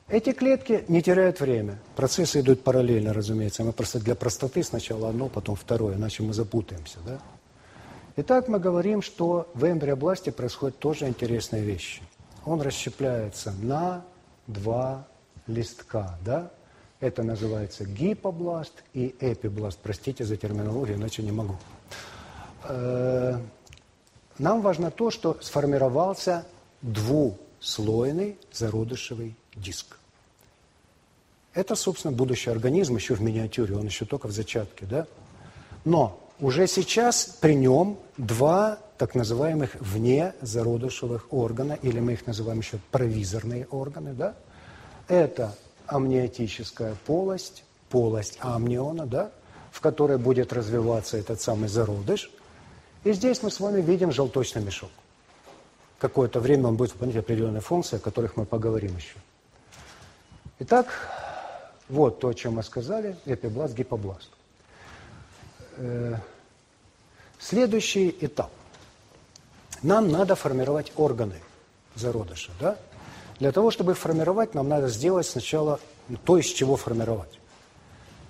Эти 0.09 0.33
клетки 0.33 0.85
не 0.89 1.01
теряют 1.03 1.41
время. 1.41 1.79
Процессы 1.97 2.41
идут 2.41 2.63
параллельно, 2.63 3.15
разумеется. 3.15 3.65
Мы 3.65 3.73
просто 3.73 3.99
для 4.01 4.15
простоты 4.15 4.63
сначала 4.63 5.09
одно, 5.09 5.29
потом 5.29 5.57
второе, 5.57 5.97
иначе 5.97 6.23
мы 6.23 6.35
запутаемся. 6.35 6.99
Да? 7.07 7.19
Итак, 8.17 8.49
мы 8.49 8.59
говорим, 8.59 9.01
что 9.01 9.51
в 9.55 9.65
эмбриобласте 9.65 10.31
происходят 10.31 10.79
тоже 10.79 11.09
интересные 11.09 11.63
вещи. 11.63 12.03
Он 12.45 12.61
расщепляется 12.61 13.53
на 13.63 14.05
два 14.47 15.07
листка, 15.47 16.19
да? 16.25 16.51
Это 17.05 17.23
называется 17.23 17.85
гипобласт 17.85 18.73
и 18.95 19.15
эпибласт. 19.21 19.79
Простите 19.83 20.25
за 20.25 20.39
терминологию, 20.39 20.97
иначе 20.97 21.23
не 21.23 21.33
могу. 21.33 21.55
Э, 22.67 23.39
нам 24.39 24.63
важно 24.63 24.91
то, 24.91 25.11
что 25.11 25.37
сформировался 25.43 26.47
двуслойный 26.81 28.39
зародышевый 28.51 29.37
диск. 29.55 29.99
Это, 31.53 31.75
собственно, 31.75 32.17
будущий 32.17 32.49
организм 32.49 32.97
еще 32.97 33.13
в 33.13 33.21
миниатюре, 33.21 33.77
он 33.77 33.85
еще 33.85 34.07
только 34.07 34.27
в 34.27 34.33
зачатке, 34.33 34.87
да? 34.87 35.07
Но 35.85 36.19
уже 36.41 36.67
сейчас 36.67 37.37
при 37.39 37.55
нем 37.55 37.99
два 38.17 38.79
так 38.97 39.15
называемых 39.15 39.75
вне 39.79 40.33
зародышевых 40.41 41.27
органа, 41.35 41.75
или 41.83 42.01
мы 42.01 42.15
их 42.15 42.27
называем 42.27 42.61
еще 42.61 42.79
провизорные 42.91 43.67
органы, 43.67 44.15
да? 44.15 44.35
Это 45.07 45.55
амниотическая 45.87 46.97
полость, 47.07 47.65
полость 47.91 48.39
амниона, 48.41 49.07
да, 49.07 49.31
в 49.71 49.81
которой 49.81 50.19
будет 50.19 50.53
развиваться 50.53 51.17
этот 51.17 51.41
самый 51.41 51.69
зародыш. 51.69 52.31
И 53.05 53.13
здесь 53.13 53.43
мы 53.43 53.51
с 53.51 53.61
вами 53.61 53.81
видим 53.81 54.13
желточный 54.13 54.63
мешок. 54.63 54.91
Какое-то 55.99 56.41
время 56.41 56.69
он 56.69 56.77
будет 56.77 56.93
выполнять 56.93 57.17
определенные 57.17 57.61
функции, 57.61 57.97
о 57.97 58.01
которых 58.01 58.37
мы 58.37 58.45
поговорим 58.45 58.97
еще. 58.97 59.17
Итак, 60.61 60.87
вот 61.89 62.21
то, 62.21 62.29
о 62.29 62.35
чем 62.35 62.55
мы 62.55 62.63
сказали, 62.63 63.17
эпибласт, 63.27 63.75
гипобласт. 63.75 64.31
Э, 65.77 66.17
следующий 67.39 68.17
этап– 68.21 68.51
нам 69.85 70.11
надо 70.11 70.35
формировать 70.35 70.93
органы 70.97 71.37
зародыша, 71.95 72.53
да? 72.59 72.79
Для 73.39 73.53
того, 73.53 73.71
чтобы 73.71 73.93
их 73.93 73.99
формировать, 73.99 74.55
нам 74.55 74.69
надо 74.69 74.89
сделать 74.89 75.27
сначала 75.27 75.81
то, 76.25 76.39
из 76.39 76.47
чего 76.47 76.77
формировать. 76.77 77.39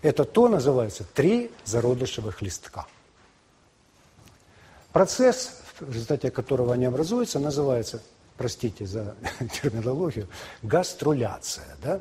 Это 0.02 0.24
то 0.24 0.48
называется 0.48 1.04
три 1.04 1.50
зародышевых 1.64 2.42
листка. 2.42 2.86
Процесс, 4.92 5.60
в 5.80 5.90
результате 5.90 6.30
которого 6.30 6.74
они 6.74 6.84
образуются, 6.84 7.38
называется, 7.38 8.02
простите 8.36 8.86
за 8.86 9.14
терминологию, 9.62 10.28
гаструляция. 10.62 11.76
Да? 11.82 12.00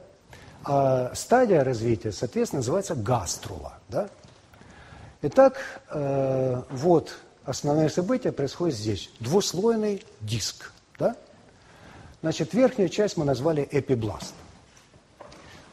А 0.64 1.12
стадия 1.16 1.64
развития, 1.64 2.12
соответственно, 2.12 2.60
называется 2.60 2.95
гаструла. 2.95 3.80
Да? 3.89 4.10
Итак, 5.22 5.58
э, 5.89 6.62
вот 6.70 7.16
основное 7.45 7.89
событие 7.89 8.32
происходит 8.32 8.76
здесь. 8.76 9.10
Двуслойный 9.20 10.06
диск. 10.22 10.72
Да? 10.99 11.16
Значит, 12.24 12.53
верхнюю 12.53 12.88
часть 12.88 13.17
мы 13.17 13.26
назвали 13.26 13.67
эпибласт. 13.69 14.34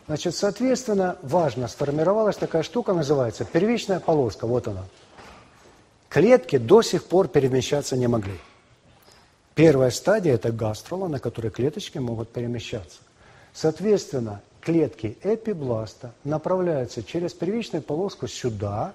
Значит, 0.08 0.34
соответственно, 0.34 1.16
важно, 1.22 1.68
сформировалась 1.68 2.36
такая 2.36 2.64
штука, 2.64 2.92
называется 2.92 3.44
первичная 3.44 4.00
полоска. 4.00 4.48
Вот 4.48 4.66
она. 4.66 4.84
Клетки 6.08 6.58
до 6.58 6.82
сих 6.82 7.04
пор 7.04 7.28
перемещаться 7.28 7.96
не 7.96 8.08
могли. 8.08 8.36
Первая 9.54 9.92
стадия– 9.92 10.34
это 10.34 10.50
гастрола, 10.50 11.06
на 11.06 11.20
которой 11.20 11.50
клеточки 11.52 11.98
могут 11.98 12.32
перемещаться. 12.32 12.98
Соответственно, 13.54 14.42
клетки 14.60 15.18
эпибласта 15.22 16.10
направляются 16.24 17.04
через 17.04 17.32
первичную 17.32 17.80
полоску 17.80 18.26
сюда, 18.26 18.92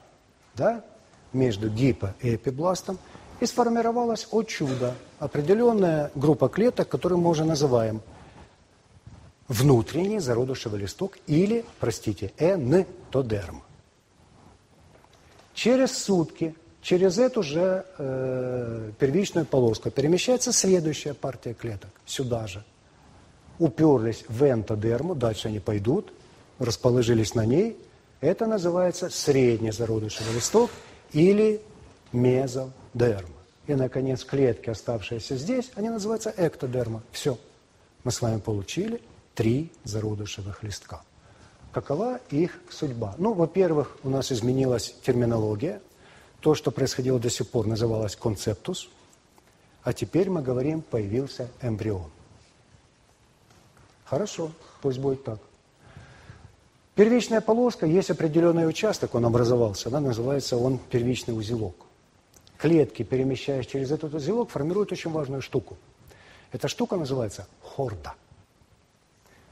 да, 0.55 0.83
между 1.31 1.69
гипо 1.69 2.15
и 2.21 2.35
эпибластом, 2.35 2.99
и 3.39 3.45
сформировалась, 3.45 4.27
о 4.31 4.43
чудо, 4.43 4.95
определенная 5.19 6.11
группа 6.15 6.47
клеток, 6.49 6.87
которую 6.87 7.19
мы 7.19 7.29
уже 7.29 7.43
называем 7.45 8.01
внутренний 9.47 10.19
зародышевый 10.19 10.79
листок 10.79 11.17
или, 11.27 11.65
простите, 11.79 12.31
энтодерм. 12.37 13.63
Через 15.53 15.97
сутки 15.97 16.55
через 16.85 17.17
эту 17.17 17.41
же 17.41 17.83
э, 17.97 18.91
первичную 18.99 19.47
полоску 19.47 19.89
перемещается 19.89 20.53
следующая 20.53 21.15
партия 21.15 21.55
клеток, 21.55 21.89
сюда 22.05 22.45
же. 22.45 22.63
Уперлись 23.57 24.23
в 24.27 24.43
энтодерму, 24.43 25.15
дальше 25.15 25.47
они 25.47 25.59
пойдут, 25.59 26.13
расположились 26.59 27.33
на 27.33 27.43
ней. 27.43 27.75
Это 28.21 28.45
называется 28.45 29.09
средний 29.09 29.71
зародышевый 29.71 30.35
листок 30.35 30.69
или 31.11 31.59
мезозой. 32.11 32.71
Дерма. 32.95 33.29
И, 33.67 33.75
наконец, 33.75 34.23
клетки, 34.23 34.69
оставшиеся 34.69 35.35
здесь, 35.37 35.71
они 35.75 35.89
называются 35.89 36.33
эктодерма. 36.35 37.03
Все. 37.11 37.37
Мы 38.03 38.11
с 38.11 38.21
вами 38.21 38.39
получили 38.39 39.01
три 39.35 39.71
зародышевых 39.83 40.63
листка. 40.63 41.01
Какова 41.71 42.19
их 42.29 42.59
судьба? 42.69 43.15
Ну, 43.17 43.33
во-первых, 43.33 43.97
у 44.03 44.09
нас 44.09 44.31
изменилась 44.31 44.95
терминология. 45.03 45.81
То, 46.39 46.55
что 46.55 46.71
происходило 46.71 47.19
до 47.19 47.29
сих 47.29 47.49
пор, 47.49 47.67
называлось 47.67 48.15
концептус. 48.15 48.89
А 49.83 49.91
теперь 49.91 50.29
мы 50.29 50.41
говорим, 50.41 50.81
появился 50.81 51.49
эмбрион. 51.61 52.09
Хорошо, 54.05 54.51
пусть 54.81 54.99
будет 54.99 55.23
так. 55.23 55.39
Первичная 56.93 57.41
полоска, 57.41 57.85
есть 57.85 58.09
определенный 58.09 58.69
участок, 58.69 59.15
он 59.15 59.25
образовался, 59.25 59.89
да, 59.89 59.99
называется 59.99 60.55
он 60.55 60.77
первичный 60.77 61.37
узелок. 61.37 61.84
Клетки, 62.57 63.03
перемещаясь 63.03 63.67
через 63.67 63.91
этот 63.91 64.13
узелок, 64.13 64.49
формируют 64.49 64.91
очень 64.91 65.11
важную 65.11 65.41
штуку. 65.41 65.77
Эта 66.51 66.67
штука 66.67 66.95
называется 66.95 67.47
хорда. 67.61 68.13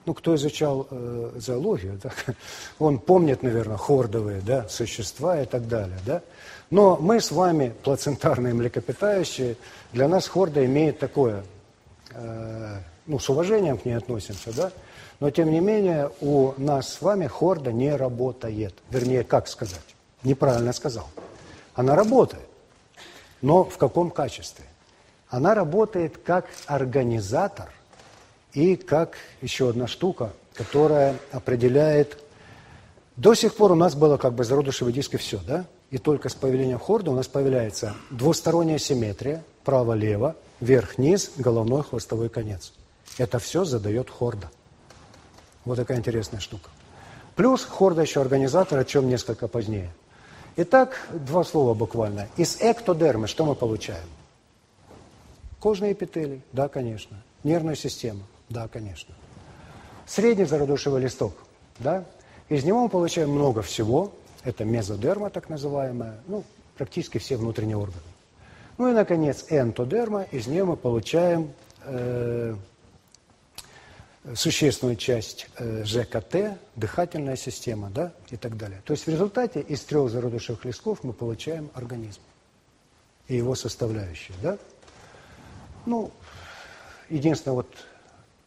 Ну, 0.06 0.14
кто 0.14 0.36
изучал 0.36 0.88
э, 0.90 1.32
зоологию, 1.36 2.00
да, 2.04 2.12
он 2.80 3.00
помнит, 3.00 3.42
наверное, 3.42 3.78
хордовые 3.78 4.42
да, 4.42 4.68
существа 4.68 5.42
и 5.42 5.46
так 5.46 5.68
далее. 5.68 5.98
Да? 6.06 6.22
Но 6.70 6.98
мы 6.98 7.22
с 7.22 7.32
вами, 7.32 7.74
плацентарные 7.84 8.54
млекопитающие, 8.54 9.56
для 9.94 10.08
нас 10.08 10.28
хорда 10.28 10.66
имеет 10.66 11.00
такое, 11.00 11.44
э, 12.12 12.78
ну, 13.06 13.20
с 13.20 13.30
уважением 13.30 13.78
к 13.78 13.86
ней 13.86 13.94
относимся, 13.94 14.54
да, 14.54 14.72
но, 15.20 15.30
тем 15.30 15.52
не 15.52 15.62
менее, 15.62 16.12
у 16.20 16.54
нас 16.58 16.96
с 16.96 17.02
вами 17.02 17.28
хорда 17.28 17.72
не 17.72 17.96
работает. 17.96 18.74
Вернее, 18.90 19.24
как 19.24 19.48
сказать? 19.48 19.96
Неправильно 20.24 20.74
сказал. 20.74 21.08
Она 21.76 21.96
работает. 21.96 22.44
Но 23.44 23.66
в 23.66 23.78
каком 23.78 24.10
качестве? 24.10 24.66
Она 25.28 25.54
работает 25.54 26.18
как 26.18 26.46
организатор 26.66 27.70
и 28.54 28.78
как 28.78 29.18
еще 29.42 29.70
одна 29.70 29.86
штука, 29.86 30.32
которая 30.56 31.18
определяет... 31.32 32.18
До 33.18 33.36
сих 33.36 33.54
пор 33.56 33.74
у 33.74 33.76
нас 33.76 33.96
было 33.96 34.18
как 34.18 34.34
бы 34.34 34.44
зародышевый 34.44 34.94
диск 34.94 35.16
и 35.16 35.18
все, 35.18 35.40
да? 35.46 35.66
И 35.92 35.98
только 35.98 36.30
с 36.30 36.34
появлением 36.34 36.80
хорда 36.80 37.12
у 37.12 37.16
нас 37.16 37.28
появляется 37.28 37.96
двусторонняя 38.10 38.78
симметрия, 38.80 39.44
право-лево, 39.66 40.36
верх-низ, 40.62 41.34
головной 41.36 41.84
хвостовой 41.84 42.30
конец. 42.30 42.74
Это 43.18 43.40
все 43.40 43.66
задает 43.66 44.10
хорда. 44.10 44.50
Вот 45.66 45.76
такая 45.76 45.98
интересная 45.98 46.40
штука. 46.40 46.70
Плюс 47.36 47.66
хорда 47.66 48.02
еще 48.02 48.22
организатор, 48.22 48.80
о 48.80 48.86
чем 48.86 49.10
несколько 49.10 49.48
позднее. 49.50 49.92
Итак, 50.56 51.00
два 51.12 51.44
слова 51.44 51.74
буквально. 51.74 52.28
Из 52.38 52.62
эктодермы 52.62 53.28
что 53.28 53.44
мы 53.44 53.56
получаем? 53.56 54.06
Кожные 55.60 55.94
эпителий? 55.94 56.44
Да, 56.52 56.68
конечно. 56.68 57.18
Нервную 57.44 57.76
систему? 57.76 58.20
Да, 58.50 58.68
конечно. 58.68 59.16
Средний 60.06 60.46
зародушевый 60.46 61.02
листок? 61.02 61.34
Да. 61.80 62.06
Из 62.50 62.64
него 62.66 62.84
мы 62.84 62.90
получаем 62.90 63.32
много 63.32 63.64
всего. 63.64 64.14
Это 64.44 64.64
мезодерма, 64.64 65.32
так 65.32 65.50
называемая. 65.50 66.20
Ну, 66.28 66.44
практически 66.78 67.18
все 67.18 67.36
внутренние 67.36 67.78
органы. 67.78 68.04
Ну 68.78 68.90
и, 68.90 68.94
наконец, 68.94 69.46
энтодерма. 69.50 70.24
Из 70.24 70.46
нее 70.46 70.66
мы 70.66 70.76
получаем 70.76 71.52
э, 71.86 72.56
существенную 74.36 74.96
часть 74.96 75.48
э, 75.58 75.84
ЖКТ, 75.84 76.58
дыхательная 76.76 77.36
система, 77.36 77.90
да, 77.90 78.14
и 78.30 78.38
так 78.38 78.58
далее. 78.58 78.82
То 78.86 78.94
есть 78.94 79.06
в 79.06 79.10
результате 79.10 79.60
из 79.60 79.82
трех 79.82 80.10
зародышевых 80.10 80.64
листков 80.66 81.04
мы 81.04 81.14
получаем 81.14 81.70
организм 81.74 82.22
и 83.28 83.36
его 83.36 83.56
составляющие, 83.56 84.36
да. 84.42 84.58
Ну, 85.86 86.12
единственное, 87.10 87.56
вот, 87.56 87.68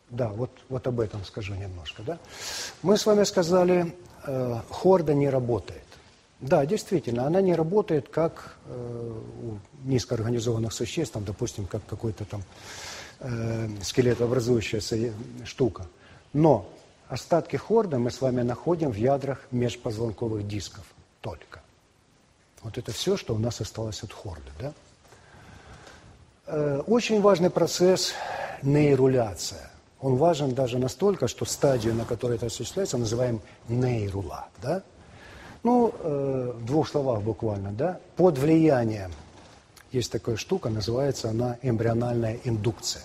да, 0.09 0.29
вот, 0.29 0.51
вот 0.69 0.87
об 0.87 1.01
этом 1.01 1.25
скажу 1.25 1.55
немножко, 1.55 2.03
да. 2.03 2.19
Мы 2.83 2.97
с 2.97 3.05
вами 3.05 3.25
сказали, 3.25 3.95
э, 4.27 4.61
хорда 4.71 5.13
не 5.13 5.29
работает. 5.29 5.83
Да, 6.41 6.67
действительно, 6.67 7.27
она 7.27 7.41
не 7.41 7.55
работает 7.55 8.09
как 8.09 8.57
э, 8.67 9.21
у 9.43 9.59
низкоорганизованных 9.89 10.73
существ, 10.73 11.15
там, 11.15 11.25
допустим, 11.25 11.67
как 11.67 11.85
какой-то 11.87 12.25
там 12.25 12.43
э, 13.21 13.69
скелетообразующаяся 13.83 15.13
штука. 15.45 15.87
Но 16.33 16.69
остатки 17.09 17.57
хорда 17.57 17.99
мы 17.99 18.11
с 18.11 18.21
вами 18.21 18.43
находим 18.43 18.91
в 18.91 18.97
ядрах 18.97 19.41
межпозвонковых 19.51 20.47
дисков 20.47 20.85
только. 21.21 21.61
Вот 22.63 22.79
это 22.79 22.93
все, 22.93 23.17
что 23.17 23.35
у 23.35 23.39
нас 23.39 23.61
осталось 23.61 24.03
от 24.03 24.13
хорда. 24.13 24.51
Да? 24.61 24.73
Э, 26.47 26.83
очень 26.87 27.21
важный 27.21 27.51
процесс 27.51 28.13
нейруляция. 28.63 29.71
Он 30.01 30.17
важен 30.17 30.55
даже 30.55 30.79
настолько, 30.79 31.27
что 31.27 31.45
стадию, 31.45 31.95
на 31.95 32.05
которой 32.05 32.37
это 32.37 32.47
осуществляется, 32.47 32.99
называем 32.99 33.41
нейрула. 33.69 34.49
Да? 34.63 34.83
Ну, 35.63 35.93
э, 35.99 36.53
в 36.55 36.65
двух 36.65 36.89
словах 36.89 37.23
буквально. 37.23 37.73
Да? 37.73 37.99
Под 38.17 38.39
влиянием 38.39 39.13
есть 39.97 40.13
такая 40.13 40.37
штука, 40.37 40.69
называется 40.69 41.31
она 41.31 41.59
эмбриональная 41.63 42.39
индукция. 42.45 43.05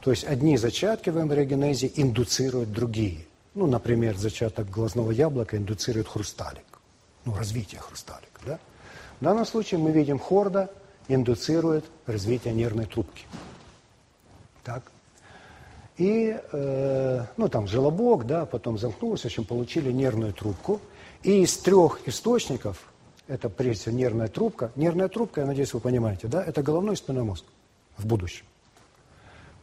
То 0.00 0.10
есть 0.10 0.24
одни 0.24 0.56
зачатки 0.56 1.10
в 1.10 1.20
эмбриогенезе 1.20 1.90
индуцируют 1.94 2.72
другие. 2.72 3.26
Ну, 3.54 3.66
например, 3.66 4.16
зачаток 4.16 4.68
глазного 4.68 5.10
яблока 5.12 5.56
индуцирует 5.56 6.08
хрусталик. 6.08 6.64
Ну, 7.24 7.34
развитие 7.36 7.80
хрусталика, 7.80 8.40
да? 8.44 8.58
В 9.20 9.24
данном 9.24 9.46
случае 9.46 9.78
мы 9.78 9.92
видим 9.92 10.18
хорда 10.18 10.70
индуцирует 11.06 11.84
развитие 12.06 12.52
нервной 12.54 12.86
трубки. 12.86 13.24
Так. 14.64 14.82
И, 15.98 16.36
э, 16.52 17.24
ну, 17.36 17.48
там 17.48 17.68
желобок, 17.68 18.26
да, 18.26 18.46
потом 18.46 18.78
замкнулся, 18.78 19.24
в 19.24 19.26
общем, 19.26 19.44
получили 19.44 19.92
нервную 19.92 20.32
трубку. 20.32 20.80
И 21.22 21.42
из 21.42 21.56
трех 21.58 22.00
источников 22.08 22.91
это 23.32 23.48
прежде 23.48 23.82
всего 23.82 23.96
нервная 23.96 24.28
трубка. 24.28 24.72
Нервная 24.76 25.08
трубка, 25.08 25.40
я 25.40 25.46
надеюсь, 25.46 25.72
вы 25.72 25.80
понимаете, 25.80 26.28
да, 26.28 26.44
это 26.44 26.62
головной 26.62 26.94
и 26.94 26.96
спинной 26.96 27.22
мозг 27.22 27.44
в 27.96 28.06
будущем. 28.06 28.44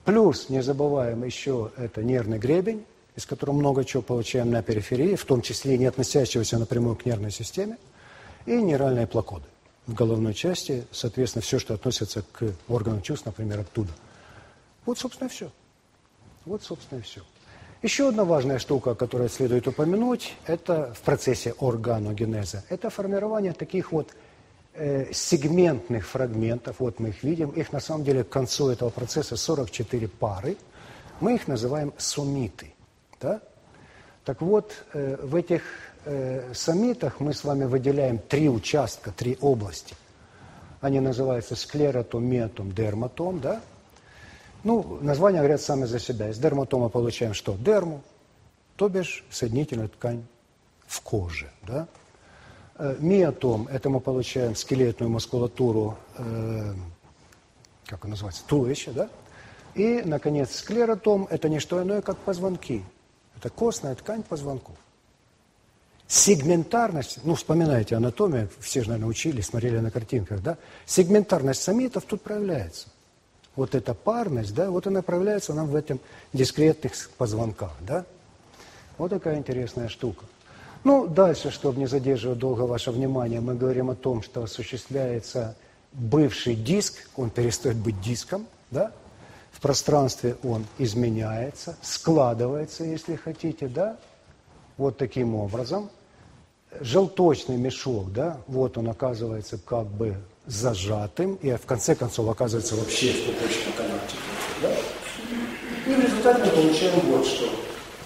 Плюс, 0.05 0.49
не 0.49 0.63
забываем, 0.63 1.23
еще 1.23 1.71
это 1.77 2.03
нервный 2.03 2.39
гребень, 2.39 2.83
из 3.15 3.27
которого 3.27 3.55
много 3.55 3.85
чего 3.85 4.01
получаем 4.01 4.49
на 4.49 4.63
периферии, 4.63 5.15
в 5.15 5.23
том 5.23 5.43
числе 5.43 5.77
не 5.77 5.85
относящегося 5.85 6.57
напрямую 6.57 6.95
к 6.95 7.05
нервной 7.05 7.29
системе, 7.29 7.77
и 8.47 8.59
нейральные 8.59 9.05
плакоды 9.05 9.45
в 9.85 9.93
головной 9.93 10.33
части, 10.33 10.87
соответственно, 10.91 11.43
все, 11.43 11.59
что 11.59 11.75
относится 11.75 12.23
к 12.31 12.53
органам 12.67 13.03
чувств, 13.03 13.27
например, 13.27 13.59
оттуда. 13.59 13.91
Вот, 14.85 14.97
собственно, 14.97 15.27
и 15.27 15.31
все. 15.31 15.51
Вот, 16.45 16.63
собственно, 16.63 16.99
и 16.99 17.01
все. 17.03 17.21
Еще 17.81 18.09
одна 18.09 18.25
важная 18.25 18.59
штука, 18.59 18.93
которую 18.93 19.29
следует 19.29 19.65
упомянуть, 19.65 20.35
это 20.45 20.93
в 20.93 20.99
процессе 20.99 21.53
органогенеза. 21.61 22.61
Это 22.67 22.89
формирование 22.89 23.53
таких 23.53 23.93
вот 23.93 24.09
э, 24.73 25.13
сегментных 25.13 26.05
фрагментов. 26.05 26.75
Вот 26.79 26.99
мы 26.99 27.09
их 27.09 27.23
видим. 27.23 27.51
Их 27.51 27.71
на 27.71 27.79
самом 27.79 28.03
деле 28.03 28.25
к 28.25 28.29
концу 28.29 28.67
этого 28.67 28.89
процесса 28.89 29.37
44 29.37 30.09
пары. 30.09 30.57
Мы 31.21 31.35
их 31.35 31.47
называем 31.47 31.93
сумиты. 31.97 32.73
Да? 33.21 33.39
Так 34.25 34.41
вот, 34.41 34.73
э, 34.93 35.15
в 35.23 35.33
этих 35.37 35.63
э, 36.03 36.53
сомитах 36.53 37.21
мы 37.21 37.33
с 37.33 37.45
вами 37.45 37.63
выделяем 37.63 38.19
три 38.19 38.49
участка, 38.49 39.11
три 39.11 39.37
области. 39.39 39.95
Они 40.81 40.99
называются 40.99 41.55
склеротом, 41.55 42.25
метом, 42.25 42.73
дерматом. 42.73 43.39
Да? 43.39 43.61
Ну, 44.63 44.99
названия 45.01 45.39
говорят 45.39 45.61
сами 45.61 45.85
за 45.85 45.99
себя. 45.99 46.29
Из 46.29 46.37
дерматома 46.37 46.89
получаем 46.89 47.33
что? 47.33 47.55
Дерму, 47.55 48.01
то 48.75 48.89
бишь 48.89 49.23
соединительную 49.29 49.89
ткань 49.89 50.25
в 50.85 51.01
коже. 51.01 51.49
Да? 51.65 51.87
Э, 52.75 52.95
миотом– 52.99 53.67
это 53.71 53.89
мы 53.89 54.01
получаем 54.01 54.55
скелетную 54.55 55.09
мускулатуру, 55.09 55.97
э, 56.17 56.73
как 57.85 58.03
он 58.03 58.11
называется, 58.11 58.43
туловища, 58.47 58.91
да? 58.91 59.09
И, 59.75 60.01
наконец, 60.03 60.55
склеротом– 60.55 61.27
это 61.29 61.47
не 61.47 61.59
что 61.59 61.81
иное, 61.81 62.01
как 62.01 62.17
позвонки. 62.17 62.83
Это 63.37 63.49
костная 63.49 63.95
ткань 63.95 64.23
позвонков. 64.23 64.75
Сегментарность, 66.07 67.19
ну, 67.23 67.35
вспоминайте 67.35 67.95
анатомию, 67.95 68.49
все 68.59 68.81
же, 68.81 68.89
наверное, 68.89 69.09
учили, 69.09 69.39
смотрели 69.41 69.77
на 69.79 69.91
картинках, 69.91 70.41
да? 70.41 70.57
Сегментарность 70.85 71.61
самитов 71.61 72.03
тут 72.03 72.23
проявляется 72.23 72.89
вот 73.59 73.75
эта 73.75 73.93
парность, 73.93 74.55
да, 74.55 74.71
вот 74.71 74.87
она 74.87 75.01
проявляется 75.01 75.53
нам 75.53 75.67
в 75.67 75.75
этом 75.75 75.99
дискретных 76.31 76.93
позвонках, 77.17 77.73
да. 77.81 78.05
Вот 78.97 79.09
такая 79.09 79.37
интересная 79.37 79.89
штука. 79.89 80.25
Ну, 80.85 81.07
дальше, 81.07 81.51
чтобы 81.51 81.77
не 81.77 81.85
задерживать 81.85 82.39
долго 82.39 82.61
ваше 82.61 82.91
внимание, 82.91 83.41
мы 83.41 83.55
говорим 83.55 83.89
о 83.89 83.95
том, 83.95 84.21
что 84.21 84.43
осуществляется 84.43 85.57
бывший 85.91 86.55
диск, 86.55 87.09
он 87.17 87.31
перестает 87.31 87.75
быть 87.75 87.99
диском, 87.99 88.47
да, 88.71 88.93
в 89.51 89.59
пространстве 89.59 90.37
он 90.41 90.65
изменяется, 90.77 91.75
складывается, 91.81 92.85
если 92.85 93.17
хотите, 93.17 93.67
да, 93.67 93.97
вот 94.77 94.97
таким 94.97 95.35
образом. 95.35 95.89
желточный 96.79 97.57
мешок, 97.57 98.13
да, 98.13 98.37
вот 98.47 98.77
он 98.77 98.87
оказывается 98.87 99.57
как 99.57 99.87
бы 99.87 100.15
зажатым, 100.51 101.35
и 101.35 101.51
в 101.55 101.65
конце 101.65 101.95
концов 101.95 102.29
оказывается 102.29 102.75
вообще 102.75 103.13
в 103.13 103.25
пупочном 103.25 103.73
канатике. 103.73 104.17
Да? 104.61 104.75
И 105.85 105.95
в 105.95 105.99
результате 106.01 106.43
мы 106.45 106.51
получаем 106.51 106.99
вот 107.01 107.25
что. 107.25 107.49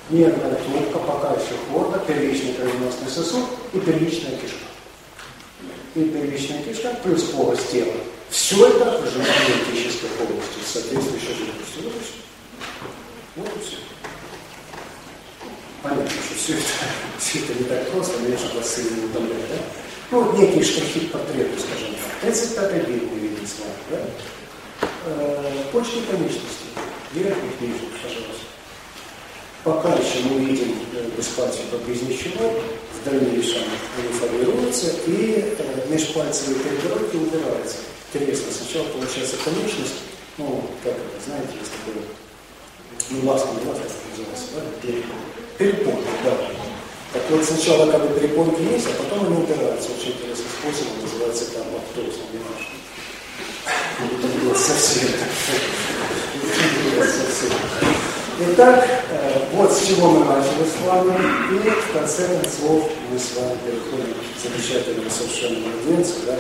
Нервная 0.10 0.56
трубка, 0.56 1.00
пока 1.00 1.34
еще 1.34 1.56
хлорда, 1.70 2.00
первичный 2.00 2.54
кровеносный 2.54 3.10
сосуд 3.10 3.46
и 3.74 3.80
первичная 3.80 4.38
кишка. 4.38 4.58
И 5.96 6.04
первичная 6.04 6.62
кишка 6.64 6.94
плюс 7.04 7.24
полость 7.24 7.72
тела. 7.72 7.94
Все 8.30 8.68
это 8.68 9.02
в 9.02 9.10
желудочной 9.10 10.10
полости, 10.18 10.60
соответствующей 10.66 11.28
жидкостью. 11.28 11.84
Вот 11.84 11.94
и 11.96 12.00
все. 12.04 12.16
Вот 13.36 13.48
и 13.48 13.60
все. 13.66 13.78
Понятно, 15.82 16.10
что 16.10 16.36
все 16.36 16.54
это, 16.54 16.64
все 17.20 17.40
это 17.40 17.54
не 17.60 17.64
так 17.66 17.92
просто, 17.92 18.18
конечно, 18.18 18.50
вас 18.56 18.76
сильно 18.76 19.06
утомляет, 19.06 19.50
да? 19.50 19.56
Ну, 20.14 20.32
некий 20.38 20.62
штрихи 20.62 21.08
портреты, 21.08 21.60
скажем 21.60 21.96
так. 21.96 22.22
35 22.22 22.88
век 22.88 23.02
мы 23.12 23.18
видим 23.18 23.48
с 23.48 23.58
вами, 23.58 23.82
да? 23.90 24.88
Э, 25.08 25.54
почки 25.72 26.02
конечности. 26.08 26.70
Верхних, 27.14 27.60
нижних, 27.60 27.90
пожалуйста. 28.00 28.46
Пока 29.64 29.90
еще 29.96 30.20
мы 30.30 30.46
видим 30.46 30.76
э, 30.94 31.10
без 31.18 31.26
пальцев, 31.30 31.62
как 31.72 31.82
без 31.88 32.04
ничего, 32.04 32.54
в 32.94 33.10
дальнейшем 33.10 33.64
они 33.98 34.08
формируются, 34.10 34.94
и 35.08 35.56
э, 35.58 35.88
межпальцевые 35.90 36.60
перегородки 36.60 37.16
убираются. 37.16 37.78
Интересно, 38.14 38.52
сначала 38.52 38.86
получается 38.90 39.38
конечность, 39.44 39.96
ну, 40.38 40.64
как 40.84 40.94
это, 40.94 41.26
знаете, 41.26 41.54
есть 41.60 41.72
такое, 41.72 42.04
ну, 43.10 43.32
ласка, 43.32 43.48
не 43.60 43.68
ласка, 43.68 43.88
называется, 44.12 44.46
да, 44.54 44.62
перепонки, 45.58 46.08
да. 46.24 46.73
Так 47.14 47.22
вот, 47.30 47.46
сначала 47.46 47.92
как 47.92 48.02
бы 48.02 48.20
перепонки 48.20 48.62
есть, 48.62 48.88
а 48.88 49.04
потом 49.04 49.28
они 49.28 49.44
упираются. 49.44 49.90
Очень 49.92 50.14
интересный 50.14 50.46
способ, 50.50 50.88
называется 51.00 51.46
там 51.52 51.64
лактоз, 51.72 52.16
немножко. 52.34 52.74
Совсем. 54.58 55.10
Итак, 58.40 58.88
э, 59.12 59.42
вот 59.54 59.72
с 59.72 59.86
чего 59.86 60.10
мы 60.10 60.26
начали 60.26 60.66
с 60.66 60.88
вами, 60.88 61.14
и 61.52 61.70
в 61.70 61.94
конце 61.94 62.28
концов 62.28 62.90
мы 63.12 63.20
с 63.20 63.38
вами 63.38 63.58
переходим 63.64 64.16
к 64.16 64.42
замечательному 64.44 65.10
совершенно 65.12 65.60
младенцу, 65.60 66.14
да, 66.26 66.40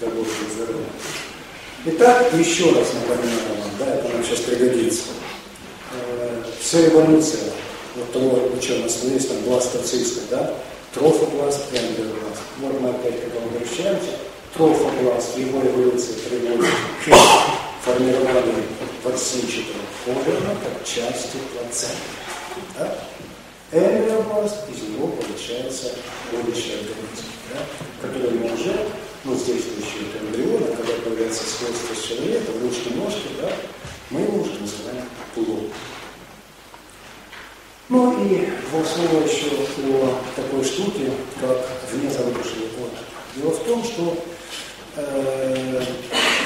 дай 0.00 0.10
Бог 0.10 0.26
здоровья. 0.54 0.84
Итак, 1.86 2.30
еще 2.34 2.66
раз 2.72 2.88
напоминаю 2.92 3.40
вам, 3.58 3.70
да, 3.78 3.86
это 3.94 4.08
нам 4.12 4.22
сейчас 4.22 4.40
пригодится. 4.40 5.04
Э, 5.94 6.42
Вся 6.60 6.86
эволюция 6.88 7.40
вот 7.96 8.12
того, 8.12 8.38
о 8.56 8.58
чем 8.60 8.82
нас 8.82 9.02
есть, 9.04 9.28
там, 9.28 9.38
бластоцистка, 9.44 10.20
да, 10.30 10.54
трофобласт, 10.94 11.66
эндобласт. 11.72 12.42
Вот 12.58 12.80
мы 12.80 12.90
опять, 12.90 13.20
когда 13.20 13.40
возвращаемся, 13.40 14.10
трофобласт, 14.56 15.36
его 15.38 15.60
эволюция 15.60 16.16
приводит 16.28 16.70
к 17.04 17.10
формированию 17.84 18.64
ворсинчатого 19.04 19.80
ковера 20.04 20.56
как 20.62 20.84
части 20.84 21.38
плаценты. 21.52 21.96
Да? 22.78 22.98
Эмбриобласт, 23.72 24.68
из 24.68 24.82
него 24.88 25.08
получается 25.08 25.92
будущий 26.32 26.72
организм, 26.72 27.30
да, 27.54 27.60
который 28.02 28.30
мы 28.32 28.52
уже, 28.52 28.74
ну, 29.24 29.34
здесь 29.36 29.62
еще 29.78 30.06
это 30.10 30.24
эмбрион, 30.24 30.64
а 30.64 30.76
когда 30.76 30.92
появляется 31.04 31.44
свойство 31.44 31.94
человека, 31.94 32.50
ручки-ножки, 32.60 33.28
да, 33.40 33.48
мы 34.10 34.22
его 34.22 34.42
уже 34.42 34.58
называем 34.60 35.08
плод. 35.34 35.70
Ну 37.90 38.24
и 38.24 38.46
два 38.70 38.84
слова 38.84 39.24
еще 39.24 39.48
о 39.50 40.14
такой 40.36 40.64
штуке, 40.64 41.10
как 41.40 41.58
внезадушный 41.90 42.68
плод. 42.76 42.92
Дело 43.34 43.50
в 43.50 43.64
том, 43.64 43.82
что 43.82 44.16
э, 44.94 45.82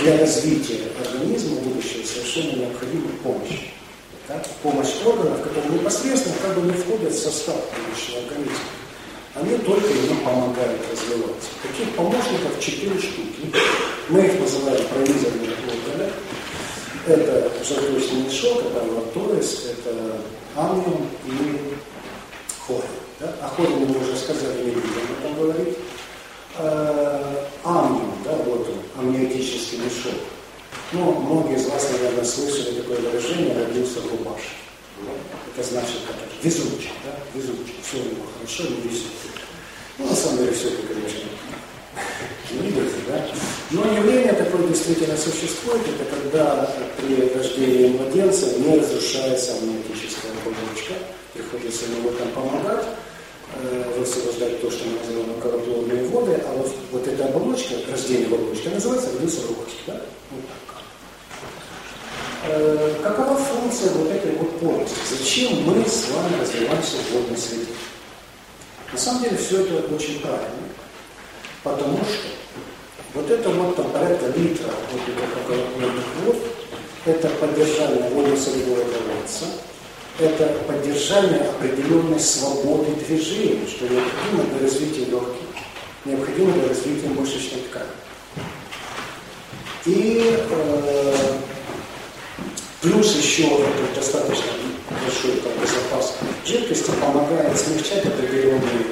для 0.00 0.18
развития 0.20 0.80
организма 1.04 1.56
будущего 1.56 2.02
совершенно 2.06 2.60
необходима 2.60 3.08
помощь. 3.22 3.72
Да? 4.26 4.42
Помощь 4.62 4.94
органов, 5.04 5.42
которые 5.42 5.74
непосредственно 5.74 6.34
как 6.40 6.58
бы 6.58 6.62
не 6.62 6.72
входят 6.72 7.12
в 7.12 7.22
состав 7.22 7.56
будущего 7.76 8.20
организма. 8.20 8.64
Они 9.34 9.58
только 9.58 9.86
ему 9.86 10.24
помогают 10.24 10.80
развиваться. 10.90 11.50
Таких 11.62 11.94
помощников 11.94 12.58
четыре 12.58 12.98
штуки. 12.98 13.52
Мы 14.08 14.20
их 14.20 14.40
называем 14.40 14.82
пронизанные 14.88 15.50
органы. 15.68 16.10
Это 17.06 17.52
желудочный 17.62 18.22
мешок, 18.22 18.62
это 18.64 18.82
лакторис, 18.94 19.64
это 19.72 20.22
амниум 20.56 21.08
и 21.26 21.74
хорь. 22.66 22.84
Да? 23.20 23.34
О 23.42 23.48
хоре 23.48 23.76
мы 23.76 23.98
уже 23.98 24.16
сказали, 24.16 24.64
не 24.64 24.70
будем 24.70 24.88
об 24.88 25.18
этом 25.18 25.34
говорить. 25.36 25.78
Э, 26.58 27.34
да, 28.24 28.32
вот 28.46 28.68
он, 28.68 29.04
амниотический 29.04 29.78
мешок. 29.78 30.20
Ну, 30.92 31.12
многие 31.12 31.56
из 31.56 31.66
вас, 31.66 31.90
наверное, 31.92 32.24
слышали 32.24 32.80
такое 32.80 33.00
выражение 33.00 33.54
«родился 33.56 34.00
в 34.00 34.10
рубашке». 34.10 34.48
Это 35.56 35.68
значит, 35.68 35.98
как 36.06 36.16
это, 36.16 36.34
везучий, 36.42 36.92
да, 37.04 37.14
везучий, 37.34 37.76
все 37.82 37.98
у 37.98 38.04
него 38.04 38.26
хорошо, 38.36 38.62
не 38.64 38.88
везет. 38.88 39.10
Ну, 39.98 40.08
на 40.08 40.14
самом 40.14 40.38
деле, 40.38 40.52
все 40.52 40.68
это, 40.68 40.86
конечно, 40.86 41.20
двигается, 42.50 42.96
да? 43.08 43.26
Но 43.70 43.92
явление 43.92 44.32
такое 44.32 44.68
действительно 44.68 45.16
существует, 45.16 45.82
это 45.88 46.04
когда 46.10 46.70
при 46.96 47.28
рождении 47.36 47.96
младенца 47.96 48.58
не 48.58 48.78
разрушается 48.78 49.56
амниотическая 49.56 50.23
оболочка, 50.23 50.23
ему 51.64 52.08
в 52.08 52.14
этом 52.14 52.30
помогать, 52.30 52.84
э, 53.56 53.94
высвобождать 53.98 54.60
то, 54.60 54.70
что 54.70 54.84
мы 54.86 54.98
называем 54.98 55.38
околоплодные 55.38 56.04
воды, 56.08 56.42
а 56.46 56.54
вот, 56.54 56.72
вот 56.92 57.06
эта 57.06 57.26
оболочка, 57.26 57.74
рождение 57.90 58.26
оболочки, 58.26 58.68
называется 58.68 59.10
глюцерокотик, 59.18 59.78
да? 59.86 60.00
Вот 60.30 60.40
так. 60.48 60.64
Э, 62.46 62.94
какова 63.02 63.36
функция 63.36 63.90
вот 63.92 64.10
этой 64.10 64.32
вот 64.32 64.58
полости? 64.60 64.96
Зачем 65.10 65.62
мы 65.64 65.84
с 65.88 66.10
вами 66.10 66.40
развиваемся 66.40 66.96
в 66.96 67.12
водной 67.12 67.38
среде? 67.38 67.72
На 68.92 68.98
самом 68.98 69.22
деле 69.22 69.36
все 69.36 69.62
это 69.62 69.94
очень 69.94 70.20
правильно. 70.20 70.68
Потому 71.62 71.98
что 71.98 72.28
вот 73.14 73.30
это 73.30 73.48
вот 73.48 73.76
там 73.76 73.90
порядка 73.90 74.26
литра 74.26 74.66
вот 74.66 75.00
этих 75.00 75.16
околоплодных 75.42 76.04
вод, 76.24 76.36
это 77.06 77.28
поддержание 77.28 78.10
водно-солевого 78.10 78.84
баланса, 78.84 79.46
это 80.18 80.46
поддержание 80.66 81.40
определенной 81.40 82.20
свободы 82.20 82.92
движения, 83.06 83.66
что 83.66 83.88
необходимо 83.88 84.44
для 84.44 84.60
развития 84.60 85.04
легких, 85.06 85.42
необходимо 86.04 86.52
для 86.52 86.68
развития 86.68 87.08
мышечной 87.08 87.62
ткани. 87.62 87.86
И 89.86 90.38
э, 90.50 91.14
плюс 92.80 93.16
еще 93.16 93.42
этот 93.42 93.94
достаточно 93.94 94.52
большой 94.88 95.36
там, 95.40 95.52
запас 95.66 96.14
жидкости 96.46 96.90
помогает 97.00 97.58
смягчать 97.58 98.06
определенные 98.06 98.86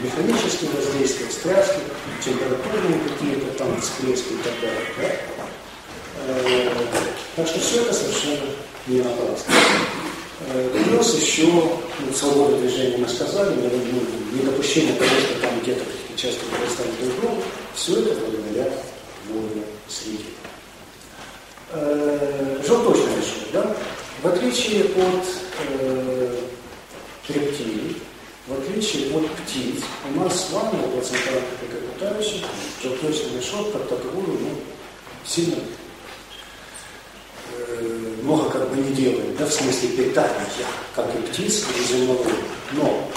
механические 0.00 0.70
воздействия, 0.70 1.28
встряски, 1.28 1.80
температурные 2.24 3.00
какие-то 3.08 3.46
там 3.56 3.80
всплески 3.80 4.32
и 4.32 4.38
так 4.38 4.52
далее. 4.60 4.84
Да? 5.00 5.08
Э, 6.26 6.70
так 7.36 7.46
что 7.46 7.60
все 7.60 7.82
это 7.82 7.94
совершенно 7.94 8.50
не 8.88 9.00
напрасно. 9.00 9.54
Э, 10.40 10.70
плюс 10.84 11.14
еще 11.20 11.46
ну, 11.46 12.12
свобода 12.14 12.58
движения 12.58 12.98
мы 12.98 13.08
сказали, 13.08 13.54
ну, 13.56 14.38
недопущение 14.38 14.94
того, 14.94 15.10
что 15.10 15.40
там 15.40 15.60
где-то 15.60 15.82
часто 16.16 16.44
друг 17.00 17.20
друга, 17.20 17.42
все 17.74 18.00
это 18.00 18.14
благодаря 18.20 18.72
водной 19.28 19.64
среде. 19.88 20.24
Э, 21.72 22.60
желточный 22.66 23.16
решет, 23.16 23.52
да? 23.52 23.76
В 24.22 24.28
отличие 24.28 24.84
от 24.84 25.26
э, 25.70 26.36
рептилий, 27.28 27.96
в 28.46 28.52
отличие 28.52 29.14
от 29.16 29.28
птиц, 29.30 29.82
у 30.14 30.20
нас 30.20 30.46
с 30.46 30.52
вами, 30.52 30.80
у 30.84 30.88
плацентарных 30.90 31.42
млекопитающих, 31.62 32.46
желточный 32.82 33.32
мешок 33.36 33.72
как 33.72 33.88
таковую 33.88 34.38
ну, 34.40 34.50
сильно 35.26 35.56
не 38.88 38.94
делает, 38.94 39.36
да, 39.36 39.46
в 39.46 39.52
смысле 39.52 39.88
питания, 39.90 40.46
как 40.94 41.06
и 41.14 41.18
птиц, 41.28 41.64
и 41.76 41.92
земного. 41.92 42.24
Но 42.72 43.08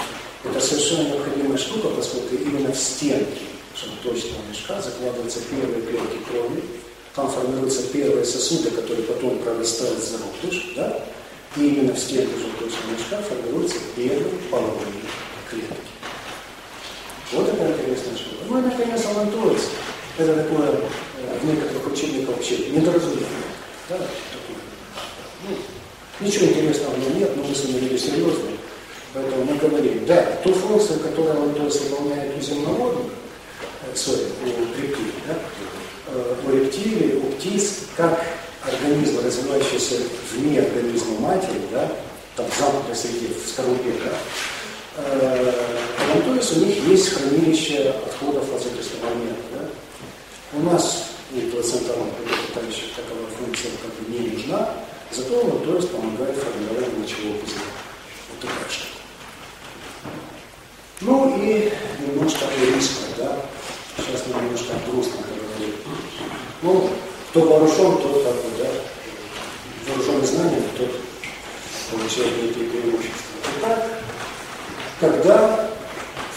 это 0.44 0.60
совершенно 0.60 1.08
необходимая 1.08 1.58
штука, 1.58 1.88
поскольку 1.88 2.34
именно 2.34 2.72
в 2.72 2.78
стенки 2.78 3.42
желточного 3.76 4.42
мешка 4.50 4.80
закладываются 4.80 5.40
первые 5.50 5.82
клетки 5.82 6.18
крови, 6.28 6.62
там 7.14 7.30
формируются 7.30 7.82
первые 7.88 8.24
сосуды, 8.24 8.70
которые 8.70 9.04
потом 9.04 9.38
прорастают 9.38 9.98
в 9.98 10.04
зародыш, 10.04 10.72
да, 10.76 11.04
и 11.56 11.66
именно 11.66 11.92
в 11.92 11.98
стенке 11.98 12.32
желточного 12.36 12.92
мешка 12.98 13.22
формируются 13.22 13.76
первые 13.96 14.38
половые 14.50 15.02
клетки. 15.50 15.76
Вот 17.32 17.48
это 17.48 17.72
интересная 17.72 18.16
штука. 18.16 18.44
Ну 18.48 18.58
и, 18.58 18.62
наконец, 18.62 19.04
алантоис. 19.06 19.68
Это 20.18 20.34
такое 20.34 20.68
э, 20.68 21.38
в 21.40 21.46
некоторых 21.46 21.90
учебниках 21.90 22.36
вообще 22.36 22.58
недоразумение. 22.68 23.26
Да, 23.88 23.96
такое. 23.96 24.71
Ну, 25.48 26.26
ничего 26.26 26.46
интересного 26.46 26.94
в 26.94 26.98
нем 26.98 27.18
нет, 27.18 27.36
но 27.36 27.42
мы 27.42 27.54
с 27.54 27.64
вами 27.64 27.80
люди 27.80 27.96
серьезные. 27.96 28.56
Поэтому 29.14 29.44
мы 29.44 29.56
говорим, 29.56 30.06
да, 30.06 30.22
ту 30.42 30.52
функцию, 30.54 31.00
которую 31.00 31.64
есть, 31.64 31.82
выполняет 31.82 32.36
у 32.38 32.40
земноводных, 32.40 33.12
э, 33.82 33.94
sorry, 33.94 34.26
у 34.42 34.80
рептилий, 34.80 35.12
да, 35.26 35.34
э, 36.08 36.34
у 36.46 36.56
рептилий, 36.56 37.16
у 37.16 37.26
птиц, 37.32 37.80
как 37.96 38.24
организм, 38.62 39.18
развивающийся 39.24 39.96
вне 40.32 40.60
организма 40.60 41.18
матери, 41.20 41.60
да, 41.70 41.90
там 42.36 42.46
замкнутой 42.58 42.96
среди 42.96 43.34
в 43.34 43.48
скорлупе, 43.48 43.92
да, 44.04 44.16
э, 44.96 45.52
то 46.24 46.34
есть 46.34 46.56
у 46.56 46.60
них 46.64 46.76
есть 46.86 47.08
хранилище 47.10 47.94
отходов 48.06 48.44
от 48.54 48.62
существования. 48.62 49.34
Да? 49.52 50.58
У 50.58 50.62
нас 50.62 51.04
и 51.32 51.40
плацентарном 51.50 52.08
питающих 52.48 52.94
таковая 52.94 53.26
функция 53.38 53.70
как 53.82 53.92
бы 53.94 54.12
не 54.12 54.30
нужна, 54.30 54.74
зато 55.14 55.74
есть 55.76 55.90
помогает 55.90 56.36
формированию 56.36 57.00
мочевого 57.00 57.38
пузыря. 57.38 57.60
Вот 58.30 58.40
такая 58.40 58.70
штука. 58.70 58.92
Ну 61.00 61.36
и 61.36 61.72
немножко 62.00 62.46
о 62.46 62.76
рисках, 62.76 63.08
да. 63.18 63.36
Сейчас 63.96 64.22
мы 64.26 64.42
немножко 64.42 64.72
грустно 64.86 65.18
поговорим. 65.18 65.74
Ну, 66.62 66.90
кто 67.30 67.40
вооружен, 67.40 67.98
тот 67.98 68.24
как 68.24 68.34
бы, 68.34 68.50
да, 68.58 68.70
вооруженный 69.88 70.26
знаниями, 70.26 70.68
тот 70.78 70.90
получает 71.90 72.42
некие 72.42 72.70
преимущества. 72.70 73.16
Итак, 73.58 73.90
когда 75.00 75.70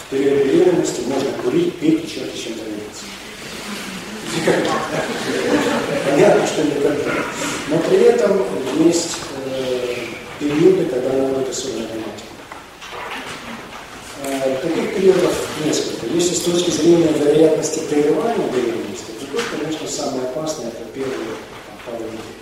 в 0.04 0.10
период 0.10 0.44
беременности 0.44 1.00
можно 1.06 1.30
курить, 1.42 1.78
пить 1.78 2.04
и 2.04 2.08
черти 2.08 2.36
чем 2.36 2.54
заниматься? 2.54 3.04
Никогда. 4.34 4.72
Понятно, 6.10 6.46
что 6.46 6.62
никогда. 6.64 7.12
Но 7.68 7.78
при 7.78 7.98
этом 7.98 8.42
есть 8.84 9.16
э, 9.46 9.96
периоды, 10.38 10.86
когда 10.86 11.12
надо 11.12 11.34
быть 11.34 11.48
особенно 11.48 11.86
внимательным. 11.86 12.36
Э, 14.24 14.56
таких 14.62 14.94
периодов 14.94 15.34
несколько. 15.64 16.06
Если 16.06 16.34
с 16.34 16.40
точки 16.40 16.70
зрения 16.70 17.12
вероятности 17.12 17.80
прерывания 17.90 18.48
беременности, 18.52 19.12
то, 19.32 19.38
конечно, 19.58 19.88
самое 19.88 20.28
опасное– 20.28 20.68
это 20.68 20.84
первые 20.94 21.16
недель. 21.94 22.36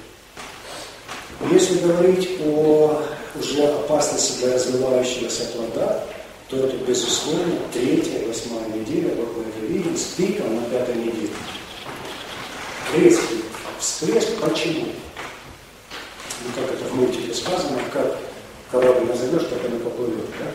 Если 1.52 1.78
говорить 1.80 2.40
о 2.44 3.02
уже 3.38 3.64
опасности 3.64 4.38
для 4.40 4.54
развивающегося 4.54 5.44
плода, 5.54 6.04
то 6.48 6.56
это, 6.56 6.76
безусловно, 6.76 7.56
третья, 7.72 8.26
восьмая 8.26 8.68
неделя, 8.68 9.14
вот 9.16 9.36
мы 9.36 9.44
это 9.44 9.72
видим, 9.72 9.96
с 9.96 10.14
пиком 10.16 10.56
на 10.56 10.62
пятой 10.62 10.94
неделе. 10.94 11.30
Резкий 12.92 13.44
всплеск. 13.78 14.28
Почему? 14.40 14.86
Ну, 16.42 16.50
как 16.54 16.74
это 16.74 16.84
в 16.84 16.94
мультике 16.94 17.34
сказано, 17.34 17.78
как 17.92 18.18
корабль 18.70 19.06
назовешь, 19.06 19.48
так 19.48 19.64
она 19.64 19.78
поплывет. 19.78 20.26
Да? 20.38 20.46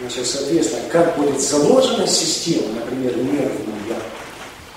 Значит, 0.00 0.26
соответственно, 0.26 0.88
как 0.90 1.16
будет 1.16 1.40
заложена 1.40 2.06
система, 2.06 2.72
например, 2.74 3.16
нервная, 3.16 4.02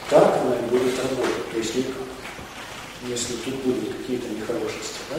так 0.10 0.40
она 0.42 0.56
и 0.56 0.70
будет 0.70 0.98
работать. 0.98 1.52
То 1.52 1.58
есть. 1.60 1.74
Если 3.08 3.36
тут 3.36 3.54
будут 3.56 3.96
какие-то 3.98 4.28
нехорошести. 4.30 5.00
Да? 5.12 5.18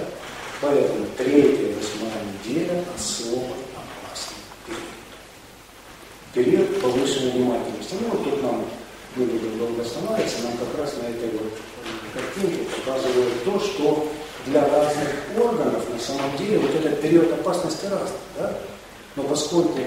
Поэтому 0.60 1.06
третья, 1.16 1.72
восьмая 1.72 2.24
неделя 2.44 2.84
особо 2.96 3.54
опасный 3.76 4.42
период. 4.66 4.82
Период 6.34 6.80
повышенной 6.80 7.30
внимательности. 7.30 7.94
Ну, 8.00 8.08
вот 8.08 8.24
тут 8.24 8.42
нам 8.42 8.64
не 9.16 9.26
будем 9.26 9.58
долго 9.58 9.82
останавливаться, 9.82 10.42
нам 10.42 10.52
как 10.58 10.78
раз 10.78 10.94
на 11.02 11.08
этой 11.08 11.30
вот 11.30 11.52
картинке 12.14 12.64
показывают 12.64 13.44
то, 13.44 13.60
что 13.60 14.12
для 14.46 14.68
разных 14.68 15.08
органов 15.38 15.82
на 15.92 15.98
самом 15.98 16.36
деле 16.36 16.58
вот 16.58 16.74
этот 16.74 17.00
период 17.00 17.32
опасности 17.32 17.86
разный. 17.86 18.18
Да? 18.38 18.58
Но 19.16 19.24
поскольку 19.24 19.80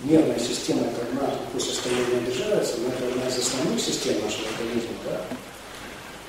нервная 0.00 0.38
система 0.38 0.82
это 0.82 1.02
одна 1.02 1.30
такое 1.30 1.60
состояние 1.60 2.20
держается, 2.26 2.74
но 2.78 2.88
это 2.88 3.06
одна 3.08 3.28
из 3.28 3.38
основных 3.38 3.80
систем 3.80 4.14
нашего 4.22 4.48
организма, 4.48 4.94
да? 5.04 5.20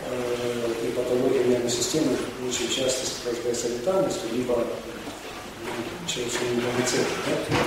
Э, 0.09 0.87
и 0.87 0.91
патология 0.91 1.43
нервной 1.43 1.69
системы 1.69 2.17
очень 2.47 2.69
часто 2.69 3.05
сопровождается 3.05 3.69
летальностью, 3.69 4.29
либо 4.33 4.55
ну, 4.55 6.07
человеческим 6.07 6.59
иммунитетом. 6.59 7.17
Да? 7.27 7.57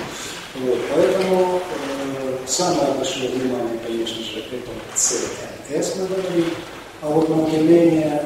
Вот, 0.60 0.78
поэтому 0.90 1.60
э, 1.60 2.25
самое 2.46 2.92
большое 2.92 3.28
внимание, 3.28 3.78
конечно 3.84 4.22
же, 4.22 4.40
это 4.40 4.56
ЦНС 4.94 5.96
мы 5.96 6.06
говорим, 6.06 6.46
а 7.02 7.08
вот 7.08 7.28
на 7.28 7.36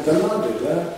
гонады, 0.05 0.49
да, 0.61 0.95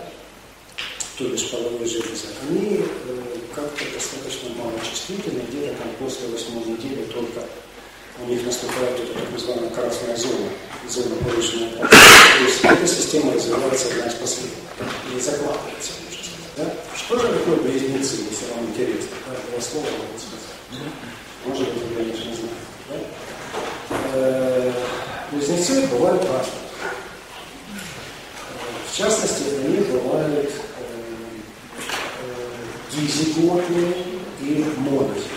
то 1.17 1.25
бишь 1.25 1.51
половые 1.51 1.87
железы, 1.87 2.27
они 2.49 2.81
э, 2.81 3.23
как-то 3.55 3.85
достаточно 3.93 4.51
мало 4.57 4.73
чувствительны, 4.81 5.43
где-то 5.49 5.75
там 5.79 5.89
после 5.99 6.29
восьмой 6.29 6.65
недели 6.65 7.05
только 7.05 7.41
у 8.21 8.27
них 8.27 8.45
наступает 8.45 9.01
эта 9.01 9.15
так 9.21 9.33
называемая 9.33 9.71
красная 9.71 10.17
зона, 10.17 10.49
зона 10.89 11.17
повышенной 11.25 11.71
То 11.71 11.89
есть 12.45 12.65
эта 12.65 12.87
система 12.87 13.33
развивается 13.35 13.89
одна 13.89 14.07
из 14.07 14.15
последних, 14.15 14.59
и 15.15 15.21
закладывается, 15.21 15.93
можно 16.05 16.25
сказать. 16.25 16.57
Да? 16.57 16.75
Что 16.97 17.19
же 17.19 17.39
такое 17.39 17.57
близнецы, 17.57 18.17
если 18.31 18.53
вам 18.55 18.67
интересно? 18.67 19.17
Да, 19.27 19.37
два 19.51 19.61
слова 19.61 19.87
могу 19.87 20.19
сказать. 20.19 20.87
Может 21.47 21.75
быть, 21.75 21.83
вы, 21.83 21.95
конечно, 21.97 22.25
знаете. 22.25 22.63
Да? 22.89 22.97
Э, 24.15 24.73
близнецы 25.63 25.87
бывают 25.89 26.23
разные. 26.23 26.53
В 28.91 28.97
частности, 28.97 29.45
они 29.65 29.79
бывают 29.79 30.51
дизиготные 32.93 33.95
и 34.41 34.65
монозиготные. 34.79 35.29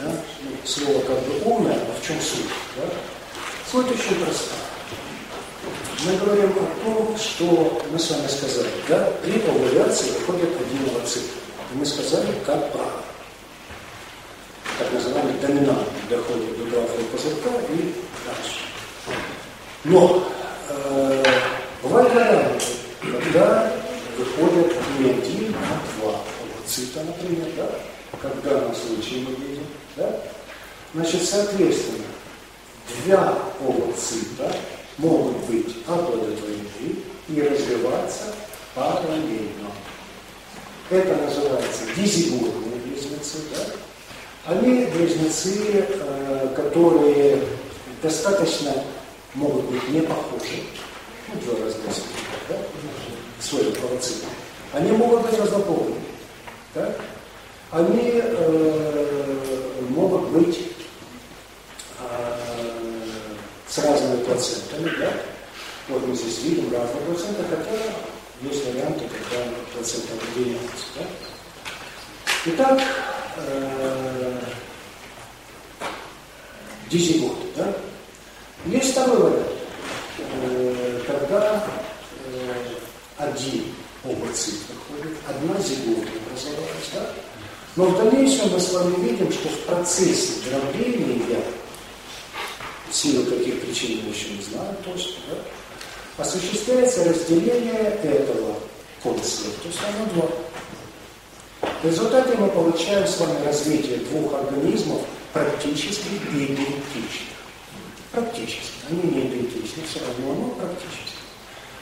Да? 0.00 0.10
Ну, 0.42 0.56
слово 0.64 1.00
как 1.02 1.20
бы 1.20 1.40
умное, 1.44 1.74
а 1.76 2.00
в 2.00 2.06
чем 2.06 2.20
суть? 2.20 2.50
Да? 2.76 2.82
Суть 3.70 3.86
очень 3.86 4.16
проста. 4.16 4.54
Мы 6.04 6.16
говорим 6.16 6.50
о 6.50 6.84
том, 6.84 7.16
что 7.16 7.82
мы 7.90 7.98
с 7.98 8.10
вами 8.10 8.26
сказали, 8.26 8.68
да, 8.88 9.12
при 9.22 9.40
овуляции 9.40 10.10
выходит 10.10 10.50
один 10.56 10.94
овоцит. 10.94 11.22
И 11.72 11.76
мы 11.76 11.86
сказали, 11.86 12.26
как 12.44 12.72
правило. 12.72 13.04
Так 14.78 14.92
называемый 14.92 15.34
доминантный 15.34 16.02
доходит 16.10 16.58
до 16.58 16.64
главного 16.64 17.02
пузырька 17.04 17.50
и 17.70 17.94
дальше. 18.26 19.41
Но 19.84 20.22
э, 20.68 21.24
бывает 21.82 22.14
варианты, 22.14 22.64
когда 23.00 23.72
выходят 24.16 24.72
не 24.98 25.10
один, 25.10 25.54
а 25.56 26.00
два 26.00 26.20
цита, 26.64 27.00
например, 27.02 27.48
да? 27.56 27.68
как 28.20 28.36
в 28.36 28.42
данном 28.42 28.74
случае 28.76 29.24
мы 29.26 29.34
видим. 29.34 29.66
Да? 29.96 30.20
Значит, 30.94 31.22
соответственно, 31.24 32.04
два 33.04 33.38
овоцита 33.60 34.54
могут 34.98 35.38
быть 35.46 35.74
оплодотворены 35.88 37.02
и 37.28 37.40
развиваться 37.40 38.34
параллельно. 38.76 39.72
Это 40.90 41.16
называется 41.16 41.82
дизиготные 41.96 42.76
близнецы. 42.86 43.38
Да? 43.50 44.52
Они 44.52 44.84
близнецы, 44.86 45.86
э, 45.88 46.54
которые 46.54 47.42
достаточно 48.00 48.74
могут 49.34 49.64
быть 49.66 49.88
не 49.88 50.00
похожи. 50.02 50.62
Ну, 51.28 51.40
два 51.40 51.64
разных 51.64 51.96
да? 52.48 52.56
своих 53.40 53.76
овоцитов. 53.84 54.28
Они 54.72 54.92
могут 54.92 55.22
быть 55.22 55.38
разнополыми 55.38 56.02
да, 56.74 56.94
они 57.70 58.12
э, 58.14 59.82
могут 59.90 60.28
быть 60.30 60.58
э, 62.00 63.04
с 63.68 63.78
разными 63.78 64.24
плацентами. 64.24 64.90
Да? 64.98 65.12
Вот 65.88 66.06
мы 66.06 66.14
здесь 66.14 66.38
видим 66.42 66.72
разные 66.72 67.02
плаценты, 67.02 67.42
хотя 67.50 67.78
есть 68.42 68.66
варианты, 68.66 69.06
когда 69.08 69.44
плацента 69.74 70.12
выделяется. 70.34 70.86
Да? 70.96 71.04
Итак, 72.46 72.80
э, 73.36 74.38
дизигот. 76.90 77.36
Да? 77.56 77.74
Есть 78.66 78.92
второй 78.92 79.16
вариант, 79.16 79.46
э, 80.18 81.00
когда 81.04 81.64
э, 82.26 82.52
один 83.18 83.64
оба 84.04 84.32
цифры 84.32 84.74
ходят, 84.86 85.18
одна 85.28 85.60
зигота 85.60 86.08
образовалась, 86.24 86.90
да? 86.94 87.10
Но 87.74 87.86
в 87.86 87.96
дальнейшем 87.96 88.52
мы 88.52 88.60
с 88.60 88.72
вами 88.72 88.94
видим, 89.02 89.32
что 89.32 89.48
в 89.48 89.58
процессе 89.60 90.34
дробления, 90.48 91.42
в 92.88 92.94
силу 92.94 93.24
каких 93.24 93.62
причин 93.62 94.00
мы 94.04 94.12
еще 94.14 94.28
не 94.30 94.42
знаем 94.42 94.76
точно, 94.84 95.14
да, 95.30 96.22
осуществляется 96.22 97.04
разделение 97.04 97.98
этого 98.04 98.58
концепта, 99.02 99.50
то 99.62 99.68
есть 99.68 99.80
оно 99.88 100.06
два. 100.14 100.28
В 101.82 101.86
результате 101.86 102.36
мы 102.36 102.46
получаем 102.48 103.08
с 103.08 103.18
вами 103.18 103.44
развитие 103.44 103.96
двух 103.98 104.34
организмов 104.34 105.00
практически 105.32 106.08
идентичных. 106.30 107.41
Практически. 108.12 108.72
Они 108.90 109.02
не 109.02 109.20
идентичны, 109.22 109.82
все 109.88 110.00
равно, 110.00 110.34
но 110.34 110.48
практически. 110.50 111.16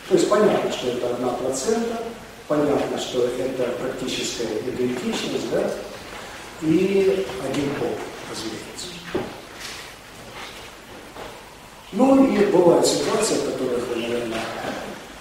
То 0.09 0.15
есть 0.15 0.29
понятно, 0.29 0.73
что 0.73 0.89
это 0.89 1.11
одна 1.11 1.29
процента, 1.31 2.03
понятно, 2.47 2.99
что 2.99 3.27
это 3.27 3.65
практическая 3.81 4.47
идентичность, 4.61 5.51
да? 5.51 5.71
и 6.63 7.27
один 7.49 7.75
пол, 7.75 7.91
разумеется. 8.31 8.87
Ну 11.93 12.33
и 12.33 12.47
бывают 12.47 12.87
ситуации, 12.87 13.35
в 13.35 13.53
которых, 13.53 13.85
наверное, 13.97 14.45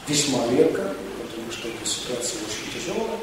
весьма 0.08 0.48
редко, 0.52 0.94
потому 1.22 1.52
что 1.52 1.70
эта 1.70 1.86
ситуация 1.86 2.40
очень 2.42 2.80
тяжелая. 2.80 3.18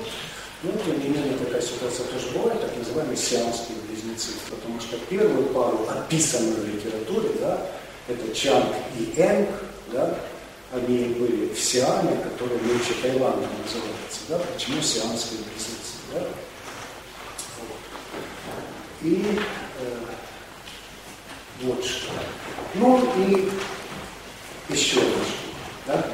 Но, 0.66 0.72
тем 0.84 1.00
не 1.00 1.08
менее, 1.08 1.38
такая 1.38 1.62
ситуация 1.62 2.06
тоже 2.06 2.30
бывает, 2.34 2.60
так 2.60 2.76
называемые 2.76 3.16
сиамские 3.16 3.78
близнецы. 3.88 4.32
Потому 4.50 4.80
что 4.80 4.98
первую 5.08 5.46
пару, 5.46 5.86
описанную 5.88 6.56
в 6.56 6.68
литературе, 6.68 7.30
да, 7.40 7.66
это 8.08 8.34
Чанг 8.34 8.74
и 8.98 9.12
Энг, 9.16 9.48
да, 9.92 10.18
они 10.72 11.14
были 11.14 11.54
в 11.54 11.58
Сиаме, 11.58 12.16
который 12.16 12.58
нынче 12.58 12.94
Таиландом 13.00 13.48
называется. 13.62 14.20
Да? 14.28 14.38
Почему 14.38 14.82
сиамские 14.82 15.40
близнецы? 15.40 15.94
Да? 16.12 16.20
Вот. 17.60 17.78
И 19.02 19.38
э, 19.80 19.96
вот 21.62 21.84
что. 21.84 22.10
Ну 22.74 23.12
и 23.28 23.48
еще 24.68 25.00
одна 25.00 25.24
штука. 25.24 26.10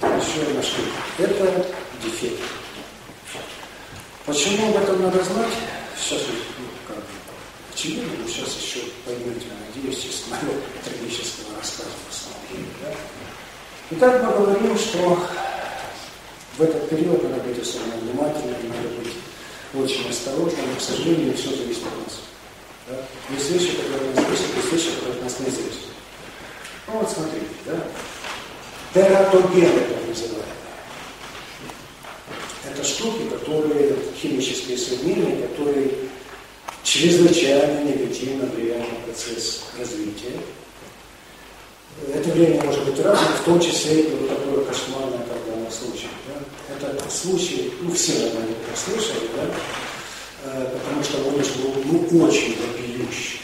Да? 0.00 0.16
Еще 0.16 0.48
одна 0.48 0.62
штука. 0.62 0.90
Это 1.18 1.66
дефект. 2.02 2.40
Почему 4.30 4.68
об 4.68 4.76
этом 4.76 5.02
надо 5.02 5.24
знать? 5.24 5.50
Сейчас 5.98 6.20
ну, 6.56 6.66
как 6.86 6.98
бы, 6.98 7.02
очевидно, 7.74 8.12
но 8.22 8.28
сейчас 8.28 8.54
еще 8.62 8.78
поймете, 9.04 9.46
надеюсь, 9.74 10.04
из 10.04 10.30
моего 10.30 10.54
трагического 10.84 11.58
рассказа 11.58 11.90
в 11.90 12.14
основном. 12.14 12.70
Да? 12.80 12.94
Итак, 13.90 14.22
мы 14.22 14.44
говорим, 14.44 14.78
что 14.78 15.18
в 16.58 16.62
этот 16.62 16.88
период 16.90 17.24
надо 17.24 17.42
быть 17.42 17.60
особенно 17.60 17.96
внимательным, 17.96 18.54
надо 18.68 18.88
быть 19.02 19.14
очень 19.74 20.08
осторожным, 20.08 20.64
но, 20.70 20.76
к 20.76 20.80
сожалению, 20.80 21.36
все 21.36 21.48
зависит 21.48 21.82
от 21.82 22.06
нас. 22.06 22.20
Да? 22.88 23.02
Есть 23.34 23.50
вещи, 23.50 23.78
которые 23.78 24.14
нас 24.14 24.24
зависят, 24.26 24.46
есть 24.54 24.72
вещи, 24.72 24.94
которые 24.94 25.24
нас 25.24 25.40
не 25.40 25.50
зависят. 25.50 25.90
Ну 26.86 26.98
вот 27.00 27.10
смотрите, 27.10 27.46
да? 27.66 27.82
Тератоген 28.94 29.76
это 29.76 30.06
называемое. 30.06 30.69
Это 32.68 32.84
штуки, 32.84 33.28
которые, 33.30 33.96
химические 34.20 34.76
соединения, 34.76 35.46
которые 35.48 35.90
чрезвычайно 36.82 37.84
негативно 37.84 38.46
влияют 38.46 38.86
на 38.92 38.98
процесс 39.06 39.62
развития 39.78 40.38
это 42.08 42.30
влияние 42.30 42.62
может 42.62 42.84
быть 42.84 42.98
разным, 43.04 43.32
в 43.32 43.44
том 43.44 43.60
числе 43.60 44.00
и 44.02 44.10
вот 44.10 44.28
такое 44.28 44.64
кошмарное, 44.64 45.18
как 45.18 45.38
данном 45.46 45.70
случае. 45.70 46.08
Да? 46.28 46.74
Это 46.74 47.10
случай, 47.10 47.72
ну 47.80 47.92
все, 47.92 48.12
наверное, 48.12 48.54
это 48.66 48.80
слышали, 48.80 49.28
да? 49.36 49.42
Э, 50.44 50.78
потому 50.78 51.02
что 51.04 51.18
он 51.18 51.34
был 51.34 52.06
ну, 52.10 52.24
очень 52.24 52.56
вопиющий, 52.60 53.40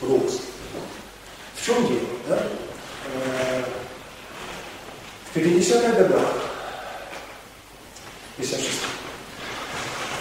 просто. 0.00 0.42
В 1.54 1.66
чем 1.66 1.86
дело? 1.86 2.00
Да? 2.28 2.46
Э, 3.14 3.62
в 5.32 5.36
50-х 5.36 5.92
годах, 5.92 6.34
56 8.36 8.68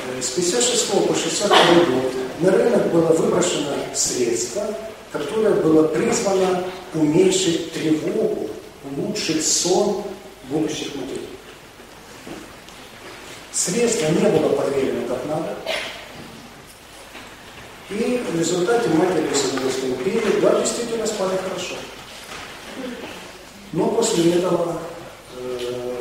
э, 0.08 0.22
с 0.22 0.30
56 0.30 1.08
по 1.08 1.16
62 1.16 1.58
год 1.86 2.14
на 2.40 2.52
рынок 2.52 2.92
было 2.92 3.08
выброшено 3.08 3.74
средство, 3.94 4.64
которое 5.12 5.56
было 5.56 5.88
призвано 5.88 6.64
уменьшить 6.94 7.74
тревогу, 7.74 8.50
улучшить 8.84 9.46
сон 9.46 10.04
будущих 10.50 10.96
матерей. 10.96 11.28
Средство 13.52 14.08
не 14.08 14.30
было 14.30 14.50
проверено 14.50 15.08
как 15.08 15.26
надо. 15.26 15.56
И 17.90 18.24
в 18.32 18.40
результате 18.40 18.90
матери 18.90 19.28
Советской 19.34 19.90
империи, 19.90 20.42
да, 20.42 20.60
действительно 20.60 21.06
спали 21.06 21.38
хорошо. 21.38 21.76
Но 23.72 23.88
после 23.90 24.34
этого, 24.34 24.80
э, 25.38 25.93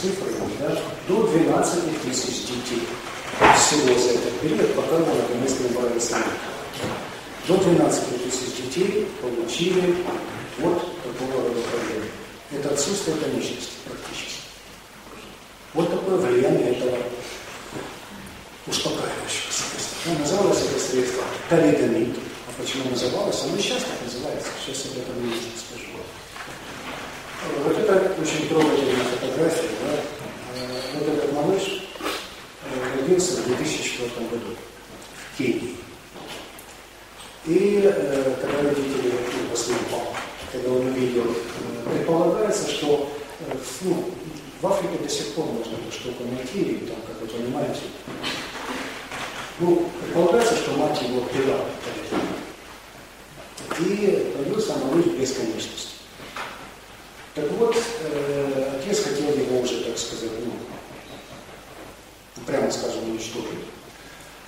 цифры, 0.00 0.32
да, 0.60 0.78
до 1.08 1.26
12 1.26 2.02
тысяч 2.02 2.46
детей 2.46 2.88
всего 3.56 3.98
за 3.98 4.10
этот 4.10 4.40
период, 4.40 4.74
пока 4.74 4.98
мы 4.98 5.14
наконец 5.14 5.56
не 5.60 6.00
сами. 6.00 6.24
До 7.46 7.56
12 7.56 8.24
тысяч 8.24 8.56
детей 8.56 9.08
получили 9.20 9.96
вот 10.58 11.02
такого 11.02 11.42
рода 11.42 11.60
проблемы. 11.60 12.06
Это 12.52 12.70
отсутствие 12.70 13.16
конечности 13.16 13.72
практически. 13.84 14.40
Вот 15.74 15.90
такое 15.90 16.16
влияние 16.16 16.72
этого 16.72 16.96
успокаивающего 18.66 19.50
средства. 19.50 19.98
Ну, 20.06 20.18
называлось 20.18 20.62
это 20.62 20.80
средство 20.80 21.24
талидомид. 21.48 22.16
А 22.48 22.60
почему 22.60 22.90
называлось? 22.90 23.42
Оно 23.44 23.56
сейчас 23.58 23.82
так 23.82 24.02
называется. 24.04 24.48
Сейчас 24.64 24.86
об 24.86 24.98
этом 24.98 25.26
не 25.26 25.34
скажу. 25.34 25.90
Вот 27.64 27.78
это 27.78 27.89
очень 28.20 28.48
трогательная 28.48 29.04
фотография. 29.04 29.68
Да? 29.82 29.94
Э, 30.54 30.98
вот 30.98 31.08
этот 31.08 31.32
малыш 31.32 31.88
э, 32.64 33.00
родился 33.00 33.40
в 33.40 33.46
2004 33.46 34.10
году 34.28 34.56
в 35.14 35.38
Кении. 35.38 35.76
И 37.46 37.80
э, 37.82 38.34
когда 38.40 38.62
родители, 38.62 39.12
ну, 39.12 39.48
после 39.50 39.74
упал, 39.74 40.14
когда 40.52 40.70
он 40.70 40.86
увидел, 40.88 41.34
предполагается, 41.90 42.70
что 42.70 43.10
ну, 43.82 44.10
в 44.60 44.66
Африке 44.66 45.02
до 45.02 45.08
сих 45.08 45.32
пор 45.34 45.46
можно 45.46 45.72
эту 45.72 45.90
штуку 45.90 46.24
найти, 46.24 46.60
и 46.60 46.86
там, 46.86 46.96
как 47.06 47.20
вы 47.22 47.26
понимаете, 47.26 47.80
ну, 49.60 49.88
предполагается, 50.02 50.56
что 50.56 50.72
мать 50.72 51.00
его 51.02 51.22
пила. 51.22 51.56
И 53.78 54.32
появился 54.36 54.74
малыш. 54.76 55.64
Так 55.64 55.69
вот, 57.70 57.84
э, 58.02 58.80
отец 58.80 59.04
хотел 59.04 59.28
его 59.28 59.60
уже, 59.60 59.84
так 59.84 59.96
сказать, 59.96 60.30
ну, 60.44 60.52
прямо 62.46 62.70
скажем, 62.70 63.10
уничтожить. 63.10 63.66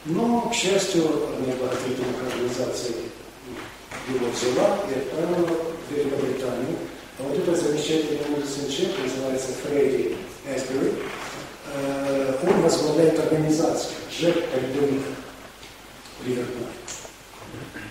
Но, 0.04 0.48
к 0.50 0.54
счастью, 0.54 1.02
благотворительных 1.38 2.22
организаций 2.26 2.96
его 4.08 4.26
взяла 4.30 4.80
и 4.90 4.98
отправила 4.98 5.56
в 5.88 5.94
Великобританию. 5.94 6.76
А 7.18 7.22
вот 7.22 7.38
этот 7.38 7.62
замечательный 7.62 8.18
музыкальный 8.28 8.72
человек, 8.72 8.96
называется 9.04 9.52
Фредди 9.62 10.16
Эсбери, 10.48 10.94
э, 11.74 12.34
он 12.42 12.62
возглавляет 12.62 13.18
организацию 13.20 13.94
Джек 14.10 14.36
Альдоник 14.52 15.02
Ливерпуль. 16.24 16.66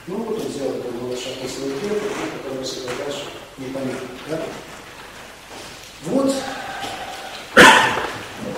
Ну 0.08 0.16
вот 0.18 0.42
он 0.42 0.50
сделал 0.50 0.72
этого 0.72 1.04
малыша 1.04 1.30
после 1.42 1.68
лет, 1.68 2.02
который 2.44 2.66
себя 2.66 2.92
дальше 3.06 3.24
непонятно. 3.58 4.08
Да? 4.30 4.42
Вот 6.06 6.34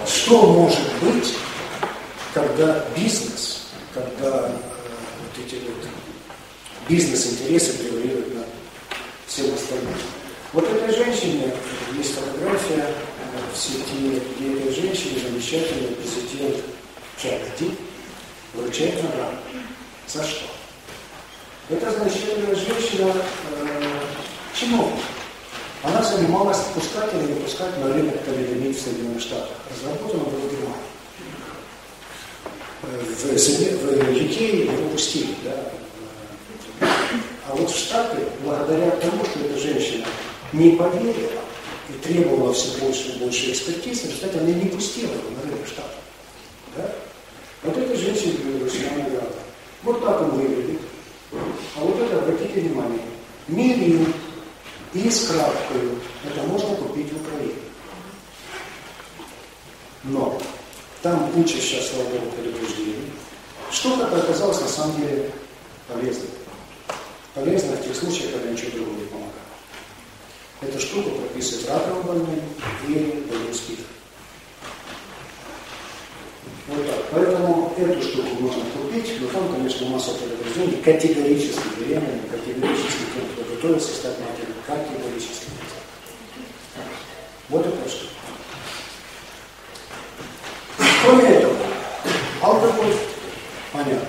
что 0.05 0.41
может 0.53 0.79
быть 1.01 1.35
когда 2.33 2.85
бизнес, 2.95 3.67
когда 3.93 4.47
э, 4.47 4.51
вот 4.51 5.45
эти 5.45 5.55
вот 5.55 5.87
бизнес-интересы 6.87 7.77
превалируют 7.77 8.35
над 8.35 8.45
всем 9.27 9.53
остальным. 9.53 9.93
Вот 10.51 10.67
этой 10.69 10.95
женщине, 10.95 11.53
есть 11.95 12.15
фотография 12.15 12.85
э, 12.85 13.53
в 13.53 13.57
сети, 13.57 14.21
где 14.37 14.53
этой 14.53 14.73
женщине 14.73 15.19
замечательный 15.19 15.95
президент 15.95 16.63
Кеннеди 17.21 17.75
вручает 18.53 19.03
награду. 19.03 19.37
За 20.07 20.23
что? 20.23 20.45
Это 21.69 21.91
замечательная 21.91 22.55
женщина, 22.55 23.13
э, 23.51 23.99
чиновник. 24.59 25.03
Она 25.83 26.01
занималась 26.01 26.59
пускать 26.73 27.13
или 27.13 27.33
не 27.33 27.41
пускать 27.41 27.77
на 27.79 27.93
рынок 27.93 28.15
талидомид 28.23 28.75
в 28.75 28.81
Соединенных 28.81 29.21
Штатах. 29.21 29.57
Разработана 29.69 30.23
была 30.23 30.39
в 30.39 30.51
Германии 30.51 30.93
в, 32.83 33.25
в 33.25 34.11
UK 34.11 34.65
его 34.65 34.89
пустили, 34.89 35.35
да. 35.43 35.71
А 37.47 37.55
вот 37.55 37.69
в 37.69 37.77
Штаты, 37.77 38.17
благодаря 38.43 38.91
тому, 38.91 39.23
что 39.25 39.39
эта 39.39 39.57
женщина 39.57 40.05
не 40.51 40.71
поверила 40.71 41.31
и 41.89 41.93
требовала 42.01 42.53
все 42.53 42.77
больше 42.79 43.09
и 43.09 43.19
больше 43.19 43.51
экспертизы, 43.51 44.09
в 44.09 44.15
Штаты 44.15 44.39
она 44.39 44.49
не 44.49 44.65
пустила 44.65 45.11
его 45.11 45.29
на 45.35 45.49
рынок 45.49 45.67
Штатов. 45.67 45.99
Да? 46.77 46.95
Вот 47.63 47.77
эта 47.77 47.95
женщина 47.95 48.33
вручена 48.59 48.97
награда. 48.97 49.35
Вот 49.83 50.03
так 50.03 50.21
он 50.21 50.29
выглядит. 50.31 50.81
А 51.31 51.79
вот 51.79 51.99
это, 51.99 52.19
обратите 52.19 52.61
внимание, 52.61 53.01
мирин 53.47 54.13
и 54.93 55.09
с 55.09 55.27
краткой. 55.27 55.89
Это 56.23 56.43
можно 56.47 56.75
купить 56.75 57.11
в 57.11 57.21
Украине. 57.21 57.53
Но 60.03 60.39
там 61.01 61.31
куча 61.31 61.57
сейчас, 61.57 61.91
богу, 61.91 62.31
предупреждений. 62.35 63.11
Что-то 63.71 64.05
оказалось 64.05 64.61
на 64.61 64.67
самом 64.67 64.97
деле 64.97 65.31
полезным. 65.87 66.29
Полезно 67.33 67.75
в 67.75 67.83
тех 67.83 67.95
случаях, 67.95 68.33
когда 68.33 68.51
ничего 68.51 68.71
другого 68.71 68.99
не 68.99 69.05
помогает. 69.05 69.33
Эта 70.61 70.79
штука 70.79 71.09
прописывает 71.09 71.69
раковым 71.69 72.03
больным 72.05 72.39
и 72.87 73.25
дает 73.29 73.55
спид. 73.55 73.79
Вот 76.67 76.87
так. 76.87 77.05
Поэтому 77.11 77.73
эту 77.77 78.01
штуку 78.01 78.29
можно 78.39 78.63
купить, 78.71 79.19
но 79.19 79.27
там, 79.27 79.51
конечно, 79.51 79.87
масса 79.89 80.11
предупреждений, 80.11 80.81
категорически 80.81 81.59
беременным, 81.79 82.21
категорически 82.29 83.03
тем, 83.13 83.25
кто 83.33 83.55
готовится 83.55 83.93
стать 83.93 84.17
матерью, 84.19 84.52
категорически 84.65 85.45
нельзя. 85.49 86.87
Вот 87.49 87.65
это 87.65 87.89
что. 87.89 88.07
Кроме 91.03 91.23
этого, 91.23 91.55
алкоголь, 92.41 92.95
понятно. 93.71 94.07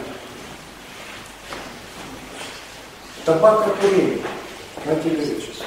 Табакокурение, 3.24 4.18
категорически. 4.84 5.64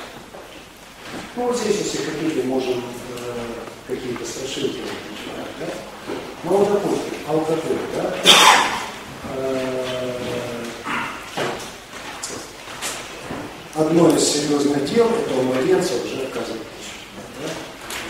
Ну 1.35 1.47
вот 1.47 1.57
здесь, 1.57 1.77
если 1.77 1.97
хотите, 2.09 2.43
можем 2.43 2.77
э, 2.80 3.47
какие-то 3.88 4.26
страшилки 4.26 4.80
начинать, 4.80 5.51
да? 5.59 5.65
Ну 6.43 6.57
вот, 6.57 6.72
допустим, 6.72 7.14
алкоголь, 7.27 7.77
да? 7.95 8.15
Одно 13.98 14.15
из 14.15 14.24
серьезных 14.24 14.86
дел, 14.86 15.07
это 15.10 15.34
у 15.34 15.44
младенца 15.44 15.94
уже 15.95 16.28
оказывает 16.28 16.61
пищу, 16.61 17.02
да? 17.41 17.49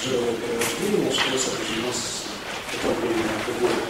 Живое 0.04 0.34
перерождение, 0.36 1.12
что 1.12 1.38
сопряжено 1.38 1.92
с 1.94 2.28
употреблением 2.76 3.30
алкоголя. 3.40 3.84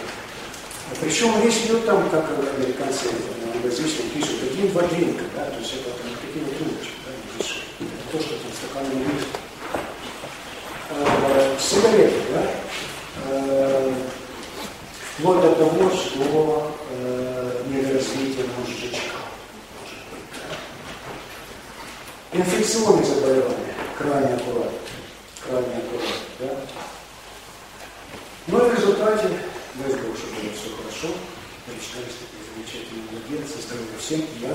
А 0.90 0.94
причем 1.00 1.42
речь 1.42 1.64
идет 1.64 1.84
там, 1.86 2.08
как 2.10 2.30
американцы 2.56 3.08
англоязычные 3.52 4.10
пишут, 4.14 4.36
один-два 4.50 4.82
дринка, 4.82 5.24
да, 5.34 5.46
то 5.46 5.58
есть 5.58 5.74
это 5.74 5.90
там 5.90 6.10
такие 6.22 6.44
вот 6.44 6.54
рюмочки, 6.54 6.94
да, 7.04 7.10
не. 7.18 7.86
Это 7.86 8.04
то, 8.12 8.18
что 8.22 8.34
там 8.38 8.52
стаканами 8.54 9.02
есть. 9.14 9.28
Э, 10.90 11.56
сигареты, 11.58 12.20
да, 12.32 12.50
э, 13.30 13.92
вплоть 15.18 15.40
до 15.42 15.54
того, 15.54 15.90
что 15.90 16.57
Инфекционные 22.38 23.04
заболевания, 23.04 23.74
крайне 23.98 24.34
аккуратно, 24.34 24.78
крайне 25.44 25.74
аккуратно, 25.74 26.14
да. 26.38 26.56
Но 28.46 28.58
в 28.58 28.74
результате, 28.76 29.28
дай 29.74 29.90
Бог, 29.90 30.16
чтобы 30.16 30.34
было 30.36 30.52
все 30.54 30.70
хорошо, 30.76 31.14
прочитались 31.66 32.14
такие 32.22 32.46
замечательные 32.46 33.10
младенцы, 33.10 33.60
здоровья 33.60 33.98
всем, 33.98 34.22
я 34.40 34.54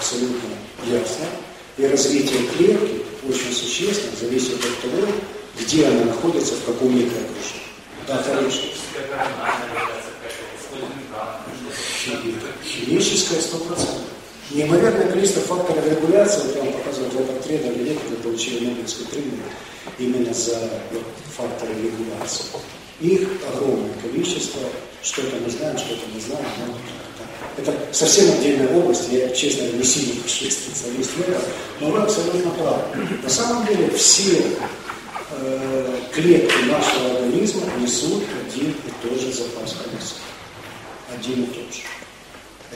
абсолютно 0.00 0.48
ясно. 0.86 1.26
И 1.76 1.86
развитие 1.86 2.46
клетки 2.56 3.02
очень 3.28 3.52
существенно 3.54 4.16
зависит 4.16 4.54
от 4.54 4.80
того, 4.80 5.06
где 5.60 5.86
она 5.86 6.04
находится, 6.04 6.54
в 6.54 6.64
каком 6.64 6.96
микроокружении. 6.96 7.68
Да, 8.06 8.22
конечно. 8.22 8.62
Химическое 12.64 13.40
сто 13.40 13.58
процентов. 13.58 14.00
Неимоверное 14.50 15.12
количество 15.12 15.42
факторов 15.42 15.86
регуляции, 15.86 16.40
вот 16.46 16.56
я 16.56 16.62
вам 16.62 16.72
показываю 16.72 17.10
два 17.12 17.22
портрета 17.22 17.68
людей, 17.68 17.94
которые 17.94 18.20
получили 18.20 18.66
Нобелевскую 18.66 19.06
премию 19.08 19.44
именно 19.98 20.34
за 20.34 20.68
факторы 21.36 21.72
регуляции. 21.74 22.46
Их 23.00 23.28
огромное 23.54 23.94
количество, 24.02 24.60
что-то 25.02 25.36
мы 25.36 25.50
знаем, 25.50 25.78
что-то 25.78 26.02
не 26.12 26.20
знаем. 26.20 26.44
Но 26.66 26.74
это 27.56 27.74
совсем 27.92 28.32
отдельная 28.32 28.74
область, 28.74 29.08
я, 29.10 29.28
честно, 29.30 29.62
не 29.62 29.78
большой 29.78 30.50
специалист 30.50 31.10
этом, 31.18 31.42
но 31.80 31.90
вы 31.90 31.98
абсолютно 31.98 32.50
правы. 32.52 32.82
На 33.22 33.28
самом 33.28 33.66
деле 33.66 33.90
все 33.90 34.42
э, 35.30 35.96
клетки 36.12 36.54
нашего 36.68 37.18
организма 37.18 37.62
несут 37.78 38.22
один 38.46 38.70
и 38.70 39.06
тот 39.06 39.20
же 39.20 39.32
запас 39.32 39.74
холестерина. 39.74 40.30
Один 41.14 41.44
и 41.44 41.46
тот 41.46 41.74
же. 41.74 41.82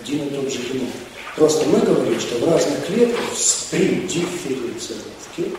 Один 0.00 0.26
и 0.26 0.30
тот 0.30 0.52
же 0.52 0.58
геном. 0.60 0.92
Просто 1.36 1.66
мы 1.66 1.80
говорим, 1.80 2.20
что 2.20 2.38
в 2.38 2.48
разных 2.48 2.86
клетках 2.86 3.24
при 3.70 4.06
дифференцировке 4.06 5.56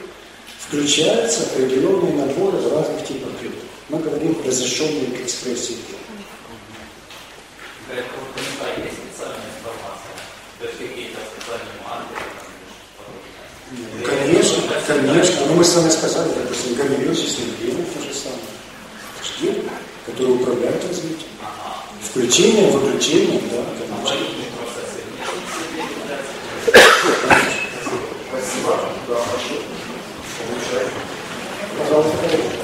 включаются 0.60 1.44
определенные 1.44 2.14
наборы 2.14 2.58
в 2.58 2.74
разных 2.74 3.06
типах 3.08 3.32
клеток. 3.40 3.60
Мы 3.90 4.00
говорим 4.00 4.38
о 4.44 4.48
разрешенной 4.48 5.22
экспрессии 5.24 5.78
Конечно, 14.06 14.62
конечно. 14.88 15.46
Но 15.48 15.56
мы 15.56 15.64
с 15.64 15.76
вами 15.76 15.90
сказали, 15.90 16.32
допустим, 16.34 16.76
гомеостасный 16.76 17.46
гены 17.62 17.84
то 17.84 18.02
же 18.02 18.14
самое. 18.14 18.42
Ген, 19.42 19.70
который 20.06 20.36
управляет 20.36 20.84
развитием. 20.88 21.30
Включение, 22.02 22.72
выключение, 22.72 23.42
да, 23.52 23.64
конечно. 23.78 24.18
Спасибо. 28.30 28.80
Да, 31.90 32.55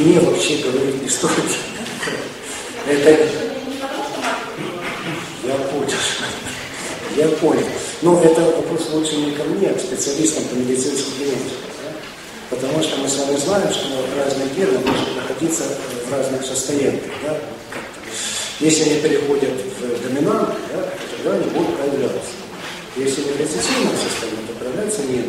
вине 0.00 0.20
вообще 0.20 0.56
говорить 0.58 1.02
не 1.02 1.08
стоит. 1.08 1.32
Это... 2.86 3.28
Я 5.44 5.54
понял. 5.54 5.92
Я 7.16 7.28
понял. 7.28 7.66
Но 8.02 8.22
это 8.22 8.40
вопрос 8.40 8.88
лучше 8.92 9.16
не 9.16 9.32
ко 9.32 9.44
мне, 9.44 9.68
а 9.68 9.74
к 9.74 9.80
специалистам 9.80 10.44
по 10.44 10.54
медицинским 10.54 11.12
генетике. 11.18 11.56
Да? 11.84 12.56
Потому 12.56 12.82
что 12.82 12.96
мы 12.96 13.08
с 13.08 13.16
вами 13.18 13.36
знаем, 13.36 13.70
что 13.72 13.88
разные 14.16 14.48
гены 14.56 14.78
могут 14.78 15.16
находиться 15.16 15.64
в 16.06 16.12
разных 16.12 16.44
состояниях. 16.44 17.02
Да? 17.24 17.36
Если 18.60 18.90
они 18.90 19.00
переходят 19.00 19.52
в 19.80 20.02
доминант, 20.02 20.54
да, 20.72 20.88
тогда 21.16 21.36
они 21.36 21.50
будут 21.50 21.76
проявляться. 21.76 22.30
Если 22.96 23.22
в 23.22 23.38
рецессивном 23.38 23.94
состоянии, 23.96 24.46
то 24.46 24.52
проявляется 24.58 25.02
не 25.02 25.22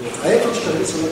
вот. 0.00 0.10
А 0.22 0.28
это 0.28 0.48
уж, 0.48 0.56
как 0.56 0.68
говорится, 0.68 0.96
на 0.98 1.08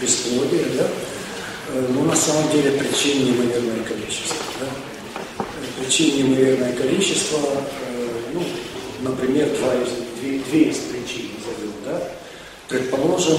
Бесплодие, 0.00 0.64
да? 0.78 0.88
Ну, 1.90 2.04
на 2.04 2.16
самом 2.16 2.50
деле, 2.50 2.78
причин 2.78 3.26
неимоверное 3.26 3.84
количество. 3.84 4.36
Да? 4.58 5.44
Причин 5.78 6.16
неимоверное 6.16 6.72
количество, 6.72 7.38
ну, 8.32 8.42
например, 9.02 9.50
два 9.58 9.74
из, 9.74 9.90
две, 10.18 10.38
две 10.38 10.62
из 10.70 10.78
причин 10.78 11.28
назовем, 11.36 11.74
да? 11.84 12.19
Предположим, 12.70 13.36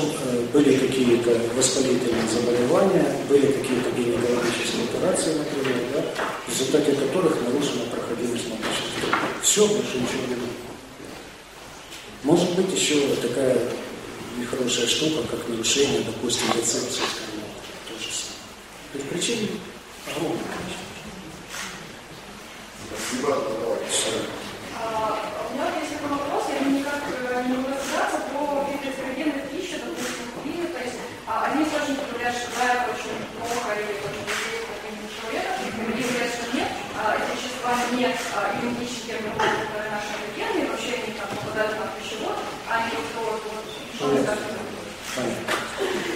были 0.52 0.76
какие-то 0.76 1.32
воспалительные 1.56 2.28
заболевания, 2.28 3.16
были 3.30 3.46
какие-то 3.46 3.90
гинекологические 3.92 4.84
операции, 4.84 5.36
например, 5.36 5.78
да, 5.94 6.04
в 6.46 6.50
результате 6.50 6.92
которых 6.92 7.42
нарушена 7.42 7.86
проходимость 7.86 8.50
маточных 8.50 8.92
труб. 9.00 9.16
Все, 9.42 9.66
больше 9.66 10.00
ничего 10.00 10.28
не 10.28 10.36
надо. 10.36 10.52
Может 12.24 12.56
быть 12.56 12.78
еще 12.78 13.16
такая 13.16 13.58
нехорошая 14.38 14.88
штука, 14.88 15.24
как 15.32 15.48
нарушение, 15.48 16.02
допустим, 16.02 16.48
рецепции, 16.50 17.00
скажем, 17.00 17.48
то 17.88 17.94
же 17.98 18.10
самое. 18.12 18.36
То 18.92 18.98
есть 18.98 19.10
причин 19.10 19.48
огромное 20.14 20.44
количество. 20.44 20.92
Спасибо. 22.90 23.38
Все. 23.90 24.12
А, 24.78 25.48
у 25.50 25.54
меня 25.54 25.80
есть 25.80 25.94
такой 25.94 26.10
вопрос, 26.18 26.44
я 26.52 26.68
никак 26.68 27.02
не 27.48 27.56
могу 27.56 27.70
разобраться 27.70 28.18
про 28.30 28.68
гидрогенную 29.22 29.48
пищу, 29.50 29.78
допустим, 29.80 30.26
куриные, 30.36 30.68
то 30.68 30.80
есть 30.80 30.98
а, 31.28 31.52
они 31.52 31.66
тоже 31.66 31.96
говорят, 31.96 32.36
что 32.36 32.50
да, 32.58 32.66
это 32.74 32.92
очень 32.92 33.18
плохо 33.38 33.70
или 33.78 33.98
очень 33.98 34.26
вредно 34.26 34.74
организму 34.74 35.08
человека, 35.16 35.52
другие 35.76 36.08
говорят, 36.08 36.32
что 36.34 36.46
нет, 36.58 36.70
а, 36.98 37.18
эти 37.18 37.30
вещества 37.34 37.72
не 37.94 38.06
а, 38.36 38.56
тем, 39.12 39.34
которые 39.36 39.92
наши 39.92 40.16
гены, 40.36 40.70
вообще 40.70 41.04
они 41.04 41.14
там 41.20 41.28
попадают 41.36 41.76
на 41.80 41.92
пищевод, 42.00 42.38
а 42.70 42.88
не 42.88 42.98
вот 43.18 43.42
вот? 43.44 43.62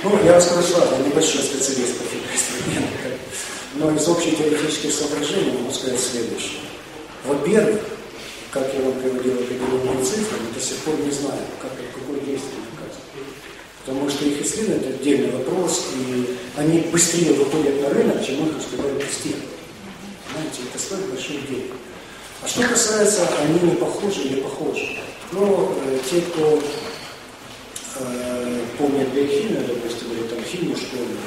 Ну, 0.03 0.23
я 0.23 0.34
вам 0.34 0.41
скажу, 0.41 0.76
я 0.91 0.98
небольшой 1.06 1.41
специалист 1.41 1.98
по 1.98 2.03
фитоэстрогенам, 2.03 2.90
но 3.76 3.91
из 3.91 4.07
общих 4.07 4.38
теоретических 4.38 4.94
соображений 4.94 5.52
могу 5.52 5.72
сказать 5.72 5.99
следующее. 5.99 6.61
Во-первых, 7.26 7.82
как 8.52 8.73
я 8.73 8.82
вам 8.86 8.94
приводил 8.99 9.34
определенные 9.34 10.06
цифры, 10.06 10.38
мы 10.40 10.53
до 10.53 10.61
сих 10.61 10.77
пор 10.77 10.95
не 10.99 11.11
знаем, 11.11 11.45
как, 11.61 11.72
какое 11.94 12.19
действие 12.22 12.61
оказывает. 12.72 13.36
Потому 13.86 14.10
что 14.10 14.26
их 14.26 14.41
исследование– 14.41 14.90
это 14.90 14.95
отдельный 14.95 15.32
вопрос, 15.32 15.88
и 15.98 16.38
они 16.56 16.80
быстрее 16.91 17.34
выходят 17.34 17.82
на 17.82 17.90
рынок, 17.90 18.26
чем 18.26 18.48
их 18.48 18.57
успевают 18.57 19.06
тестировать. 19.06 19.49
Знаете, 20.32 20.61
это 20.72 20.82
стоит 20.82 21.06
больших 21.10 21.49
денег. 21.49 21.72
А 22.41 22.48
что 22.48 22.64
касается, 22.64 23.28
они 23.41 23.60
не 23.60 23.76
похожи 23.76 24.22
или 24.22 24.41
похожи. 24.41 24.99
Но 25.32 25.74
э, 25.86 25.99
те, 26.10 26.22
кто 26.22 26.62
э, 27.99 28.60
помнят 28.78 29.07
биохимию, 29.10 29.66
допустим, 29.68 30.12
или 30.12 30.28
там 30.28 30.44
химию 30.44 30.78
школьную, 30.78 31.18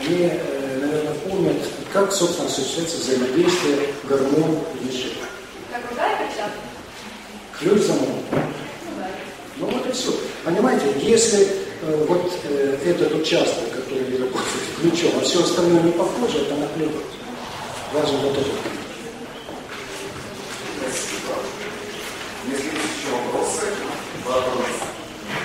они, 0.00 0.30
э, 0.32 0.78
наверное, 0.80 1.14
помнят, 1.28 1.56
как, 1.92 2.12
собственно, 2.12 2.48
осуществляется 2.48 2.98
взаимодействие 2.98 3.88
гормон 4.04 4.58
и 4.80 4.86
мишек. 4.86 5.12
Как 5.72 5.90
вода 5.90 6.12
и 6.12 6.28
перчатка? 6.28 6.58
Ключ 7.58 7.82
замок. 7.82 8.22
Ну 9.58 9.66
вот 9.66 9.86
и 9.86 9.92
все. 9.92 10.12
Понимаете, 10.44 10.86
если 11.00 11.48
э, 11.82 12.04
вот 12.08 12.30
э, 12.44 12.78
этот 12.84 13.14
участок, 13.14 13.64
который 13.70 14.18
работает 14.18 14.62
ключом, 14.80 15.12
а 15.18 15.24
все 15.24 15.42
остальное 15.42 15.82
не 15.82 15.92
похоже, 15.92 16.42
это 16.42 16.54
наклепать. 16.56 17.06
Важно 17.92 18.18
вот 18.18 18.38
Если 20.86 22.66
есть 22.66 22.94
еще 23.02 23.10
вопросы, 23.10 23.66
вопрос. 24.24 24.76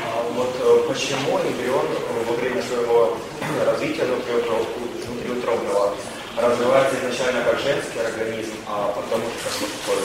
А 0.06 0.22
вот 0.36 0.88
почему 0.88 1.40
эмбрион 1.40 1.88
во 2.28 2.34
время 2.36 2.62
своего 2.62 3.18
развития 3.66 4.04
внутриутро- 4.04 4.68
внутриутробного 5.08 5.96
развивается 6.38 6.96
изначально 7.00 7.44
как 7.44 7.60
женский 7.60 8.00
организм, 8.00 8.54
а 8.68 8.94
потом 8.96 9.22
как 9.44 9.54
мужской? 9.62 10.02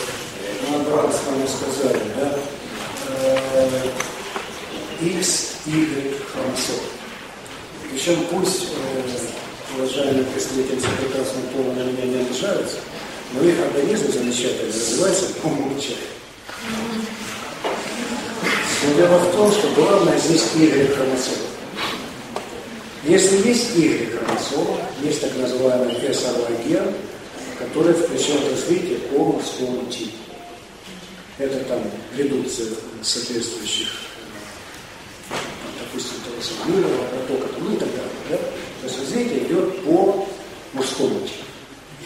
Ну, 0.71 0.79
брат, 0.85 1.15
с 1.15 1.25
вами 1.27 1.47
сказали, 1.47 2.01
да? 2.17 2.39
X, 5.03 5.57
Y 5.67 6.15
хромосом. 6.33 6.81
Причем 7.91 8.25
пусть 8.31 8.69
э, 8.73 9.77
уважаемые 9.77 10.25
представительницы 10.25 10.89
прекрасного 10.99 11.47
пола 11.53 11.73
на 11.75 11.83
меня 11.91 12.05
не 12.07 12.21
обижаются, 12.27 12.79
но 13.33 13.43
их 13.43 13.59
организм 13.61 14.13
замечательно 14.13 14.69
развивается 14.69 15.27
по 15.43 15.47
умолчанию. 15.47 15.99
Но 18.85 18.95
дело 18.95 19.19
в 19.19 19.33
том, 19.33 19.51
что 19.51 19.69
главное 19.75 20.19
здесь 20.19 20.45
Y 20.55 20.95
хромосома. 20.95 21.37
Если 23.05 23.49
есть 23.49 23.75
Y 23.77 24.11
хромосома, 24.11 24.79
есть 25.03 25.21
так 25.21 25.37
называемый 25.37 25.95
SRY 25.95 26.69
ген, 26.69 26.95
который 27.59 27.95
включает 27.95 28.51
развитие 28.51 28.99
по 29.11 29.25
мужскому 29.25 29.91
типу. 29.91 30.17
Это 31.39 31.59
там 31.65 31.83
редукция 32.17 32.69
соответствующих, 33.03 33.89
допустим, 35.79 36.17
того 36.25 36.43
самого 36.43 36.77
мира, 36.77 36.89
протока, 37.11 37.49
ну 37.59 37.75
и 37.75 37.77
так 37.77 37.89
далее. 37.91 38.11
Да? 38.31 38.37
То 38.37 38.85
есть 38.85 38.99
развитие 38.99 39.45
идет 39.45 39.85
по 39.85 40.27
мужскому 40.73 41.21
типу. 41.21 41.45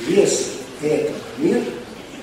Если 0.09 0.60
это 0.83 1.13
мир, 1.39 1.63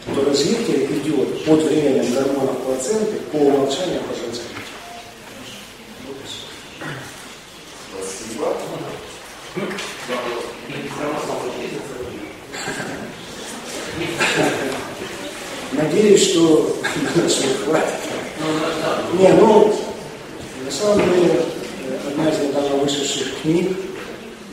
то 0.06 0.26
развитие 0.26 0.86
идет 0.86 1.46
под 1.46 1.64
влиянием 1.64 2.14
гормонов 2.14 2.58
плаценты 2.64 3.20
по 3.32 3.38
умолчанию 3.38 4.02
по 4.02 4.16
женскому. 4.16 4.50
Спасибо. 7.92 8.54
Надеюсь, 15.74 16.30
что 16.30 16.78
на 17.16 17.24
нашего 17.24 17.54
хватит. 17.66 17.94
Не, 19.20 19.34
ну, 19.34 19.76
на 20.66 20.72
самом 20.72 21.10
деле, 21.10 21.42
одна 22.08 22.30
из 22.30 22.40
недавно 22.40 22.76
вышедших 22.78 23.42
книг, 23.42 23.78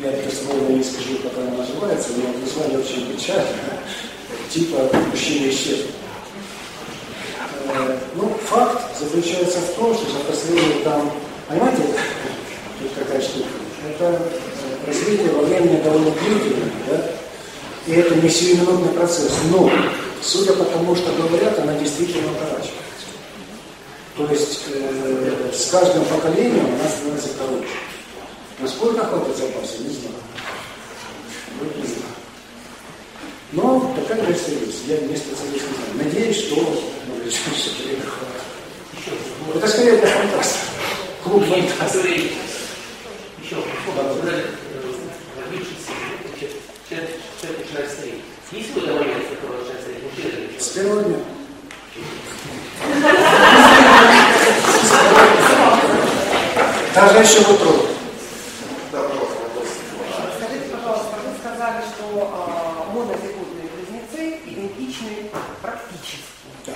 я 0.02 0.10
дословно 0.10 0.76
не 0.76 0.84
скажу, 0.84 1.18
как 1.22 1.32
она 1.38 1.56
называется, 1.56 2.10
но 2.16 2.38
название 2.40 2.78
очень 2.78 3.14
печальное, 3.14 3.80
типа 4.54 4.88
«Мужчина 5.10 5.50
исчез». 5.50 5.80
Э, 7.66 7.98
Ну, 8.14 8.32
факт 8.48 8.96
заключается 9.00 9.58
в 9.58 9.74
том, 9.74 9.94
что 9.94 10.12
за 10.12 10.18
последние 10.20 10.84
там, 10.84 11.10
понимаете, 11.48 11.82
тут 12.80 12.90
какая 12.96 13.20
штука, 13.20 13.48
это 13.90 14.04
э, 14.04 14.86
развитие 14.86 15.32
во 15.32 15.42
времени 15.42 15.82
довольно 15.82 16.10
длительное, 16.12 16.70
да, 16.88 17.10
и 17.88 17.92
это 17.94 18.14
не 18.14 18.28
сиюминутный 18.30 18.92
процесс, 18.92 19.32
но, 19.50 19.68
судя 20.22 20.52
по 20.52 20.64
тому, 20.64 20.94
что 20.94 21.10
говорят, 21.12 21.58
она 21.58 21.74
действительно 21.74 22.30
укорачивается. 22.30 22.74
То 24.16 24.26
есть 24.28 24.60
э, 24.72 25.50
с 25.52 25.70
каждым 25.70 26.04
поколением 26.04 26.66
она 26.66 26.88
становится 26.88 27.30
короче. 27.36 27.74
Насколько 28.60 29.04
хватит 29.04 29.36
запаса, 29.36 29.78
не 29.80 29.88
знаю. 29.88 30.14
Вот 31.58 31.76
не 31.76 31.86
знаю. 31.86 32.23
Но 33.54 33.94
такая 33.94 34.20
версия 34.26 34.58
есть. 34.66 34.88
Я 34.88 34.98
не 34.98 35.16
специалист 35.16 35.68
не 35.68 35.76
знаю. 35.76 35.94
Надеюсь, 35.94 36.38
что 36.38 36.56
в 36.56 37.22
ближайшее 37.22 37.86
время 37.86 38.04
хватит. 38.04 38.42
Это 39.54 39.68
скорее 39.68 39.98
для 39.98 40.08
фантастики. 40.08 40.64
Клуб 41.22 41.44
фантастики. 41.44 42.32
Еще, 43.42 43.56
человек 47.40 47.60
начинает 47.64 47.90
стареть. 47.90 48.20
Есть 48.50 48.74
начинает 48.74 49.80
стареть 49.82 50.02
мужчина 50.02 50.32
или 50.36 50.58
С 50.58 50.68
первого 50.68 51.02
дня. 51.04 51.18
Даже 56.94 57.18
еще 57.18 57.40
в 57.40 57.50
утро. 57.50 57.72
Да, 58.92 59.02
пожалуйста, 59.02 59.36
вопрос. 59.42 59.68
что 61.94 62.04
а, 62.32 62.86
монозиготные 62.94 63.68
близнецы 63.74 64.38
идентичны 64.46 65.23
практически. 65.62 66.22
Да. 66.66 66.72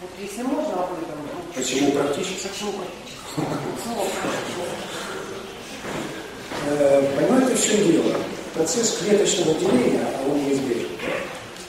Вот 0.00 0.10
если 0.20 0.42
можно 0.42 0.74
об 0.74 0.92
этом. 0.92 1.18
Почему 1.54 1.92
практически? 1.92 2.48
Почему 2.48 2.72
практически? 2.72 3.18
Э, 6.66 7.02
Понимаете, 7.16 7.54
в 7.54 7.64
чем 7.66 7.92
дело? 7.92 8.16
Процесс 8.54 8.98
клеточного 8.98 9.54
деления, 9.54 10.04
а 10.04 10.28
он 10.30 10.44
неизбежен, 10.44 10.88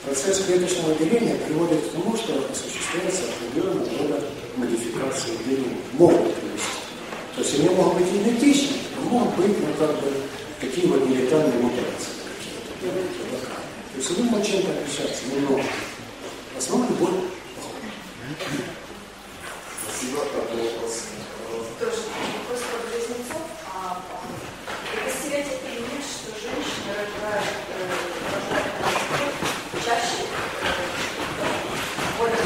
процесс 0.06 0.44
клеточного 0.46 0.96
деления 0.96 1.36
приводит 1.36 1.86
к 1.88 1.92
тому, 1.92 2.16
что 2.18 2.34
осуществляется 2.52 3.24
определенного 3.30 3.90
рода 4.00 4.24
модификации 4.58 5.32
деления. 5.46 5.78
Могут 5.94 6.34
привести. 6.36 6.80
То 7.36 7.42
есть 7.42 7.60
они 7.60 7.70
могут 7.70 7.94
быть 8.02 8.08
идентичны, 8.12 8.78
а 8.98 9.02
могут 9.10 9.36
быть, 9.36 9.58
ну, 9.60 9.74
как 9.78 9.96
бы, 10.02 10.12
такие 10.60 10.88
вот 10.88 11.08
нелетальные 11.08 11.60
мутации. 11.60 12.14
То 12.82 13.98
есть 13.98 14.12
они 14.12 14.30
могут 14.30 14.48
чем-то 14.48 14.72
отличаться, 14.72 15.26
немного. 15.34 15.64
В 16.60 16.62
основном 16.62 16.94
более 16.96 17.22
Спасибо. 19.82 20.20
Такой 20.26 20.60
вопрос. 20.62 20.94
Тоже 21.80 22.02
вопрос 22.36 22.60
про 22.68 22.80
близнецов. 22.84 23.48
А, 23.74 23.78
это 24.94 25.10
стереотип 25.18 25.62
или 25.72 25.80
нет, 25.80 26.04
что 26.04 26.30
женщины 26.36 26.92
рожают, 27.00 27.48
э, 27.70 27.82
мальчиков 28.52 29.32
чаще, 29.86 30.28
э, 30.62 30.68
более? 32.18 32.44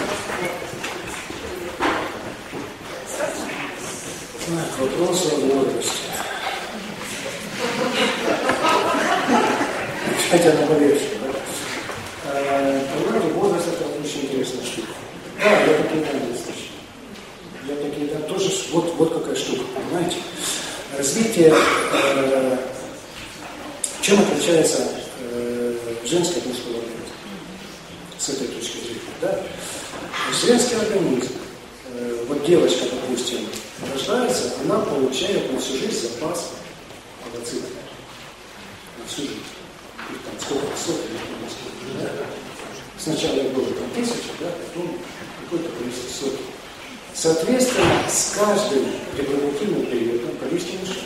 Так, 4.45 4.71
вопрос 4.79 5.17
о 5.25 5.35
возрасте. 5.37 5.91
Хотя 10.29 10.53
на 10.53 10.67
поверхности, 10.67 11.17
да? 11.19 11.29
Э, 12.25 12.81
Понимаете, 13.03 13.27
возраст 13.33 13.67
это 13.67 13.85
очень 14.03 14.21
интересная 14.25 14.65
штука. 14.65 14.87
Да, 15.43 15.49
я 15.49 15.77
такие 15.83 16.05
знаю 16.05 16.21
достаточно. 16.31 16.75
Я 17.67 17.75
такие, 17.75 18.07
да, 18.07 18.19
тоже, 18.21 18.49
вот, 18.71 18.95
вот 18.95 19.13
какая 19.13 19.35
штука, 19.35 19.63
понимаете? 19.75 20.17
Развитие, 20.97 21.53
э, 21.53 22.57
чем 24.01 24.21
отличается 24.21 24.87
э, 25.19 25.75
женское 26.05 26.39
от 26.39 26.45
мужского 26.45 26.75
организма? 26.75 27.07
С 28.17 28.29
этой 28.29 28.47
точки 28.47 28.77
зрения, 28.77 29.01
да? 29.19 29.43
Женский 30.45 30.75
организм, 30.75 31.33
э, 31.89 32.23
вот 32.29 32.45
девочка, 32.45 32.85
допустим, 32.85 33.45
рождается, 33.91 34.53
она 34.63 34.79
получает 34.79 35.51
на 35.51 35.59
всю 35.59 35.73
жизнь 35.73 36.07
запас 36.07 36.51
овоцитов. 37.25 37.69
На 38.97 39.05
всю 39.07 39.23
жизнь. 39.23 39.43
Там 40.07 40.39
сколько, 40.39 40.67
помню, 40.67 41.49
сколько, 41.49 42.01
да? 42.01 42.09
Сначала 43.03 43.35
их 43.35 43.51
было 43.51 43.65
там 43.65 43.89
тысяча, 43.93 44.31
да, 44.39 44.47
потом 44.47 44.97
какое-то 45.43 45.69
количество 45.77 46.25
сотен. 46.25 46.45
Соответственно, 47.13 48.01
с 48.09 48.33
каждым 48.33 48.85
репродуктивным 49.17 49.85
периодом 49.87 50.37
количество 50.37 50.77
уменьшается. 50.77 51.05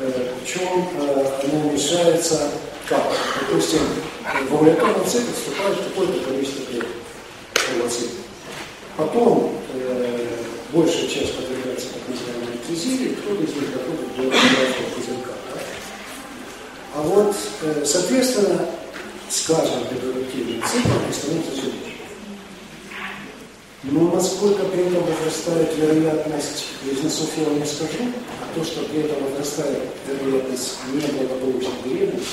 Э, 0.00 0.34
Причем 0.42 0.88
э, 0.98 1.40
оно 1.44 1.68
уменьшается 1.68 2.50
как? 2.88 3.12
Допустим, 3.40 3.78
в 4.50 4.54
овуляторном 4.54 5.06
цикле 5.06 5.32
вступает 5.34 5.78
какое-то 5.78 6.24
количество 6.24 6.66
клеток. 6.66 6.88
Потом 8.96 9.54
э, 9.74 10.26
большая 10.72 11.06
часть 11.06 11.36
подвергается 11.36 11.86
так 11.94 12.08
называемой 12.08 12.56
эклезии, 12.56 13.14
кто-то 13.14 13.42
из 13.44 13.54
них 13.54 13.72
доходит 13.72 14.16
до 14.16 14.22
пузырька. 14.96 15.32
да. 15.54 15.60
А 16.96 17.02
вот, 17.02 17.36
э, 17.62 17.84
соответственно, 17.86 18.68
с 19.32 19.46
каждым 19.46 19.84
репродуктивным 19.90 20.62
циклом 20.62 21.10
становится 21.10 21.52
все 21.52 21.62
меньше. 21.62 21.96
Но 23.84 24.10
насколько 24.12 24.64
при 24.64 24.82
этом 24.82 25.04
возрастает 25.04 25.74
вероятность 25.74 26.66
близнецов, 26.84 27.30
я 27.38 27.44
вам 27.44 27.58
не 27.58 27.64
скажу, 27.64 28.12
а 28.42 28.54
то, 28.54 28.62
что 28.62 28.82
при 28.84 29.00
этом 29.00 29.24
возрастает 29.24 29.84
вероятность 30.06 30.76
неблагополучной 30.92 31.72
беременности, 31.82 32.28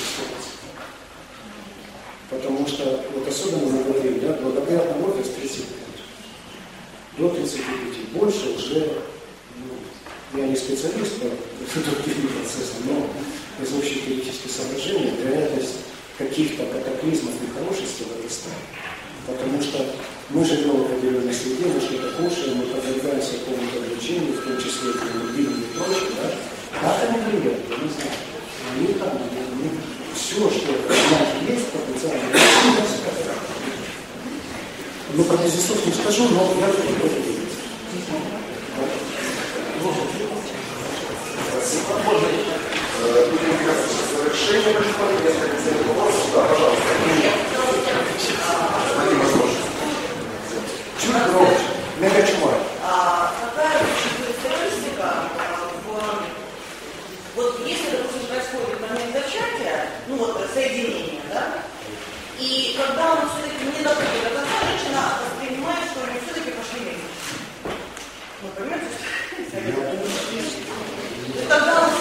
100%. 2.28 2.38
Потому 2.38 2.66
что, 2.68 3.02
вот 3.14 3.26
особенно 3.26 3.64
мы 3.64 3.82
говорим, 3.82 4.20
да, 4.20 4.34
благоприятный 4.34 5.02
возраст 5.02 5.34
35. 5.36 5.68
До 7.16 7.30
35. 7.30 7.64
Больше 8.12 8.50
уже, 8.50 8.92
ну, 9.56 10.38
я 10.38 10.48
не 10.48 10.54
специалист 10.54 11.18
по 11.18 11.24
репродуктивным 11.78 12.28
процессам, 12.34 12.76
но 12.84 13.64
из 13.64 13.72
общих 13.72 14.04
теоретических 14.04 14.50
соображений 14.50 15.12
вероятность 15.24 15.76
каких-то 16.20 16.66
катаклизмов 16.66 17.32
нехорошести 17.40 18.04
возрастает. 18.04 18.68
Потому 19.26 19.62
что 19.62 19.86
мы 20.28 20.44
живем 20.44 20.76
в 20.76 20.84
определенной 20.84 21.32
среде, 21.32 21.64
мы 21.72 21.80
что-то 21.80 22.12
кушаем, 22.20 22.58
мы 22.58 22.64
подвергаемся 22.66 23.40
какому-то 23.40 23.78
облучению, 23.80 24.36
в 24.36 24.44
том 24.44 24.58
числе 24.58 24.90
автомобильным 24.90 25.60
и 25.60 25.72
прочее, 25.72 26.12
да? 26.20 26.28
Как 26.80 27.08
они 27.08 27.18
влияют, 27.24 27.64
я 27.70 27.76
не 27.76 27.88
знаю. 27.88 28.12
Они 28.70 28.86
там, 29.00 29.16
они, 29.16 29.70
все, 30.14 30.50
что 30.50 30.72
у 30.72 30.88
нас 30.88 31.28
есть, 31.48 31.66
потенциально, 31.72 32.28
ну, 35.12 35.24
про 35.24 35.36
близнецов 35.38 35.84
не 35.86 35.92
скажу, 35.92 36.28
но 36.28 36.54
я 36.60 36.68
это 36.68 36.82
не 36.82 36.94
Э, 38.76 38.86
Будем 39.82 40.06
двигаться 42.30 42.79
к 43.00 44.16
завершению. 44.16 44.80
Несколько 45.24 45.56
последних 45.56 45.86
вопросов. 45.88 46.26
Да, 46.34 46.40
пожалуйста. 46.44 46.82
Дадим 48.98 49.18
возможность. 49.20 49.68
Чуть 51.00 51.14
громче, 51.32 51.64
какая 53.40 53.78
характеристика. 54.42 55.08
Вот 57.36 57.50
если, 57.64 57.90
допустим, 57.90 58.26
происходит 58.28 58.80
момент 58.80 59.12
зачатия, 59.14 59.86
ну 60.08 60.16
вот 60.16 60.46
соединение, 60.52 61.20
да, 61.32 61.62
и 62.38 62.76
когда 62.76 63.12
он 63.12 63.18
все-таки 63.30 63.64
не 63.64 63.82
доходит 63.82 64.34
до 64.34 64.40
женщина 64.66 65.02
воспринимает, 65.24 65.84
что 65.90 66.00
нее 66.10 66.20
все-таки 66.26 66.50
пошли 66.50 66.80
месяцы. 66.84 67.30
Ну, 68.42 68.48
понимаете? 68.56 68.86
Тогда 71.48 71.72
он 71.80 71.99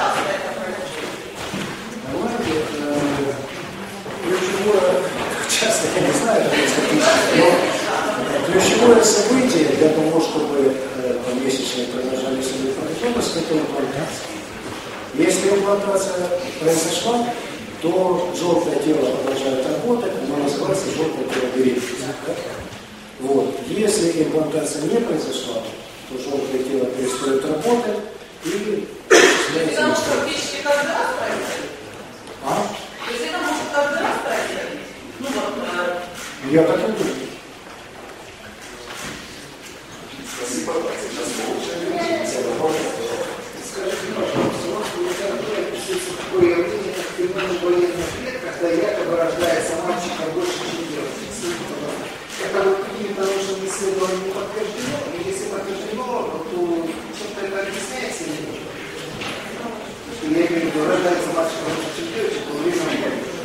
часто 0.00 0.22
это 0.32 0.48
происходит? 0.56 1.10
Часто 5.48 5.88
я 5.94 6.00
не 6.06 6.12
знаю, 6.12 6.42
но 7.36 7.46
ключевое 8.46 9.02
событие 9.04 9.64
для 9.76 9.88
того, 9.90 10.20
чтобы 10.20 10.74
э, 10.96 11.18
помесячные 11.26 11.86
продолжались 11.88 12.48
или 12.58 12.72
продолжалось, 12.72 13.36
это. 13.36 13.60
Если 15.14 15.48
имплантация 15.50 16.28
произошла, 16.60 17.26
то 17.82 18.32
желтое 18.38 18.76
тело 18.80 19.10
продолжает 19.16 19.66
работать, 19.66 20.12
оно 20.24 20.44
называется 20.44 20.86
желтое 20.96 21.24
тело 21.28 21.48
беременности. 21.56 22.04
Вот. 23.20 23.54
Если 23.68 24.22
имплантация 24.22 24.82
не 24.82 25.00
произошла, 25.00 25.62
то 26.08 26.18
желтое 26.18 26.62
тело 26.64 26.86
перестает 26.86 27.44
работать 27.44 28.00
и 28.44 28.88
То 29.52 29.58
есть 29.58 29.72
осуществляется 29.72 29.80
это 29.80 29.86
может 29.88 29.98
менструация. 29.98 30.20
практически 30.20 30.58
каждый 30.62 30.92
раз 30.94 31.08
происходить? 31.18 31.70
А? 32.44 32.52
То 33.04 33.10
есть 33.12 33.24
это 33.26 33.38
может 33.38 33.66
каждый 33.74 34.00
раз 34.06 34.16
происходить? 34.24 34.86
Ну 35.20 35.26
вот, 35.34 35.54
э, 35.58 36.00
Я 36.50 36.62
так 36.64 36.78
и 36.78 36.80
думаю. 36.80 37.16
Спасибо. 40.30 40.72
Сейчас 41.02 41.28
Скажите, 43.70 44.12
пожалуйста, 44.14 44.66
у 44.66 44.74
нас 44.78 44.88
будет 44.94 45.18
описывается 45.20 46.12
такое 46.20 46.50
явление, 46.50 46.92
как 46.94 47.06
феномен 47.16 47.58
военных 47.62 48.10
лет, 48.24 48.36
когда 48.42 48.68
якобы 48.70 49.16
рождается 49.16 49.72
мальчика 49.86 50.24
больше, 50.34 50.58
чем 50.58 50.84
девочка. 50.90 51.26
Скажите, 51.30 51.64
пожалуйста, 51.70 52.06
Это 52.44 52.58
вот 52.68 52.78
какими-то 52.84 53.20
научными 53.22 53.66
исследованиями 53.66 54.24
не 54.26 54.32
подтверждено, 54.34 54.98
и 55.14 55.28
если 55.28 55.46
подтверждено, 55.50 56.06
то 56.50 56.58
чем-то 57.18 57.40
это 57.46 57.56
объясняется 57.62 58.24
или 58.24 58.42
нет? 58.50 58.60
Что 60.18 60.26
Я 60.80 60.86
имею 60.86 60.96
в 60.96 61.04
виду, 61.04 61.04
рождается 61.04 61.28
мальчик 61.36 61.58
больше, 61.60 61.88
чем 61.96 62.06
девочка, 62.14 62.40
то 62.48 62.52
время 62.56 62.84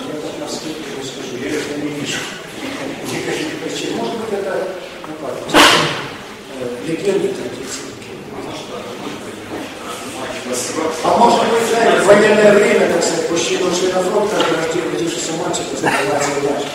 Я 0.07 0.21
так 0.21 0.33
на 0.39 0.47
скажу, 1.03 1.35
я 1.43 1.49
это 1.51 1.81
не 1.81 1.89
вижу. 1.99 2.19
Никаких 3.11 3.59
причин. 3.59 3.97
Может 3.97 4.15
быть, 4.15 4.33
это 4.39 4.67
как, 5.05 5.33
э, 5.51 6.87
легенды 6.87 7.27
традиции. 7.29 7.81
А 11.03 11.17
может 11.17 11.49
быть, 11.49 11.67
знаете, 11.69 12.01
военное 12.05 12.53
время, 12.53 12.93
так 12.93 13.03
сказать, 13.03 13.29
мужчины 13.31 13.65
ушли 13.65 13.91
на 13.91 14.01
фронт, 14.03 14.31
так 14.31 14.39
родив- 14.39 14.93
родившийся 14.93 15.31
мальчик 15.33 15.65
называется 15.73 16.31
иначе. 16.39 16.67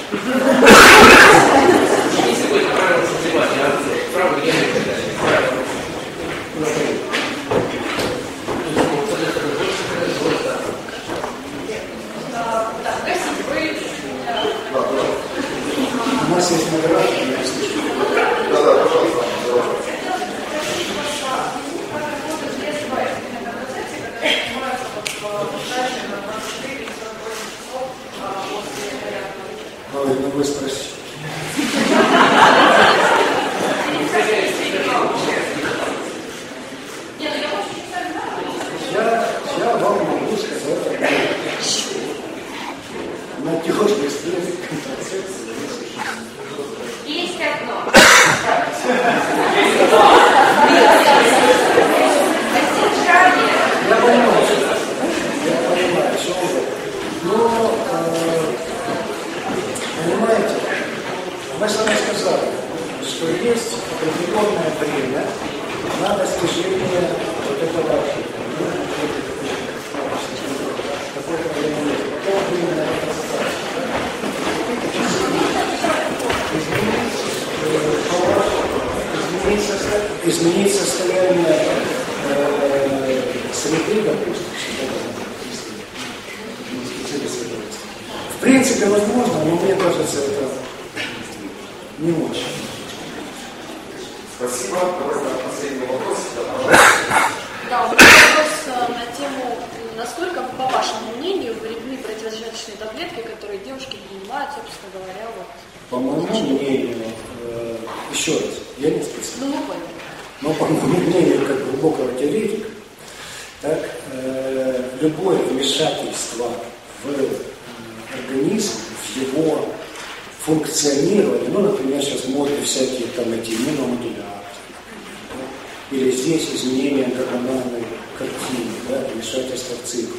Иммуномодуляторы, 124.00 124.14
да, 124.16 125.96
или 125.96 126.10
здесь 126.10 126.48
изменение 126.54 127.06
гормональной 127.06 127.84
картины, 128.16 128.72
да, 128.88 129.06
вмешательство 129.12 129.76
в 129.76 129.88
цикл. 129.88 130.16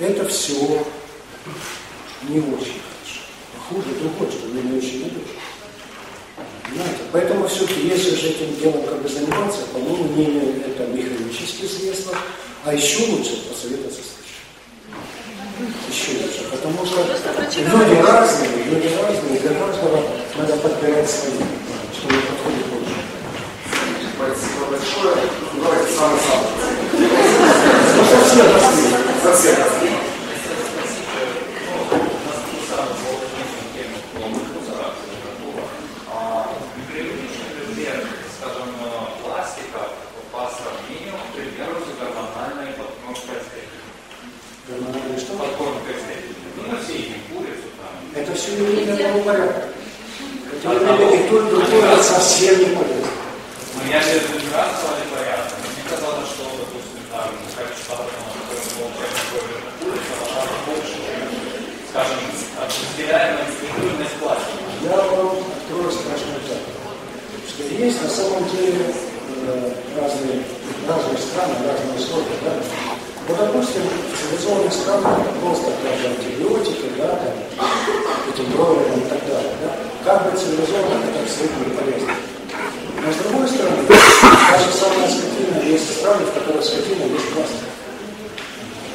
Это 0.00 0.28
все 0.28 0.84
не 2.28 2.38
очень 2.40 2.80
хорошо. 2.80 3.20
А 3.54 3.68
хуже 3.68 3.88
другое, 4.00 4.30
что 4.30 4.46
мне 4.48 4.62
не 4.62 4.78
очень 4.78 5.02
надежно. 5.02 5.22
Понимаете? 6.64 6.98
Поэтому 7.12 7.46
все-таки, 7.46 7.86
если 7.86 8.16
же 8.16 8.28
этим 8.28 8.56
делом 8.58 8.82
как 8.84 9.02
бы 9.02 9.08
заниматься, 9.08 9.60
по 9.72 9.78
моему 9.78 10.04
мнению, 10.04 10.64
это 10.66 10.86
механические 10.86 11.68
средства, 11.68 12.16
а 12.64 12.74
еще 12.74 13.06
лучше 13.06 13.48
посоветоваться 13.48 14.00
с 14.00 14.10
врачом. 14.16 15.74
Еще 15.88 16.24
лучше, 16.24 16.50
потому 16.50 16.84
что 16.84 17.06
люди 17.60 18.00
разные, 18.02 18.64
люди 18.64 18.88
разные, 19.00 19.38
для 19.38 19.50
каждого 19.50 20.02
надо 20.36 20.56
подбирать 20.56 21.08
свои, 21.08 21.34
чтобы 21.96 22.14
Эстетики. 45.94 46.34
Ну, 46.56 46.62
мы 46.70 46.78
все 46.82 46.94
едим 46.94 47.20
курицу 47.28 47.68
там. 47.76 47.92
Это 48.14 48.34
все 48.34 48.52
не 48.52 49.22
порядка. 49.22 49.68
Это 50.62 50.72
и 50.72 51.28
то, 51.28 51.36
и 51.36 51.50
другое 51.50 52.02
совсем 52.02 52.58
не 52.58 52.66
полезно. 52.76 53.10
Ну, 53.74 53.90
я 53.90 54.00
же 54.00 54.10
это 54.10 54.32
не 54.32 54.50
раз 54.54 54.70
стали 54.80 55.04
порядок. 55.12 55.52
Мне 55.60 55.82
казалось, 55.90 56.28
что, 56.28 56.44
допустим, 56.44 57.04
там, 57.12 57.28
качество 57.54 57.94
органа, 58.00 58.30
которое 58.38 58.70
получается 58.72 59.24
курицу, 59.82 60.12
должна 60.24 60.56
больше, 60.64 60.96
чем, 61.04 61.28
скажем, 61.90 62.20
разделяемая 62.56 63.48
структурность 63.52 64.16
пластика. 64.22 64.64
Я 64.82 64.96
вам 64.96 65.44
открою 65.52 65.90
страшную 65.92 66.40
тайну, 66.48 66.72
что 67.48 67.62
есть 67.78 68.02
на 68.02 68.08
самом 68.08 68.48
деле 68.50 68.86
э, 68.86 69.72
разные, 69.98 70.42
разные 70.86 71.18
страны, 71.18 71.54
разные 71.66 71.98
условия. 71.98 72.38
Да? 72.44 72.52
Вот, 73.26 73.38
допустим, 73.38 73.82
в 73.82 74.14
цивилизованных 74.14 74.72
странах 74.72 75.18
просто 75.40 75.72
даже 75.82 76.14
антибиотики, 76.14 76.92
да, 76.98 77.18
там, 77.18 77.68
этим 78.32 78.52
бройлером 78.52 79.00
и 79.00 79.08
так 79.08 79.20
далее. 79.26 79.52
Да? 79.62 79.70
Как 80.04 80.30
бы 80.30 80.38
цивилизованно, 80.38 81.02
это 81.08 81.20
абсолютно 81.24 81.64
не 81.64 81.74
полезно. 81.74 82.14
Но 83.04 83.12
с 83.12 83.16
другой 83.16 83.48
стороны, 83.48 83.82
даже 83.88 84.72
самая 84.72 85.08
скотина, 85.08 85.62
есть 85.66 85.98
страны, 85.98 86.24
в 86.24 86.34
которых 86.34 86.64
скотина 86.64 87.04
есть 87.04 87.28
пластик. 87.34 87.68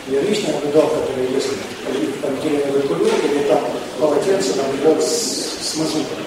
Я 0.08 0.22
лично 0.22 0.54
наблюдал, 0.54 0.88
которые 0.88 1.30
есть 1.30 1.50
полиэтиленовый 1.86 2.82
кулек, 2.84 3.14
или 3.26 3.44
там 3.44 3.60
полотенце, 4.00 4.56
наблюдал 4.56 5.02
с, 5.02 5.70
с 5.70 5.76
мазутом. 5.76 6.18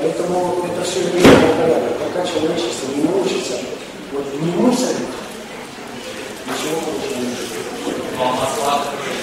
Поэтому 0.00 0.64
это 0.64 0.82
все 0.82 1.00
имеет 1.02 1.56
порядок. 1.58 1.92
Пока 1.98 2.26
человечество 2.26 2.88
не 2.96 3.02
научится 3.02 3.58
вот 4.12 4.24
не 4.40 4.50
мусорить, 4.52 5.08
ничего 6.46 6.80
хорошего 6.80 7.20
не 7.20 7.28
будет. 7.28 8.18
Масла, 8.18 8.84
которые 8.84 9.20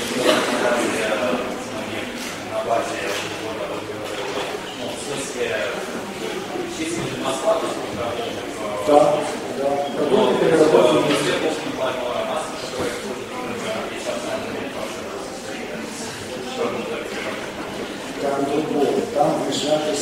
на 2.51 2.59
базе 2.69 3.09
ну, 4.79 4.85
в 4.87 4.97
смысле, 5.01 5.57
чистые 6.77 7.23
масла, 7.23 7.59
то 7.59 7.65
есть, 7.65 7.77
когда, 8.85 8.99
Да, 8.99 9.17